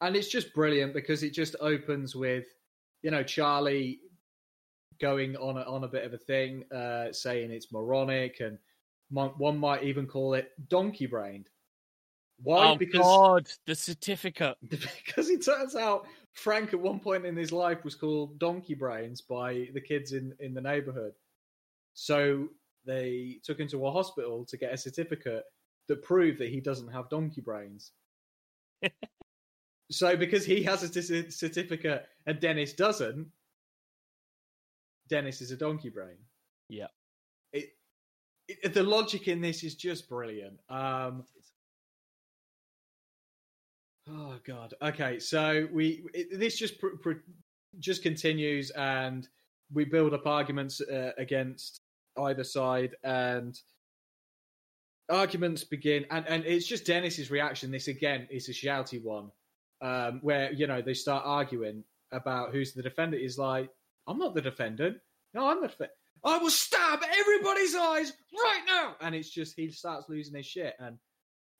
[0.00, 2.46] and it's just brilliant because it just opens with,
[3.02, 4.00] you know, Charlie
[5.00, 8.58] going on a, on a bit of a thing, uh, saying it's moronic, and
[9.10, 11.48] one might even call it donkey brained.
[12.42, 12.70] Why?
[12.70, 14.56] oh because God, the certificate.
[14.68, 19.20] because it turns out Frank at one point in his life was called Donkey Brains
[19.20, 21.12] by the kids in, in the neighborhood.
[21.92, 22.48] So
[22.86, 25.44] they took him to a hospital to get a certificate
[25.88, 27.92] that proved that he doesn't have donkey brains.
[29.90, 33.26] so because he has a c- certificate and Dennis doesn't,
[35.08, 36.16] Dennis is a donkey brain.
[36.68, 36.86] Yeah.
[37.52, 37.70] It,
[38.48, 40.58] it the logic in this is just brilliant.
[40.68, 41.24] Um
[44.08, 44.74] Oh God.
[44.82, 47.12] Okay, so we it, this just pr- pr-
[47.78, 49.28] just continues, and
[49.72, 51.80] we build up arguments uh, against
[52.20, 53.58] either side, and
[55.08, 57.70] arguments begin, and and it's just Dennis's reaction.
[57.70, 59.30] This again is a shouty one,
[59.80, 63.22] um, where you know they start arguing about who's the defendant.
[63.22, 63.70] Is like,
[64.06, 64.98] I'm not the defendant.
[65.34, 65.96] No, I'm the defendant.
[66.24, 70.74] I will stab everybody's eyes right now, and it's just he starts losing his shit,
[70.78, 70.98] and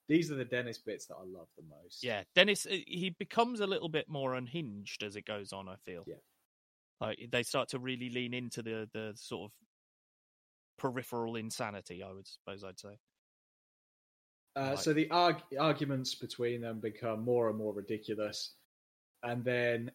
[0.07, 2.03] these are the Dennis bits that I love the most.
[2.03, 5.67] Yeah, Dennis, uh, he becomes a little bit more unhinged as it goes on.
[5.67, 6.03] I feel.
[6.05, 6.15] Yeah.
[6.99, 9.51] Like they start to really lean into the the sort of
[10.81, 12.01] peripheral insanity.
[12.01, 12.97] I would suppose I'd say.
[14.55, 14.75] Uh.
[14.75, 18.55] So the arg- arguments between them become more and more ridiculous,
[19.23, 19.91] and then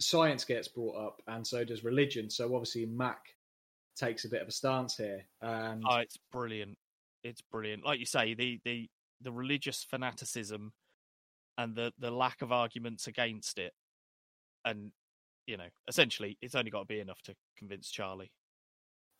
[0.00, 2.28] science gets brought up, and so does religion.
[2.28, 3.20] So obviously Mac
[3.96, 6.76] takes a bit of a stance here, and Oh, it's brilliant.
[7.22, 7.84] It's brilliant.
[7.84, 8.88] Like you say, the the
[9.22, 10.72] the religious fanaticism
[11.56, 13.72] and the the lack of arguments against it,
[14.64, 14.90] and
[15.46, 18.32] you know, essentially, it's only got to be enough to convince Charlie.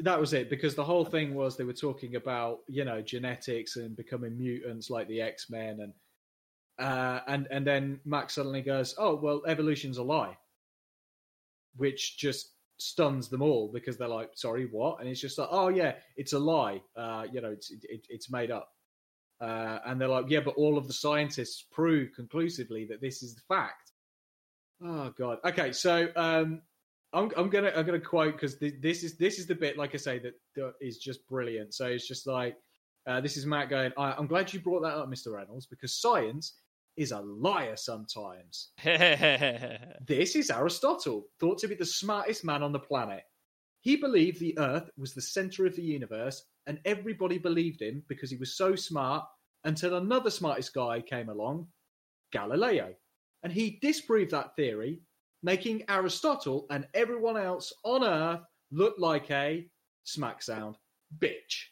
[0.01, 0.51] That was it.
[0.51, 4.90] Because the whole thing was they were talking about you know genetics and becoming mutants
[4.90, 5.94] like the X Men, and
[6.78, 10.36] uh, and and then Mac suddenly goes, "Oh well, evolution's a lie,"
[11.77, 15.68] which just stuns them all because they're like, "Sorry, what?" And it's just like, "Oh
[15.68, 16.82] yeah, it's a lie.
[16.97, 18.70] Uh, you know, it's it, it's made up."
[19.40, 23.35] Uh, and they're like, "Yeah, but all of the scientists prove conclusively that this is
[23.35, 23.93] the fact."
[24.82, 25.39] Oh god.
[25.44, 26.62] Okay, so um,
[27.16, 29.98] I'm I'm gonna I'm gonna quote because this is this is the bit, like I
[29.98, 31.72] say, that, that is just brilliant.
[31.74, 32.56] So it's just like
[33.06, 33.93] uh, this is Mac going.
[33.97, 35.32] I, I'm glad you brought that up, Mr.
[35.32, 36.59] Reynolds, because science
[36.97, 38.70] is a liar sometimes.
[40.06, 43.22] This is Aristotle, thought to be the smartest man on the planet.
[43.80, 48.30] He believed the Earth was the center of the universe, and everybody believed him because
[48.30, 49.24] he was so smart
[49.64, 51.66] until another smartest guy came along,
[52.32, 52.94] Galileo.
[53.43, 55.01] And he disproved that theory,
[55.42, 58.40] making Aristotle and everyone else on Earth
[58.70, 59.66] look like a
[60.04, 60.76] smack sound
[61.18, 61.66] bitch.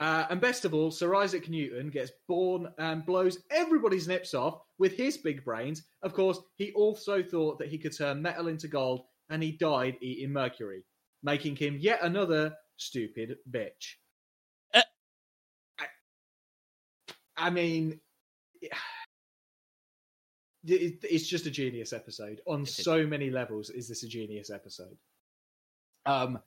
[0.00, 4.58] Uh, and best of all, Sir Isaac Newton gets born and blows everybody's nips off
[4.78, 5.84] with his big brains.
[6.02, 9.96] Of course, he also thought that he could turn metal into gold, and he died
[10.00, 10.82] eating mercury,
[11.22, 13.94] making him yet another stupid bitch.
[14.74, 14.82] Uh.
[15.78, 15.84] I,
[17.36, 18.00] I mean,
[20.64, 23.70] it- it's just a genius episode on so many levels.
[23.70, 24.96] Is this a genius episode?
[26.06, 26.40] Um,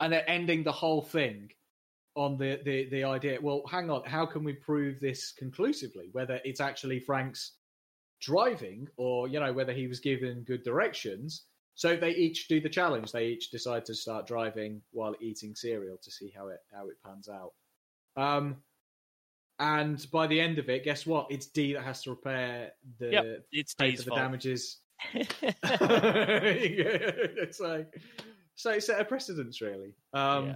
[0.00, 1.50] and they're ending the whole thing
[2.14, 3.40] on the, the the idea.
[3.40, 6.08] Well, hang on, how can we prove this conclusively?
[6.12, 7.52] Whether it's actually Frank's
[8.20, 11.44] driving, or you know, whether he was given good directions.
[11.74, 13.12] So they each do the challenge.
[13.12, 16.96] They each decide to start driving while eating cereal to see how it how it
[17.04, 17.52] pans out.
[18.16, 18.56] Um,
[19.62, 21.28] and by the end of it, guess what?
[21.30, 24.20] It's Dee that has to repair the Yep, It's pay Dee's for the fault.
[24.20, 24.78] damages
[27.52, 27.84] so,
[28.56, 29.94] so set a precedence, really.
[30.12, 30.54] Um, Yeah.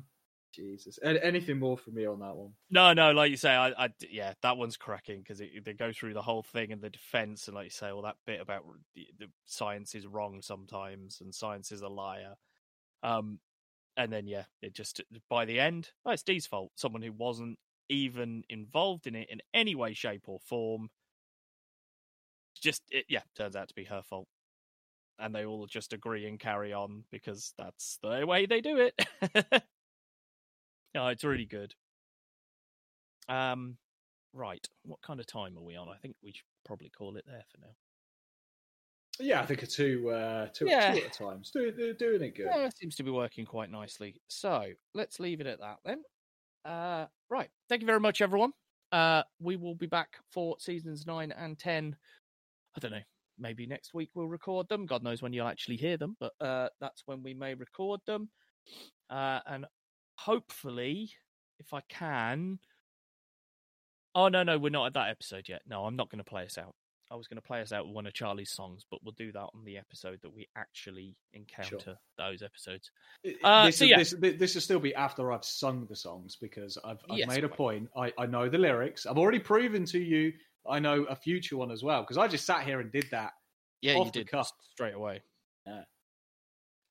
[0.52, 0.98] Jesus.
[1.04, 2.50] A- anything more from me on that one?
[2.70, 6.14] No, no, like you say, I, I yeah, that one's cracking because they go through
[6.14, 8.64] the whole thing and the defense, and like you say, all that bit about
[8.94, 12.34] the, the science is wrong sometimes and science is a liar.
[13.02, 13.38] Um,
[13.96, 16.72] and then yeah, it just by the end, oh, it's Dee's fault.
[16.74, 17.58] Someone who wasn't
[17.88, 20.90] even involved in it in any way, shape, or form.
[22.60, 24.28] Just it, yeah, turns out to be her fault,
[25.18, 28.94] and they all just agree and carry on because that's the way they do it.
[30.94, 31.74] no, it's really good.
[33.28, 33.76] Um,
[34.32, 34.66] right.
[34.84, 35.88] What kind of time are we on?
[35.88, 37.74] I think we should probably call it there for now.
[39.18, 40.92] Yeah, I think a two, uh, two, Yeah.
[40.92, 41.42] two at a time.
[41.54, 42.46] They're doing it good.
[42.46, 44.20] Yeah, it seems to be working quite nicely.
[44.28, 46.02] So let's leave it at that then.
[46.64, 47.48] Uh, right.
[47.68, 48.52] Thank you very much, everyone.
[48.92, 51.96] Uh, we will be back for seasons nine and ten.
[52.76, 53.00] I don't know.
[53.38, 54.86] Maybe next week we'll record them.
[54.86, 58.30] God knows when you'll actually hear them, but uh, that's when we may record them.
[59.10, 59.66] Uh, and
[60.16, 61.10] hopefully,
[61.58, 62.58] if I can.
[64.14, 65.62] Oh no, no, we're not at that episode yet.
[65.66, 66.74] No, I'm not going to play us out.
[67.10, 69.30] I was going to play us out with one of Charlie's songs, but we'll do
[69.32, 72.90] that on the episode that we actually encounter those episodes.
[73.44, 73.98] Uh, this, so will- yeah.
[73.98, 77.44] this, this will still be after I've sung the songs because I've, I've Yes, made
[77.44, 77.88] a point.
[77.96, 79.06] I, I know the lyrics.
[79.06, 80.32] I've already proven to you
[80.68, 83.32] I know a future one as well because I just sat here and did that.
[83.82, 84.50] Yeah, Off you the did cuff.
[84.72, 85.22] straight away.
[85.66, 85.82] Yeah.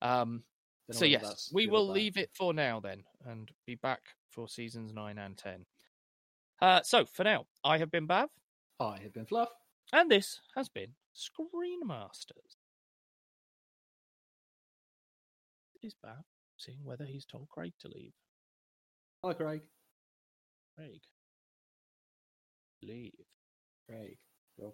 [0.02, 0.44] Um.
[0.92, 5.18] So yes, we will leave it for now then, and be back for seasons nine
[5.18, 5.66] and ten.
[6.62, 8.28] Uh, so for now, I have been Bav,
[8.80, 9.50] I have been Fluff.
[9.94, 12.58] And this has been Screenmasters.
[15.82, 16.24] Is Bav
[16.58, 18.14] seeing whether he's told Craig to leave?
[19.24, 19.62] Hi, Craig.
[20.76, 21.02] Craig,
[22.82, 23.12] leave.
[23.88, 24.18] Craig.
[24.58, 24.72] Your